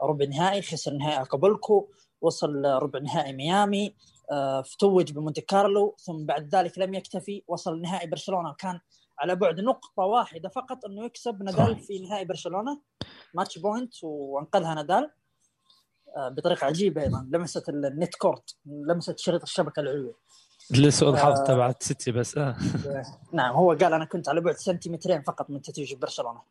ربع 0.03 0.25
نهائي 0.25 0.63
خسر 0.63 0.93
نهائي 0.93 1.23
أكابولكو 1.23 1.89
وصل 2.21 2.65
ربع 2.65 2.99
نهائي 2.99 3.33
ميامي 3.33 3.95
آه، 4.31 4.63
فتوج 4.63 5.13
بمونت 5.13 5.41
كارلو 5.41 5.97
ثم 5.99 6.27
بعد 6.27 6.55
ذلك 6.55 6.79
لم 6.79 6.95
يكتفي 6.95 7.43
وصل 7.49 7.81
نهائي 7.81 8.07
برشلونة. 8.07 8.55
كان 8.59 8.81
على 9.19 9.37
بعد 9.37 9.61
نقطة 9.61 10.03
واحدة 10.03 10.49
فقط 10.49 10.85
إنه 10.85 11.05
يكسب 11.05 11.43
نادال 11.43 11.77
في 11.77 11.99
نهائي 11.99 12.25
برشلونة. 12.25 12.81
match 13.35 13.59
point 13.59 13.95
وأنقذها 14.03 14.75
نادال. 14.75 15.05
آه، 15.05 15.11
بطريقة 16.17 16.65
عجيبة 16.65 17.03
أيضا. 17.03 17.29
لمست 17.33 17.69
ال 17.69 17.80
net 17.80 18.15
cord 18.15 18.57
لمست 18.67 19.19
شريط 19.19 19.43
الشبكة 19.43 19.81
العلوي. 19.81 20.15
لسوء 20.71 21.11
الحظ 21.11 21.41
آه. 21.41 21.45
تبع 21.45 21.75
سيتسيباس 21.81 22.39
آه. 22.39 22.57
نعم 23.33 23.55
هو 23.55 23.73
قال 23.73 23.93
أنا 23.93 24.05
كنت 24.05 24.29
على 24.29 24.41
بعد 24.41 24.55
سنتيمترين 24.55 25.23
فقط 25.23 25.51
من 25.51 25.63
تتويج 25.63 25.95
برشلونة. 25.95 26.43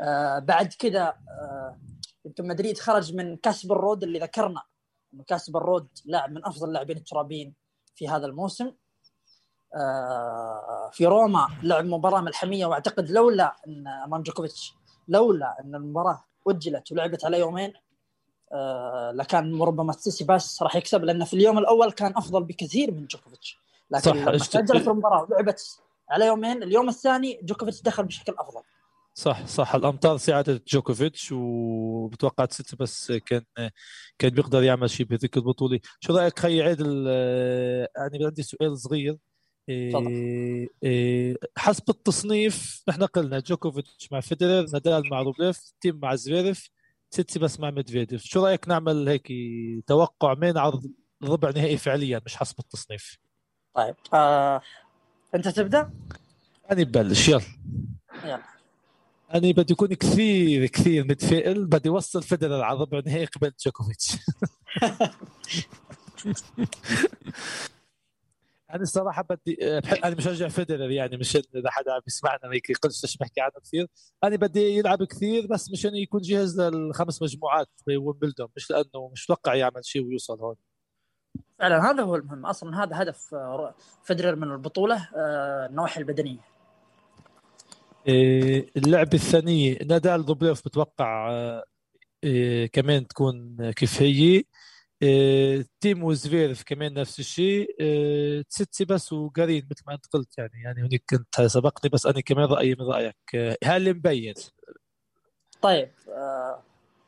آه 0.00 0.38
بعد 0.38 0.72
كذا 0.78 1.02
آه 1.28 1.78
يمكن 2.24 2.46
مدريد 2.46 2.78
خرج 2.78 3.14
من 3.14 3.36
كاسبر 3.36 3.66
رود 3.66 4.02
اللي 4.02 4.18
ذكرنا. 4.18 4.62
إنه 5.14 5.24
كاسبر 5.24 5.50
رود 5.50 5.88
لاعب 6.04 6.32
من 6.32 6.46
أفضل 6.46 6.68
اللاعبين 6.68 6.96
الترابيين 6.96 7.54
في 7.94 8.08
هذا 8.08 8.26
الموسم. 8.26 8.72
آه 9.74 10.90
في 10.92 11.06
روما 11.06 11.48
لعب 11.62 11.84
مباراة 11.84 12.20
ملحمية 12.20 12.66
وأعتقد 12.66 13.10
لولا 13.10 13.56
أن 13.66 13.86
امام 13.88 14.22
جوكوفيتش 14.22 14.74
لولا 15.08 15.60
أن 15.60 15.74
المباراة 15.74 16.24
أجلت 16.48 16.92
ولعبت 16.92 17.24
على 17.24 17.38
يومين 17.38 17.72
آه 17.74 17.85
لكان 19.14 19.62
ربما 19.62 19.92
سيتسيباس 19.92 20.62
راح 20.62 20.76
يكسب 20.76 21.04
لأن 21.04 21.24
في 21.24 21.34
اليوم 21.34 21.58
الأول 21.58 21.92
كان 21.92 22.12
أفضل 22.16 22.44
بكثير 22.44 22.90
من 22.90 23.06
جوكوفيتش. 23.06 23.58
لكن 23.90 24.10
صح، 24.10 24.16
لما 24.16 24.38
تاجلت 24.38 24.88
المباراه 24.88 25.22
ولعبت 25.22 25.80
على 26.10 26.26
يومين 26.26 26.62
اليوم 26.62 26.88
الثاني 26.88 27.40
جوكوفيتش 27.42 27.82
دخل 27.82 28.04
بشكل 28.04 28.34
أفضل. 28.38 28.60
صح 29.14 29.46
صح. 29.46 29.74
الأمطار 29.74 30.16
ساعدت 30.16 30.68
جوكوفيتش 30.68 31.32
وبتوقع 31.32 32.46
سيتسيباس 32.50 33.12
كان 33.12 33.42
كان 34.18 34.30
بيقدر 34.30 34.62
يعمل 34.62 34.90
شيء 34.90 35.06
بذيك 35.06 35.36
البطولة. 35.36 35.80
شو 36.00 36.16
رأيك 36.16 36.38
خي 36.38 36.62
عادل 36.62 37.04
آه، 37.08 37.88
يعني 37.96 38.24
عندي 38.26 38.42
سؤال 38.42 38.78
صغير. 38.78 39.16
إيه 39.68 40.68
إيه 40.82 41.36
حسب 41.56 41.90
التصنيف 41.90 42.82
نحن 42.88 43.02
قلنا 43.02 43.40
جوكوفيتش 43.40 44.12
مع 44.12 44.20
فيدرر 44.20 44.66
نادال 44.72 45.10
مع 45.10 45.22
روبليف 45.22 45.72
تيم 45.80 46.00
مع 46.02 46.14
زفيرف 46.14 46.70
سيتسيباس 47.10 47.60
مع 47.60 47.70
ميدفيديف. 47.70 48.22
شو 48.22 48.46
رأيك 48.46 48.68
نعمل 48.68 49.08
هيك 49.08 49.32
توقع 49.86 50.34
مين 50.34 50.58
عرض 50.58 50.86
ربع 51.22 51.50
نهائي 51.50 51.76
فعليا 51.76 52.22
مش 52.26 52.36
حسب 52.36 52.58
التصنيف؟ 52.58 53.18
طيب 53.74 53.94
آه 54.14 54.60
أنت 55.34 55.48
تبدأ؟ 55.48 55.90
أنا 56.70 56.82
ببلش 56.82 57.28
يلا. 57.28 57.40
يلا. 58.24 58.42
أنا 59.34 59.52
بدي 59.52 59.74
أكون 59.74 59.94
كثير 59.94 60.66
كثير 60.66 61.04
متفائل 61.04 61.66
بدي 61.66 61.88
أوصل 61.88 62.22
فيدرر 62.22 62.62
على 62.62 62.78
ربع 62.78 63.02
نهائي 63.06 63.24
قبل 63.24 63.52
جوكوفيتش. 63.60 64.16
أنا 68.74 68.82
الصراحة 68.82 69.22
بدي 69.22 69.80
بحب 69.80 69.96
أنا 70.04 70.16
مشجع 70.16 70.48
فيدرر 70.48 70.90
يعني 70.90 71.16
مش 71.16 71.36
إذا 71.36 71.70
حدا 71.70 71.92
عم 71.92 72.00
يسمعنا 72.06 72.48
ما 72.48 72.56
يقلش 72.56 73.04
إيش 73.04 73.16
بحكي 73.16 73.40
عنه 73.40 73.52
كثير. 73.64 73.86
أنا 74.24 74.36
بدي 74.36 74.60
يلعب 74.60 75.04
كثير 75.04 75.46
بس 75.46 75.70
مشان 75.70 75.94
يكون 75.94 76.20
جاهز 76.20 76.60
للخمس 76.60 77.22
مجموعات 77.22 77.68
بويمبلدون 77.86 78.48
مش 78.56 78.70
لأنه 78.70 79.08
مش 79.12 79.30
متوقع 79.30 79.54
يعمل 79.54 79.84
شيء 79.84 80.06
ويوصل 80.06 80.40
هون. 80.40 80.56
فعلا 81.58 81.90
هذا 81.90 82.02
هو 82.02 82.16
المهم. 82.16 82.46
أصلا 82.46 82.84
هذا 82.84 83.02
هدف 83.02 83.34
آه، 83.34 83.74
فederer 84.04 84.34
من 84.34 84.52
البطولة 84.52 85.08
آه، 85.16 85.66
النواحي 85.66 86.00
البدنية. 86.00 86.40
إيه، 88.08 88.66
اللعبة 88.76 89.14
الثانية 89.14 89.78
نادال 89.84 90.24
دوبليف 90.24 90.64
بتوقع 90.64 91.30
آه، 91.30 91.64
إيه، 92.24 92.66
كمان 92.66 93.06
تكون 93.08 93.70
كيف 93.70 94.02
هي. 94.02 94.44
إيه، 95.02 95.66
تيم 95.80 96.04
وزفيرف 96.04 96.62
كمان 96.62 96.94
نفس 96.94 97.18
الشيء 97.18 97.76
تسيتسي 98.50 98.84
بس 98.84 99.12
وقارين 99.12 99.68
مثل 99.70 99.82
ما 99.86 99.94
انت 99.94 100.06
قلت 100.06 100.38
يعني 100.38 100.62
يعني 100.64 100.80
هناك 100.80 101.02
كنت 101.10 101.40
سبقني 101.40 101.90
بس 101.90 102.06
أنا 102.06 102.20
كمان 102.20 102.44
رايي 102.44 102.76
من 102.80 102.86
رايك 102.86 103.56
هل 103.64 103.94
مبين 103.94 104.34
طيب 105.62 105.90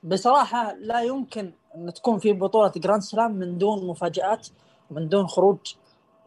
بصراحه 0.02 0.74
لا 0.74 1.02
يمكن 1.02 1.52
ان 1.74 1.92
تكون 1.94 2.18
في 2.18 2.32
بطوله 2.32 2.72
Grand 2.76 3.02
Slam 3.02 3.32
من 3.32 3.58
دون 3.58 3.86
مفاجات 3.86 4.48
ومن 4.90 5.08
دون 5.08 5.26
خروج 5.26 5.58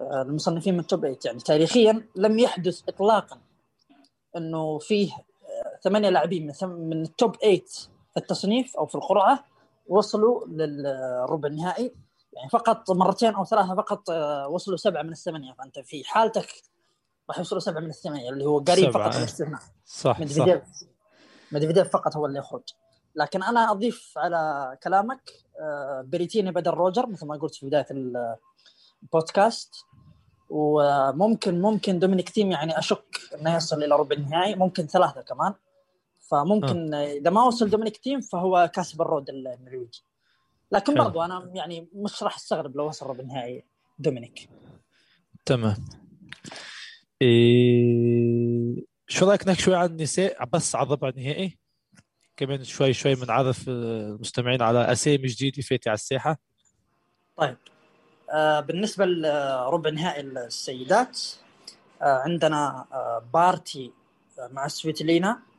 المصنفين 0.01 0.73
من 0.73 0.79
ال 0.79 0.84
top 0.84 0.99
8 0.99 1.17
يعني 1.25 1.39
تاريخيا 1.39 2.07
لم 2.15 2.39
يحدث 2.39 2.81
اطلاقا 2.89 3.37
انه 4.37 4.79
فيه 4.79 5.11
ثمانيه 5.83 6.09
لاعبين 6.09 6.53
من 6.63 7.01
ال 7.01 7.10
top 7.10 7.35
8 7.35 7.59
في 8.13 8.17
التصنيف 8.17 8.77
أو 8.77 8.85
في 8.85 8.95
القرعه 8.95 9.50
وصلوا 9.91 10.45
للربع 10.47 11.47
النهائي. 11.49 11.93
يعني 12.33 12.49
فقط 12.49 12.91
مرتين 12.91 13.33
أو 13.33 13.45
ثلاثة 13.45 13.75
فقط 13.75 14.09
آه، 14.09 14.47
وصلوا 14.47 14.77
سبعة 14.77 15.01
من 15.01 15.11
الثمانية. 15.11 15.53
فأنت 15.53 15.79
في 15.79 16.03
حالتك 16.03 16.47
راح 17.29 17.37
يوصلوا 17.37 17.59
سبعة 17.61 17.79
من 17.81 17.89
الثمانية 17.89 18.29
اللي 18.29 18.45
هو 18.45 18.59
قريب 18.59 18.91
سبعة. 18.91 19.09
فقط 19.09 19.15
الاستثناء 19.15 19.59
صح 19.85 20.01
صح. 20.11 20.19
مدفيديف 20.19 20.61
مدفيديف 21.51 21.89
فقط 21.89 22.17
هو 22.17 22.25
اللي 22.25 22.39
يخرج. 22.39 22.63
لكن 23.15 23.43
أنا 23.43 23.71
أضيف 23.71 24.13
على 24.17 24.77
كلامك 24.83 25.31
آه، 25.59 26.01
بريتيني 26.07 26.51
بدل 26.51 26.71
روجر 26.71 27.07
مثل 27.07 27.25
ما 27.25 27.35
قلت 27.35 27.55
في 27.55 27.65
بداية 27.65 27.85
ال- 27.91 28.35
البودكاست. 29.03 29.75
وممكن 30.49 31.61
ممكن 31.61 31.99
دومينيك 31.99 32.29
تيم 32.29 32.51
يعني 32.51 32.79
أشك 32.79 33.19
إنه 33.35 33.55
يصل 33.55 33.83
إلى 33.83 33.95
ربع 33.95 34.15
النهائي 34.15 34.55
ممكن 34.55 34.87
ثلاثة 34.87 35.21
كمان. 35.21 35.53
فممكن 36.31 36.93
آه. 36.93 37.13
إذا 37.13 37.29
ما 37.29 37.43
وصل 37.43 37.69
دومينيك 37.69 37.97
تيم 37.97 38.21
فهو 38.21 38.71
كاسبر 38.73 39.01
رود 39.01 39.29
النرويجي. 39.29 40.03
لكن 40.71 40.93
حلو. 40.93 41.03
برضو 41.03 41.21
أنا 41.21 41.51
يعني 41.53 41.87
مش 41.93 42.23
راح 42.23 42.35
أستغرب 42.35 42.77
لو 42.77 42.87
وصل 42.87 43.05
ربع 43.05 43.19
النهائي 43.19 43.63
دومينيك. 43.99 44.49
تمام. 45.45 45.85
إيه... 47.21 48.85
شو 49.07 49.29
رأيك 49.29 49.47
نحكي 49.47 49.61
شوي 49.61 49.75
عن 49.75 49.85
النساء 49.85 50.45
بس 50.45 50.75
على 50.75 50.85
الربع 50.85 51.09
النهائي. 51.09 51.57
كمان 52.37 52.63
شوي 52.63 52.93
شوي 52.93 53.15
بنعرف 53.15 53.69
آه، 53.69 53.71
المستمعين 54.09 54.61
على 54.61 54.91
أسامي 54.91 55.27
جديدة 55.27 55.61
فاتي 55.61 55.89
على 55.89 55.95
الساحة. 55.95 56.39
طيب. 57.37 57.57
آه 58.29 58.59
بالنسبة 58.59 59.05
لربع 59.05 59.89
نهائي 59.89 60.21
السيدات 60.21 61.21
آه 62.01 62.21
عندنا 62.25 62.85
آه 62.93 63.23
بارتي 63.33 63.91
آه، 64.39 64.47
مع 64.47 64.67
سويتلينا. 64.67 65.50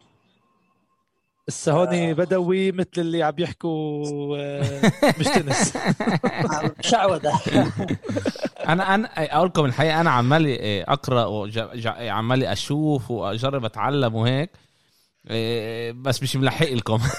هسه 1.48 1.72
هون 1.72 1.94
آه. 1.94 2.12
بدوي 2.12 2.72
مثل 2.72 2.88
اللي 2.98 3.22
عم 3.22 3.34
يحكوا 3.38 4.36
آه، 4.38 4.92
مش 5.20 5.26
تنس. 5.26 5.76
آه، 5.76 6.72
شعوذه 6.80 7.40
أنا 8.68 8.94
أنا 8.94 9.08
أقول 9.16 9.46
لكم 9.46 9.64
الحقيقة 9.64 10.00
أنا 10.00 10.10
عمالي 10.10 10.48
إيه، 10.54 10.84
أقرأ 10.88 11.24
وعمالي 11.24 12.52
أشوف 12.52 13.10
وأجرب 13.10 13.64
أتعلم 13.64 14.14
وهيك 14.14 14.50
بس 16.02 16.22
مش 16.22 16.36
ملحق 16.36 16.66
لكم. 16.68 16.98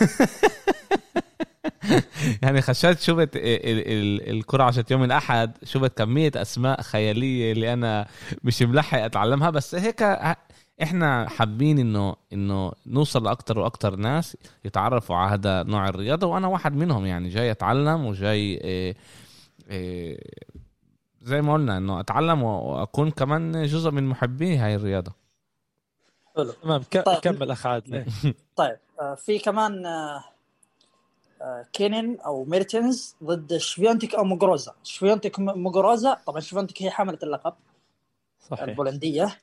يعني 2.44 2.62
خشيت 2.62 3.00
شفت 3.00 3.36
ال- 3.36 3.88
ال- 3.92 4.30
الكرة 4.30 4.64
عشان 4.64 4.84
يوم 4.92 5.04
الأحد 5.04 5.58
شفت 5.64 5.98
كمية 5.98 6.32
أسماء 6.36 6.82
خيالية 6.82 7.52
اللي 7.52 7.74
أنا 7.74 8.08
مش 8.44 8.62
ملحق 8.62 9.00
أتعلمها 9.00 9.50
بس 9.50 9.76
هيك 9.76 10.04
إحنا 10.82 11.30
حابين 11.30 11.80
إنه 11.80 12.16
إنه 12.34 12.72
نوصل 12.88 13.24
لأكتر 13.24 13.60
وأكتر 13.60 13.96
ناس 13.96 14.38
يتعرفوا 14.66 15.16
على 15.16 15.34
هذا 15.34 15.64
نوع 15.64 15.90
الرياضة 15.90 16.28
وأنا 16.28 16.48
واحد 16.48 16.76
منهم 16.76 17.06
يعني 17.06 17.30
جاي 17.30 17.52
أتعلم 17.52 18.06
وجاي 18.06 18.40
إيه 18.40 18.96
إيه 19.70 20.20
زي 21.22 21.42
ما 21.42 21.54
قلنا 21.54 21.78
إنه 21.78 22.00
أتعلم 22.00 22.44
وأكون 22.44 23.12
كمان 23.12 23.66
جزء 23.66 23.92
من 23.92 24.04
محبي 24.08 24.58
هاي 24.58 24.76
الرياضة. 24.76 25.12
حلو. 26.36 26.52
تمام 26.52 26.84
ك- 26.84 27.04
طيب. 27.06 27.18
كمل 27.20 27.52
أخ 27.52 27.66
عادل. 27.68 28.06
طيب 28.56 28.78
آه 29.02 29.16
في 29.16 29.40
كمان 29.40 29.86
آه 29.86 30.24
آه 31.42 31.66
كينين 31.74 32.20
أو 32.20 32.46
ميرتنز 32.46 33.16
ضد 33.24 33.58
شفيونتك 33.58 34.16
أو 34.16 34.24
موغروزا 34.24 34.74
شفيونتك 34.84 35.40
م- 35.40 35.60
موغروزا 35.60 36.18
طبعا 36.26 36.40
شفيونتك 36.40 36.82
هي 36.84 36.92
حاملة 36.92 37.20
اللقب 37.24 37.54
صحيح. 38.40 38.64
البولندية. 38.64 39.38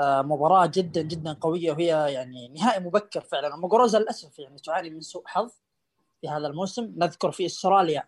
مباراة 0.00 0.66
جدا 0.66 1.02
جدا 1.02 1.32
قوية 1.32 1.72
وهي 1.72 2.12
يعني 2.12 2.48
نهائي 2.48 2.80
مبكر 2.84 3.20
فعلا. 3.20 3.56
موغروزا 3.56 3.98
للأسف 3.98 4.38
يعني 4.38 4.58
تعاني 4.58 4.90
من 4.90 5.00
سوء 5.00 5.22
حظ 5.26 5.52
في 6.20 6.28
هذا 6.28 6.46
الموسم. 6.46 6.92
نذكر 6.96 7.30
في 7.32 7.46
استراليا 7.46 8.04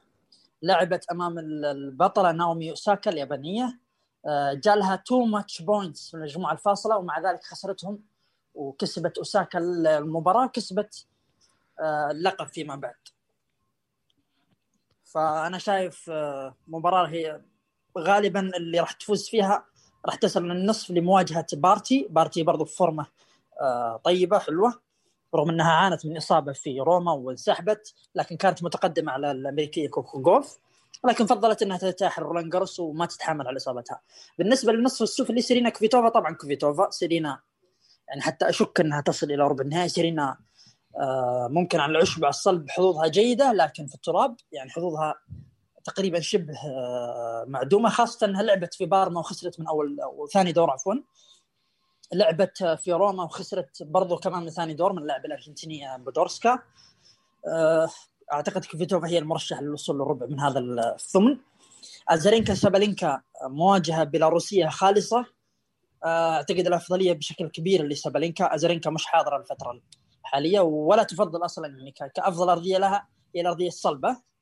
لعبت 0.63 1.05
أمام 1.11 1.39
ال- 1.39 1.65
البطلة 1.65 2.33
ناومي 2.33 2.71
أوساكا 2.71 3.11
اليابانية. 3.11 3.79
آه، 4.27 4.53
جالها 4.53 4.97
two 4.97 5.25
match 5.25 5.63
points 5.63 6.11
في 6.11 6.17
المجموعة 6.17 6.53
الفاصلة 6.53 6.97
ومع 6.99 7.21
ذلك 7.21 7.43
خسرتهم 7.45 8.03
وكسبت 8.55 9.19
أوساكا 9.19 9.59
المباراة 9.59 10.45
وكسبت 10.45 11.07
آه، 11.81 12.11
اللقب 12.11 12.47
فيما 12.47 12.77
بعد. 12.77 12.95
فأنا 15.05 15.59
شايف 15.59 16.11
آه، 16.11 16.55
مباراة 16.69 17.07
هي 17.09 17.41
غالبا 17.99 18.41
اللي 18.57 18.81
راح 18.81 18.93
تفوز 18.93 19.29
فيها 19.29 19.65
راح 20.07 20.15
تصل 20.15 20.45
للنصف 20.49 20.91
لمواجهة 20.91 21.47
بارتي. 21.53 22.07
بارتي 22.11 22.43
برضو 22.43 22.65
في 22.65 22.77
فورمه 22.77 23.07
آه، 23.61 24.01
طيبة 24.05 24.39
حلوة 24.39 24.81
رغم 25.35 25.51
إنها 25.51 25.73
عانت 25.73 26.07
من 26.07 26.17
إصابة 26.17 26.53
في 26.53 26.81
روما 26.81 27.13
وانسحبت 27.13 27.95
لكن 28.15 28.37
كانت 28.37 28.65
متقدمة 28.65 29.13
على 29.13 29.31
الأمريكية 29.31 29.89
كوكو 29.89 30.23
جوف 30.23 30.59
لكن 31.05 31.27
فضلت 31.27 31.63
إنها 31.63 31.79
ترتاح 31.79 32.19
رولان 32.19 32.49
جاروس 32.49 32.81
وما 32.81 33.07
تتحمل 33.07 33.47
على 33.47 33.57
إصابتها. 33.57 34.01
بالنسبة 34.39 34.73
للنصف 34.73 35.03
السفلي 35.03 35.43
سيرينا 35.43 35.71
كوفيتوفا 35.71 36.09
طبعا 36.09 36.35
كوفيتوفا 36.35 36.91
سيرينا 36.91 37.41
يعني 38.09 38.21
حتى 38.21 38.49
أشك 38.49 38.81
إنها 38.81 39.01
تصل 39.01 39.27
إلى 39.27 39.43
ربع 39.43 39.65
النهائي. 39.65 39.89
سيرينا 39.89 40.39
آه، 40.97 41.49
ممكن 41.51 41.81
على 41.81 41.91
العشب 41.91 42.25
على 42.25 42.31
الصلب 42.31 42.71
حظوظها 42.71 43.07
جيدة 43.07 43.53
لكن 43.53 43.87
في 43.87 43.95
التراب 43.95 44.37
يعني 44.53 44.71
حظوظها 44.71 45.15
تقريبا 45.85 46.21
شبه 46.21 46.55
آه، 46.55 47.45
معدومة 47.49 47.89
خاصة 47.89 48.27
إنها 48.27 48.43
لعبت 48.43 48.75
في 48.75 48.87
بارما 48.87 49.21
وخسرت 49.21 49.61
من 49.61 49.67
أول 49.67 50.01
أو 50.01 50.27
ثاني 50.27 50.53
دور 50.53 50.71
عفوا. 50.71 50.95
لعبت 52.13 52.65
في 52.65 52.93
روما 52.93 53.25
وخسرت 53.25 53.83
برضو 53.83 54.17
كمان 54.17 54.43
من 54.43 54.51
ثاني 54.51 54.75
دور 54.75 54.93
من 54.93 54.99
اللاعب 54.99 55.25
الأرجنتيني 55.25 55.99
بودورسكا. 55.99 56.59
آه، 57.49 57.89
أعتقد 58.33 58.65
كوفيتوفا 58.65 59.09
هي 59.09 59.19
المرشح 59.19 59.61
للوصول 59.61 59.97
للربع 59.97 60.27
من 60.27 60.41
هذا 60.41 60.59
الثمن. 60.59 61.39
ازارينكا 62.09 62.55
سابالينكا 62.55 63.23
مواجهة 63.43 64.05
بيلاروسية 64.05 64.69
خالصة. 64.69 65.27
أعتقد 66.05 66.67
الأفضلية 66.67 67.13
بشكل 67.13 67.49
كبير 67.49 67.87
لسابالينكا. 67.87 68.55
ازارينكا 68.55 68.91
مش 68.91 69.07
حاضرة 69.07 69.37
الفترة 69.37 69.81
الحالية 70.21 70.61
ولا 70.61 71.03
تفضل 71.03 71.45
أصلا 71.45 71.67
يعني 71.67 71.93
كأفضل 72.15 72.49
أرضية 72.49 72.79
لها 72.79 73.09
هي 73.37 73.41
الأرضية 73.41 73.69
الصلبة. 73.69 74.09
آه، 74.09 74.34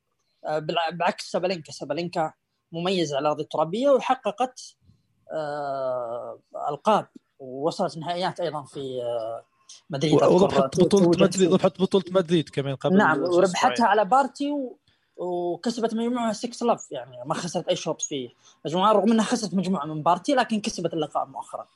بعكس 0.91 1.31
سابالينكا. 1.31 1.71
سابالينكا 1.71 2.33
مميز 2.71 3.13
على 3.13 3.21
الأرض 3.21 3.39
الترابية 3.39 3.89
وحققت 3.89 4.75
آه، 5.31 6.39
ألقاب 6.69 7.07
ووصلت 7.39 7.97
نهائيات 7.97 8.39
أيضا 8.39 8.63
في 8.63 9.01
آه، 9.01 9.45
مدريد. 9.89 10.13
وربحت 10.13 10.81
بطولة 10.81 11.09
مدريد 11.09 11.53
ربحت 11.53 11.81
بطولة 11.81 12.05
مدريد 12.11 12.49
كمان 12.49 12.75
قبل 12.75 12.97
نعم 12.97 13.21
وربحتها 13.21 13.85
على 13.85 14.05
بارتي 14.05 14.51
و... 14.51 14.79
وكسبت 15.17 15.93
مجموعة 15.93 16.33
6 16.33 16.65
love 16.65 16.91
يعني 16.91 17.17
ما 17.25 17.33
خسرت 17.33 17.67
أي 17.67 17.75
شوط 17.75 18.01
في 18.01 18.29
مجموعة 18.65 18.91
رغم 18.91 19.11
إنها 19.11 19.25
خسرت 19.25 19.53
مجموعة 19.53 19.85
من 19.85 20.03
بارتي 20.03 20.35
لكن 20.35 20.61
كسبت 20.61 20.93
اللقاء 20.93 21.25
مؤخرا. 21.25 21.67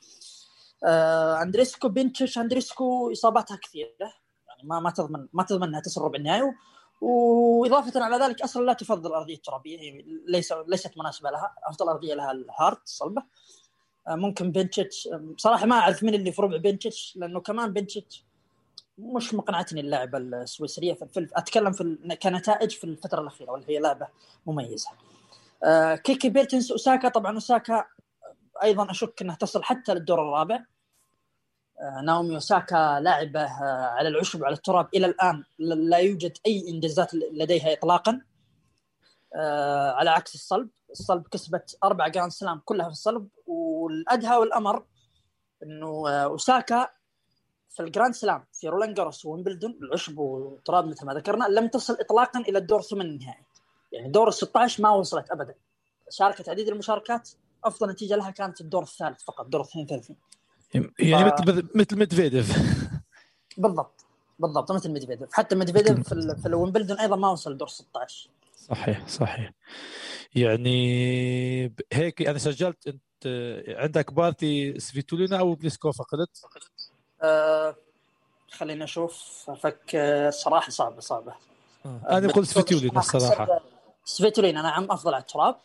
آه 0.84 1.42
أندريسكو 1.42 1.88
بنتش 1.88 2.38
أندريسكو 2.38 3.12
إصاباتها 3.12 3.56
كثيرة. 3.56 4.12
يعني 4.48 4.62
ما 4.64 4.80
ما 4.80 4.90
تضمن 4.90 5.28
ما 5.32 5.42
تضمن 5.42 5.68
انها 5.68 5.80
تصل 5.80 6.02
ربع 6.02 6.18
النهائي. 6.18 6.52
وإضافة 7.00 8.04
على 8.04 8.16
ذلك 8.24 8.42
أصلا 8.42 8.66
لا 8.66 8.72
تفضل 8.72 9.10
الارضيه 9.10 9.34
الترابيه 9.34 9.80
هي 9.80 10.04
ليس 10.26 10.54
ليست 10.66 10.98
مناسبة 10.98 11.30
لها 11.30 11.54
أفضل 11.64 11.88
أرضية 11.88 12.14
لها 12.14 12.32
ال 12.32 12.42
hard 12.42 12.82
الصلبه 12.84 13.22
آه 14.08 14.14
ممكن 14.14 14.52
بنتش 14.52 15.08
بصراحه 15.36 15.66
ما 15.66 15.76
أعرف 15.76 16.02
مين 16.02 16.14
اللي 16.14 16.32
في 16.32 16.42
ربع 16.42 16.56
بنتش 16.56 17.14
لأنه 17.16 17.40
كمان 17.40 17.72
بنتش 17.72 18.24
مش 18.98 19.34
مقنعتني 19.34 19.80
اللعبة 19.80 20.18
السويسرية 20.18 20.94
في 20.94 21.28
أتكلم 21.34 21.72
في 21.72 21.98
كنتائج 22.22 22.70
في 22.70 22.84
الفترة 22.84 23.20
الأخيرة 23.20 23.50
واللي 23.50 23.66
هي 23.74 23.78
لعبة 23.78 24.08
مميزة. 24.46 24.90
آه 25.64 25.94
كيكي 25.94 26.28
بيرتنس 26.28 26.70
أوساكا 26.70 27.08
طبعا 27.08 27.34
أوساكا 27.34 27.84
أيضا 28.62 28.90
أشك 28.90 29.22
إنها 29.22 29.36
تصل 29.36 29.62
حتى 29.62 29.94
للدور 29.94 30.22
الرابع. 30.22 30.56
آه 30.56 30.64
ناومي 32.04 32.34
اوساكا 32.34 33.00
لاعبه 33.00 33.40
آه 33.40 33.86
على 33.86 34.08
العشب 34.08 34.40
وعلى 34.40 34.54
التراب 34.54 34.88
إلى 34.94 35.06
الآن 35.06 35.44
لا 35.58 35.98
يوجد 35.98 36.38
أي 36.46 36.64
إنجازات 36.68 37.14
لديها 37.14 37.72
اطلاقا. 37.72 38.20
آه 39.34 39.90
على 39.90 40.10
عكس 40.10 40.34
الصلب 40.34 40.68
الصلب 40.90 41.28
كسبت 41.28 41.78
أربع 41.84 42.08
جراند 42.08 42.32
سلام 42.32 42.60
كلها 42.64 42.86
في 42.86 42.92
الصلب 42.92 43.28
والأدهى 43.46 44.36
والأمر 44.36 44.84
إنه 45.62 46.08
آه، 46.08 46.24
اوساكا 46.24 46.88
في 47.70 47.82
الجراند 47.82 48.14
سلام 48.14 48.44
في 48.52 48.68
رولان 48.68 48.94
جاروس 48.94 49.24
ويمبلدون 49.24 49.78
العشب 49.82 50.18
وتراب 50.18 50.86
مثل 50.86 51.06
ما 51.06 51.14
ذكرنا 51.14 51.44
لم 51.44 51.68
تصل 51.68 51.96
اطلاقا 52.00 52.40
إلى 52.40 52.58
الدور 52.58 52.82
ثمن 52.82 53.00
النهائي. 53.00 53.44
يعني 53.92 54.08
دور 54.08 54.28
ال 54.28 54.34
16 54.34 54.82
ما 54.82 54.90
وصلت 54.90 55.30
ابدا. 55.30 55.54
شاركت 56.10 56.48
عديد 56.48 56.68
المشاركات 56.68 57.30
أفضل 57.64 57.90
نتيجة 57.90 58.16
لها 58.16 58.30
كانت 58.30 58.60
الدور 58.60 58.82
الثالث 58.82 59.22
فقط 59.22 59.46
دور 59.46 59.60
32 59.60 60.16
يعني 60.98 61.30
ف... 61.30 61.40
مثل 61.40 61.68
مثل 61.74 61.98
ميدفيديف. 61.98 62.58
بالضبط. 63.56 64.04
بالضبط 64.38 64.72
مثل 64.72 64.90
ميدفيديف. 64.90 65.28
حتى 65.32 65.54
ميدفيديف 65.54 66.08
في, 66.08 66.12
ال... 66.12 66.36
في 66.36 66.48
الويمبلدون 66.48 66.98
أيضا 66.98 67.16
ما 67.16 67.30
وصل 67.30 67.56
دور 67.56 67.68
16 67.68 68.30
صحيح 68.56 69.08
صحيح. 69.08 69.52
يعني 70.34 71.72
هيك 71.92 72.28
أنا 72.28 72.38
سجلت 72.38 72.86
أنت 72.86 73.02
عندك 73.68 74.12
بارتي 74.12 74.80
سفيتولينا 74.80 75.38
أو 75.38 75.54
بليسكوفا 75.54 76.04
قلت؟ 76.04 76.46
آه 77.22 77.76
خلينا 78.50 78.84
أشوف. 78.84 79.44
أفك 79.48 79.94
الصراحه 79.94 80.70
صعبة 80.70 81.00
صعبة. 81.00 81.34
آه. 81.86 82.00
أنا 82.08 82.32
قلت 82.32 82.48
سفيتولين 82.48 82.98
الصراحه 82.98 83.60
سفيتولين 84.04 84.56
أنا 84.56 84.70
عم 84.70 84.90
أفضل 84.90 85.14
على 85.14 85.20
التراب. 85.20 85.56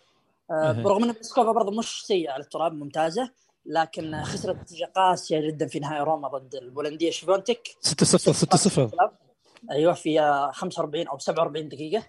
آه 0.52 0.72
برغم 0.72 1.04
إن 1.04 1.12
بليسكوفا 1.12 1.52
برضه 1.52 1.72
مش 1.72 2.06
سيء 2.06 2.30
على 2.30 2.44
التراب 2.44 2.74
ممتازة. 2.74 3.32
لكن 3.66 4.24
خسرت 4.24 4.56
نتيجة 4.56 4.92
قاسية 4.96 5.48
جدا 5.48 5.68
في 5.68 5.80
نهائي 5.80 6.02
روما 6.04 6.28
ضد 6.28 6.56
البولندية 6.56 7.12
شفيونتك 7.12 7.68
6 7.82 8.06
0 8.06 8.34
6 8.34 8.58
0 8.58 8.92
أيوه 9.72 9.94
في 9.94 10.20
45 10.54 11.08
أو 11.08 11.18
47 11.18 11.70
دقيقة. 11.70 12.04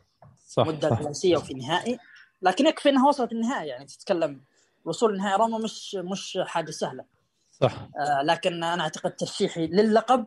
صح 0.48 0.66
مدة 0.66 0.88
قياسيه 0.88 1.36
وفي 1.36 1.50
النهائي 1.52 1.98
لكن 2.42 2.66
يكفي 2.66 2.88
إنها 2.88 3.08
وصلت 3.08 3.32
النهائي 3.32 3.68
يعني 3.68 3.84
تتكلم 3.84 4.44
وصول 4.84 5.16
نهائي 5.16 5.36
روما 5.36 5.58
مش 5.58 5.94
مش 5.94 6.38
حاجة 6.42 6.70
سهلة. 6.70 7.04
صح. 7.50 7.88
آه 7.98 8.22
لكن 8.22 8.64
أنا 8.64 8.82
أعتقد 8.82 9.16
ترشيحي 9.16 9.66
للقب 9.66 10.26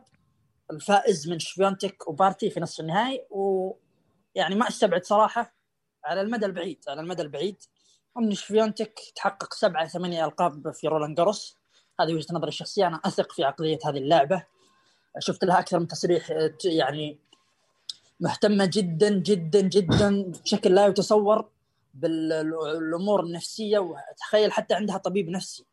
الفائز 0.70 1.28
من 1.28 1.38
شفيونتك 1.38 2.08
وبارتي 2.08 2.50
في 2.50 2.60
نصف 2.60 2.80
النهائي. 2.80 3.26
ويعني 3.30 4.54
ما 4.54 4.68
استبعد 4.68 5.04
صراحة 5.04 5.54
على 6.04 6.20
المدى 6.20 6.46
البعيد 6.46 6.84
على 6.88 7.00
المدى 7.00 7.22
البعيد 7.22 7.56
ان 8.18 8.34
شفيونتك 8.34 9.00
تحقق 9.16 9.54
سبعة 9.54 9.86
ثمانية 9.88 10.24
ألقاب 10.24 10.70
في 10.72 10.88
رولان 10.88 11.14
جاروس. 11.14 11.56
هذه 12.00 12.14
وجهة 12.14 12.34
نظري 12.34 12.48
الشخصية. 12.48 12.86
أنا 12.86 13.00
أثق 13.04 13.32
في 13.32 13.44
عقلية 13.44 13.78
هذه 13.84 13.98
اللعبة. 13.98 14.44
شفت 15.18 15.44
لها 15.44 15.58
أكثر 15.58 15.78
من 15.78 15.88
تصريح 15.88 16.32
يعني 16.64 17.18
مهتمة 18.20 18.70
جدا 18.72 19.08
جدا 19.08 19.60
جدا 19.60 20.22
بشكل 20.22 20.74
لا 20.74 20.86
يتصور 20.86 21.48
بالأمور 21.94 23.20
النفسية. 23.20 23.78
وتخيل 23.78 24.52
حتى 24.52 24.74
عندها 24.74 24.96
طبيب 24.96 25.28
نفسي 25.28 25.64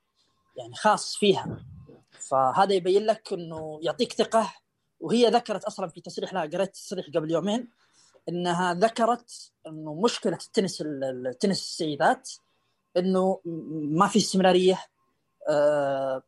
يعني 0.58 0.76
خاص 0.76 1.16
فيها. 1.16 1.66
فهذا 2.12 2.74
يبين 2.74 3.06
لك 3.06 3.34
إنه 3.34 3.80
يعطيك 3.82 4.14
ثقة. 4.14 4.54
وهي 5.00 5.28
ذكرت 5.28 5.64
أصلا 5.64 5.88
في 5.88 6.02
تصريح 6.02 6.34
لها 6.34 6.42
قريت 6.42 6.74
تصريح 6.74 7.06
قبل 7.16 7.32
يومين. 7.32 7.68
إنها 8.30 8.74
ذكرت 8.74 9.52
إنه 9.68 9.94
مشكلة 9.94 10.34
التنس 10.34 10.82
التنس 10.82 11.60
السيدات 11.62 12.32
إنه 12.98 13.40
ما 13.92 14.08
في 14.08 14.20
استمرارية 14.20 14.80
آه 15.50 16.24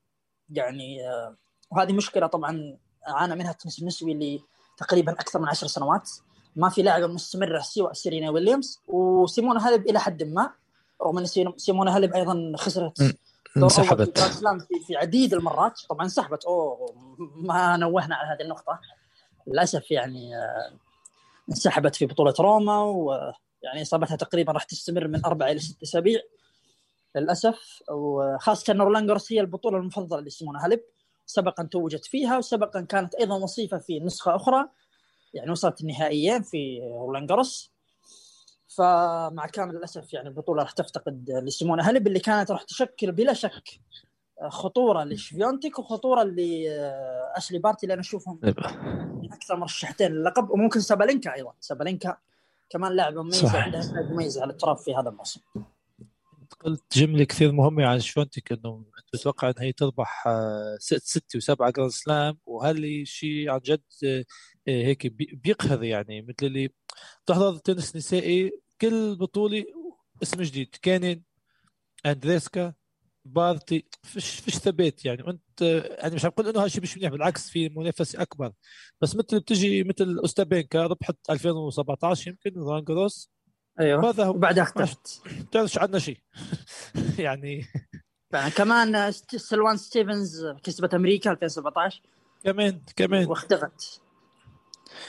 يعني 0.50 1.10
آه 1.10 1.36
وهذه 1.72 1.94
مشكلة 1.94 2.28
طبعا 2.28 2.78
عانى 3.08 3.36
منها 3.36 3.52
التنس 3.52 3.80
النسوي 3.80 4.12
اللي 4.12 4.42
تقريبا 4.78 5.12
أكثر 5.12 5.40
من 5.40 5.48
عشر 5.48 5.68
سنوات. 5.68 6.10
ما 6.56 6.70
في 6.70 6.82
لاعبه 6.82 7.08
مستمره 7.08 7.60
سوى 7.60 7.94
سيرينا 7.94 8.30
ويليامز 8.30 8.80
وسيمونا 8.88 9.68
هالب 9.68 9.90
إلى 9.90 10.00
حد 10.00 10.24
ما 10.24 10.54
رغم 11.02 11.18
إن 11.18 11.26
سيمونا 11.58 11.96
هالب 11.96 12.14
أيضا 12.14 12.54
خسرت 12.56 13.16
انسحبت. 13.58 14.20
في, 14.60 14.86
في 14.88 14.96
عديد 14.96 15.34
المرات. 15.34 15.82
طبعا 15.90 16.04
انسحبت. 16.04 16.46
أوه 16.46 16.96
ما 17.36 17.78
نوهنا 17.78 18.16
على 18.16 18.36
هذه 18.36 18.44
النقطة. 18.44 18.80
للأسف 19.48 19.92
يعني 19.92 20.36
آه، 20.36 20.72
انسحبت 21.50 21.96
في 21.96 22.06
بطولة 22.06 22.34
روما 22.40 22.84
ويعني 22.84 23.82
إصابتها 23.82 24.16
تقريبا 24.16 24.52
راح 24.52 24.64
تستمر 24.64 25.08
من 25.08 25.26
أربع 25.26 25.48
إلى 25.48 25.60
ست 25.60 25.82
أسابيع 25.82 26.20
للأسف. 27.16 27.84
وخاصة 27.92 28.74
إن 28.74 28.82
رولان 28.82 29.18
هي 29.32 29.42
البطولة 29.42 29.78
المفضلة 29.78 30.22
لسيمونا 30.22 30.66
هالب 30.66 30.80
سبقا 31.26 31.64
توجت 31.64 32.06
فيها 32.06 32.38
وسبقا 32.38 32.82
كانت 32.82 33.16
أيضا 33.16 33.36
وصيفة 33.36 33.78
في 33.78 34.00
نسخة 34.00 34.36
أخرى 34.36 34.70
يعني 35.34 35.52
وصلت 35.52 35.82
النهائيين 35.82 36.42
في 36.42 36.80
رولان 36.82 37.28
فمع 38.68 39.48
كامل 39.54 39.76
الأسف 39.76 40.14
يعني 40.14 40.30
البطولة 40.30 40.64
راح 40.64 40.72
تفتقد 40.72 41.32
لسيمونا 41.44 41.90
هالب 41.90 42.08
اللي 42.08 42.20
كانت 42.20 42.52
راح 42.52 42.64
تشكل 42.64 43.12
بلا 43.12 43.34
شك 43.34 43.70
خطورة 44.48 45.04
لشفيونتك 45.04 45.80
وخطورة 45.80 46.24
لاشلي 46.24 47.60
بارتي 47.60 47.84
اللي 47.84 47.94
أنا 47.94 48.02
أشوفهم 48.02 48.40
من 48.44 48.54
أكثر 49.34 49.56
مرشحتين 49.56 50.12
للقب. 50.12 50.50
وممكن 50.50 50.80
سابالينكا 50.80 51.34
أيضا. 51.34 51.54
سابالينكا 51.60 52.18
كمان 52.70 52.92
لاعب 52.92 53.14
مميز 53.14 53.46
عندها 53.46 53.80
اسماء 53.80 54.04
مميزه 54.04 54.42
على 54.42 54.52
التراب 54.52 54.78
في 54.78 54.96
هذا 54.96 55.10
الموسم. 55.10 55.42
قلت 56.60 56.98
جمله 56.98 57.24
كثير 57.24 57.52
مهمه 57.52 57.86
عن 57.86 58.00
شفيونتك 58.00 58.52
إنه 58.52 58.86
أنت 58.98 59.22
تتوقع 59.22 59.50
ان 59.50 59.54
هي 59.60 59.72
تربح 59.72 60.28
آه، 60.28 60.78
ست 60.80 61.04
ست 61.04 61.36
وسبعة 61.36 61.72
جراند 61.72 61.92
سلام 61.92 62.38
وهالشيء 62.46 63.50
عن 63.50 63.60
جد 63.60 63.82
آه، 64.04 64.26
هيك 64.68 65.08
بيقهر 65.44 65.84
يعني؟ 65.84 66.22
مثل 66.22 66.36
اللي 66.44 66.70
تحضر 67.26 67.58
تنس 67.58 67.96
نسائي 67.96 68.52
كل 68.82 69.16
بطولة 69.16 69.66
اسم 70.24 70.42
جديد. 70.42 70.76
كينين 70.82 71.24
أندريسكو 72.06 72.74
بارتي 73.28 73.86
فيش 74.04 74.40
فيش 74.40 74.56
ثبات 74.58 75.06
يعني؟ 75.06 75.24
وأنت 75.24 75.62
يعني 76.00 76.16
مش 76.16 76.26
عم 76.26 76.32
بقول 76.32 76.48
إنه 76.48 76.64
هالشيء 76.64 76.82
مش 76.82 76.98
منيح 76.98 77.12
بالعكس 77.12 77.50
في 77.50 77.70
منافسه 77.70 78.22
أكبر. 78.22 78.52
بس 79.02 79.16
مثل 79.16 79.40
بتجي 79.40 79.84
مثل 79.84 80.18
اوستابينكا 80.18 80.84
ربحت 80.88 81.16
2017 81.30 82.28
يمكن 82.32 82.62
رولان 82.62 82.84
جاروس. 82.84 83.30
أيوه 83.80 84.02
ماذا 84.02 84.26
هو؟ 84.26 84.30
وبعدها 84.30 84.64
اختفت. 84.64 85.22
بتعرفش 85.42 85.78
عندنا 85.78 86.00
شيء؟ 86.00 86.18
يعني 87.20 87.66
يعني 88.34 88.52
كمان 88.52 89.12
سلوان 89.12 89.78
ستيفنز 89.78 90.46
كسبت 90.64 90.94
أمريكا 90.94 91.32
2017 91.32 92.02
كمان 92.44 92.82
كمان. 92.96 93.26
واختفت. 93.26 94.02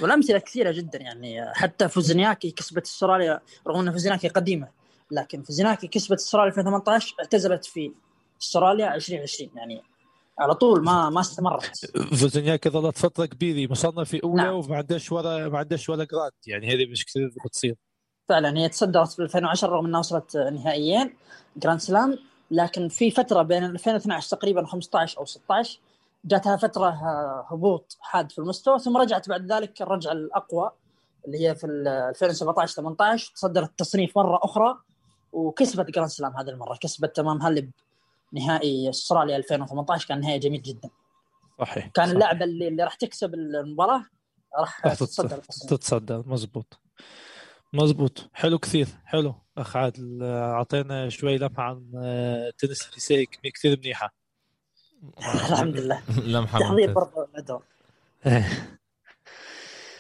والأمثلة 0.01 0.39
كثيرة 0.39 0.73
جدا 0.73 0.99
يعني. 0.99 1.55
حتى 1.55 1.89
فوزنياكي 1.89 2.51
كسبت 2.51 2.87
أستراليا 2.87 3.41
رغم 3.67 3.81
إن 3.81 3.93
فوزنياكي 3.93 4.29
قديمة 4.29 4.69
لكن 5.11 5.43
فوزنياكي 5.43 5.87
كسبت 5.87 6.19
أستراليا 6.19 6.49
2018 6.49 7.17
اعتزلت 7.21 7.65
في 7.65 7.93
أستراليا 8.43 8.95
2020 8.95 9.51
يعني 9.55 9.83
على 10.39 10.55
طول 10.55 10.85
ما 10.85 11.11
ما 11.11 11.21
استمرت 11.21 11.77
فوزنياكي 12.21 12.71
ظلت 12.71 12.99
فترة 12.99 13.27
كبيرة 13.27 13.71
مصنفه 13.71 14.21
أولى 14.25 14.43
نعم. 14.43 14.55
وما 14.55 14.77
عندهاش 14.77 15.13
ولا 15.13 15.49
ما 15.49 15.59
عندهاش 15.59 15.89
ولا 15.89 16.05
جراند 16.05 16.33
يعني 16.47 16.75
هذه 16.75 16.91
مش 16.91 17.07
كثير 17.07 17.33
بتصير 17.45 17.77
فعلا 18.29 18.59
هي 18.59 18.69
تصدرت 18.69 19.13
في 19.13 19.23
2010 19.23 19.69
رغم 19.69 19.87
إنها 19.87 19.99
وصلت 19.99 20.37
نهائيين 20.37 21.15
جراند 21.57 21.81
سلام 21.81 22.19
لكن 22.51 22.89
في 22.89 23.11
فترة 23.11 23.43
بين 23.43 23.65
2012 23.65 24.37
تقريبا 24.37 24.67
15 24.67 25.19
أو 25.19 25.25
16 25.25 25.81
جاتها 26.25 26.57
فترة 26.57 26.89
آه، 26.89 27.47
هبوط 27.51 27.97
حاد 28.01 28.33
في 28.33 28.39
المستوى 28.39 28.79
ثم 28.79 28.97
رجعت 28.97 29.29
بعد 29.29 29.53
ذلك 29.53 29.83
الرجعة 29.83 30.13
الأقوى 30.13 30.71
اللي 31.27 31.49
هي 31.49 31.55
في 31.55 31.67
ال 31.67 31.89
2017 31.89 32.75
18 32.75 33.33
تصدرت 33.35 33.71
التصنيف 33.71 34.19
مرة 34.19 34.41
أخرى 34.43 34.79
وكسبت 35.33 35.91
جراند 35.91 36.11
سلام 36.11 36.37
هذه 36.37 36.49
المرة 36.49 36.79
كسبت 36.81 37.17
أمام 37.17 37.43
هاليب 37.43 37.71
نهائي 38.33 38.91
أستراليا 38.91 39.37
2018 39.37 40.09
كان 40.09 40.21
نهائي 40.21 40.39
جميل 40.39 40.63
جدا. 40.63 40.91
صحيح 41.61 41.87
كان. 41.87 42.11
اللاعب 42.11 42.43
اللي, 42.43 42.69
اللي 42.69 42.85
راح 42.85 42.95
تكسب 42.95 43.35
المباراة 43.35 44.05
راح 44.59 44.87
راح 44.87 44.95
تتصدر. 44.95 45.07
تتصدر. 45.07 45.37
التصنيف 45.37 45.71
تتصدر. 45.71 46.23
مزبوط. 46.27 46.81
مزبوط. 47.73 48.31
حلو 48.33 48.59
كثير. 48.59 48.87
حلو. 49.05 49.35
أخ 49.59 49.77
عادل 49.77 50.23
أعطينا 50.23 51.09
شوي 51.09 51.39
لمحة 51.39 51.63
عن 51.63 51.93
آه، 51.97 52.49
التنس 52.49 52.89
النسائي 52.93 53.27
كثير 53.55 53.79
منيحة. 53.79 54.15
الحمد 55.51 55.77
لله. 55.77 56.03
لمحة 56.33 56.59
تحضير. 56.59 56.93
برضه 56.93 57.29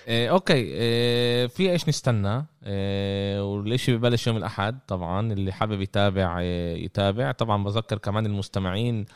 إيه 0.08 0.30
أوكي 0.30 0.52
إيه 0.54 1.46
في 1.46 1.70
إيش 1.70 1.88
نستنى؟ 1.88 2.46
إيه 2.66 3.52
والاشي 3.52 3.96
ببلش 3.96 4.26
يوم 4.26 4.36
الأحد؟ 4.36 4.78
طبعا 4.86 5.32
اللي 5.32 5.52
حابب 5.52 5.80
يتابع 5.80 6.38
إيه 6.40 6.84
يتابع. 6.84 7.32
طبعا 7.32 7.64
بذكر 7.64 7.98
كمان 7.98 8.26
المستمعين 8.26 9.06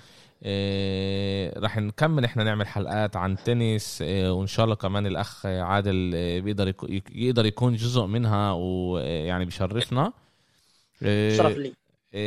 إيه 0.44 1.58
راح 1.58 1.78
نكمل 1.78 2.24
إحنا 2.24 2.44
نعمل 2.44 2.66
حلقات 2.66 3.16
عن 3.16 3.36
تنس 3.36 4.02
إيه 4.02 4.30
وإن 4.32 4.46
شاء 4.46 4.64
الله 4.64 4.76
كمان 4.76 5.06
الأخ 5.06 5.46
عادل 5.46 6.14
إيه 6.14 6.40
بيقدر 6.40 6.72
يقدر 7.14 7.46
يكون 7.46 7.74
جزء 7.76 8.06
منها 8.06 8.52
ويعني 8.52 9.44
بيشرفنا 9.44 10.12
إيه 11.02 11.36
شرف 11.36 11.56
لي. 11.58 11.72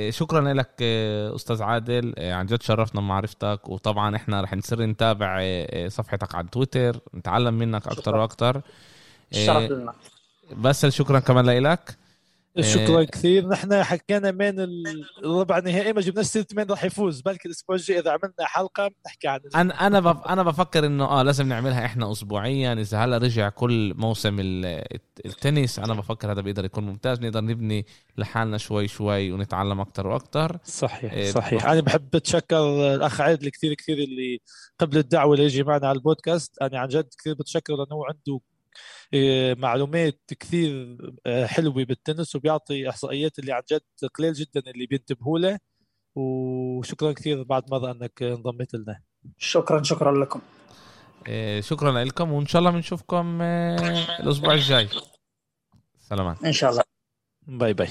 شكرا 0.09 0.53
لك 0.53 0.69
إيه، 0.81 1.35
أستاذ 1.35 1.63
عادل. 1.63 2.13
إيه، 2.17 2.33
عن 2.33 2.45
جد 2.45 2.61
شرفنا 2.61 3.01
بمعرفتك. 3.01 3.69
وطبعا 3.69 4.15
إحنا 4.15 4.41
رح 4.41 4.53
نصير 4.53 4.81
نتابع 4.81 5.39
إيه، 5.39 5.73
إيه، 5.73 5.89
صفحتك 5.89 6.35
على 6.35 6.47
تويتر. 6.47 6.99
نتعلم 7.15 7.53
منك 7.53 7.87
أكثر. 7.87 8.15
وأكثر 8.15 8.61
الشرف 9.31 9.71
لنا. 9.71 9.93
بس 10.57 10.85
شكرا 10.85 11.19
كمان 11.19 11.45
لك 11.45 11.97
شكرا 12.61 12.99
إيه. 12.99 13.05
كثير. 13.05 13.47
نحن 13.47 13.83
حكينا 13.83 14.29
ال- 14.29 15.05
الربع 15.23 15.57
النهائي 15.57 15.93
ما 15.93 16.01
جبناش 16.01 16.25
سيره 16.25 16.45
مين 16.55 16.65
راح 16.69 16.83
يفوز. 16.83 17.21
بلكي 17.21 17.47
الأسبوع 17.47 17.75
الجاي 17.75 17.99
إذا 17.99 18.11
عملنا 18.11 18.33
حلقة 18.39 18.87
بنحكي 18.87 19.27
عن 19.27 19.39
أنا 19.55 19.87
أنا 19.87 19.99
بف... 19.99 20.27
أنا 20.27 20.43
بفكر 20.43 20.85
إنه 20.85 21.05
آه 21.05 21.23
لازم 21.23 21.47
نعملها 21.47 21.85
إحنا 21.85 22.11
اسبوعيا. 22.11 22.73
إذا 22.73 22.97
هلا 22.97 23.17
رجع 23.17 23.49
كل 23.49 23.93
موسم 23.97 24.39
ال- 24.39 24.83
التنس 25.25 25.79
أنا 25.79 25.93
بفكر 25.93 26.31
هذا 26.31 26.41
بيقدر 26.41 26.65
يكون 26.65 26.83
ممتاز. 26.83 27.19
نقدر 27.21 27.41
نبني 27.41 27.85
لحالنا 28.17 28.57
شوي 28.57 28.87
شوي 28.87 29.31
ونتعلم 29.31 29.79
أكثر 29.81 30.07
وأكثر 30.07 30.57
صحيح 30.63 31.13
إيه، 31.13 31.31
صحيح. 31.31 31.65
أنا 31.65 31.81
بحب 31.81 32.15
أتشكر 32.15 32.95
الأخ 32.95 33.21
عادل 33.21 33.49
كثير 33.49 33.73
كثير 33.73 33.97
اللي 33.97 34.39
قبل 34.79 34.97
الدعوة 34.97 35.33
اللي 35.33 35.45
يجي 35.45 35.63
معنا 35.63 35.87
على 35.87 35.95
البودكاست. 35.97 36.61
أنا 36.61 36.79
عن 36.79 36.87
جد 36.87 37.07
كثير 37.19 37.33
بتشكر 37.33 37.73
لأنه 37.73 38.05
عنده 38.07 38.39
معلومات 39.57 40.21
كثير 40.39 40.97
آه، 41.25 41.45
حلوة 41.45 41.85
بالتنس 41.85 42.35
وبيعطي 42.35 42.89
إحصائيات 42.89 43.39
اللي 43.39 43.51
عن 43.51 43.61
جد 43.71 44.09
قليل 44.13 44.33
جدا 44.33 44.63
اللي 44.67 44.85
بينتبهوا 44.85 45.39
له. 45.39 45.59
وشكرا 46.15 47.11
كثير 47.11 47.43
بعد 47.43 47.63
مره 47.71 47.91
إنك 47.91 48.23
انضميت 48.23 48.73
لنا. 48.73 49.01
شكرا 49.37 49.83
شكرا 49.83 50.23
لكم. 50.23 50.41
إيه، 51.27 51.61
شكرا 51.61 52.03
لكم 52.03 52.31
وإن 52.31 52.45
شاء 52.45 52.59
الله 52.59 52.71
بنشوفكم 52.71 53.39
آه، 53.41 53.75
الأسبوع 54.19 54.53
الجاي. 54.53 54.89
سلامات. 55.99 56.43
إن 56.43 56.51
شاء 56.51 56.71
الله. 56.71 56.83
باي 57.47 57.73
باي. 57.73 57.87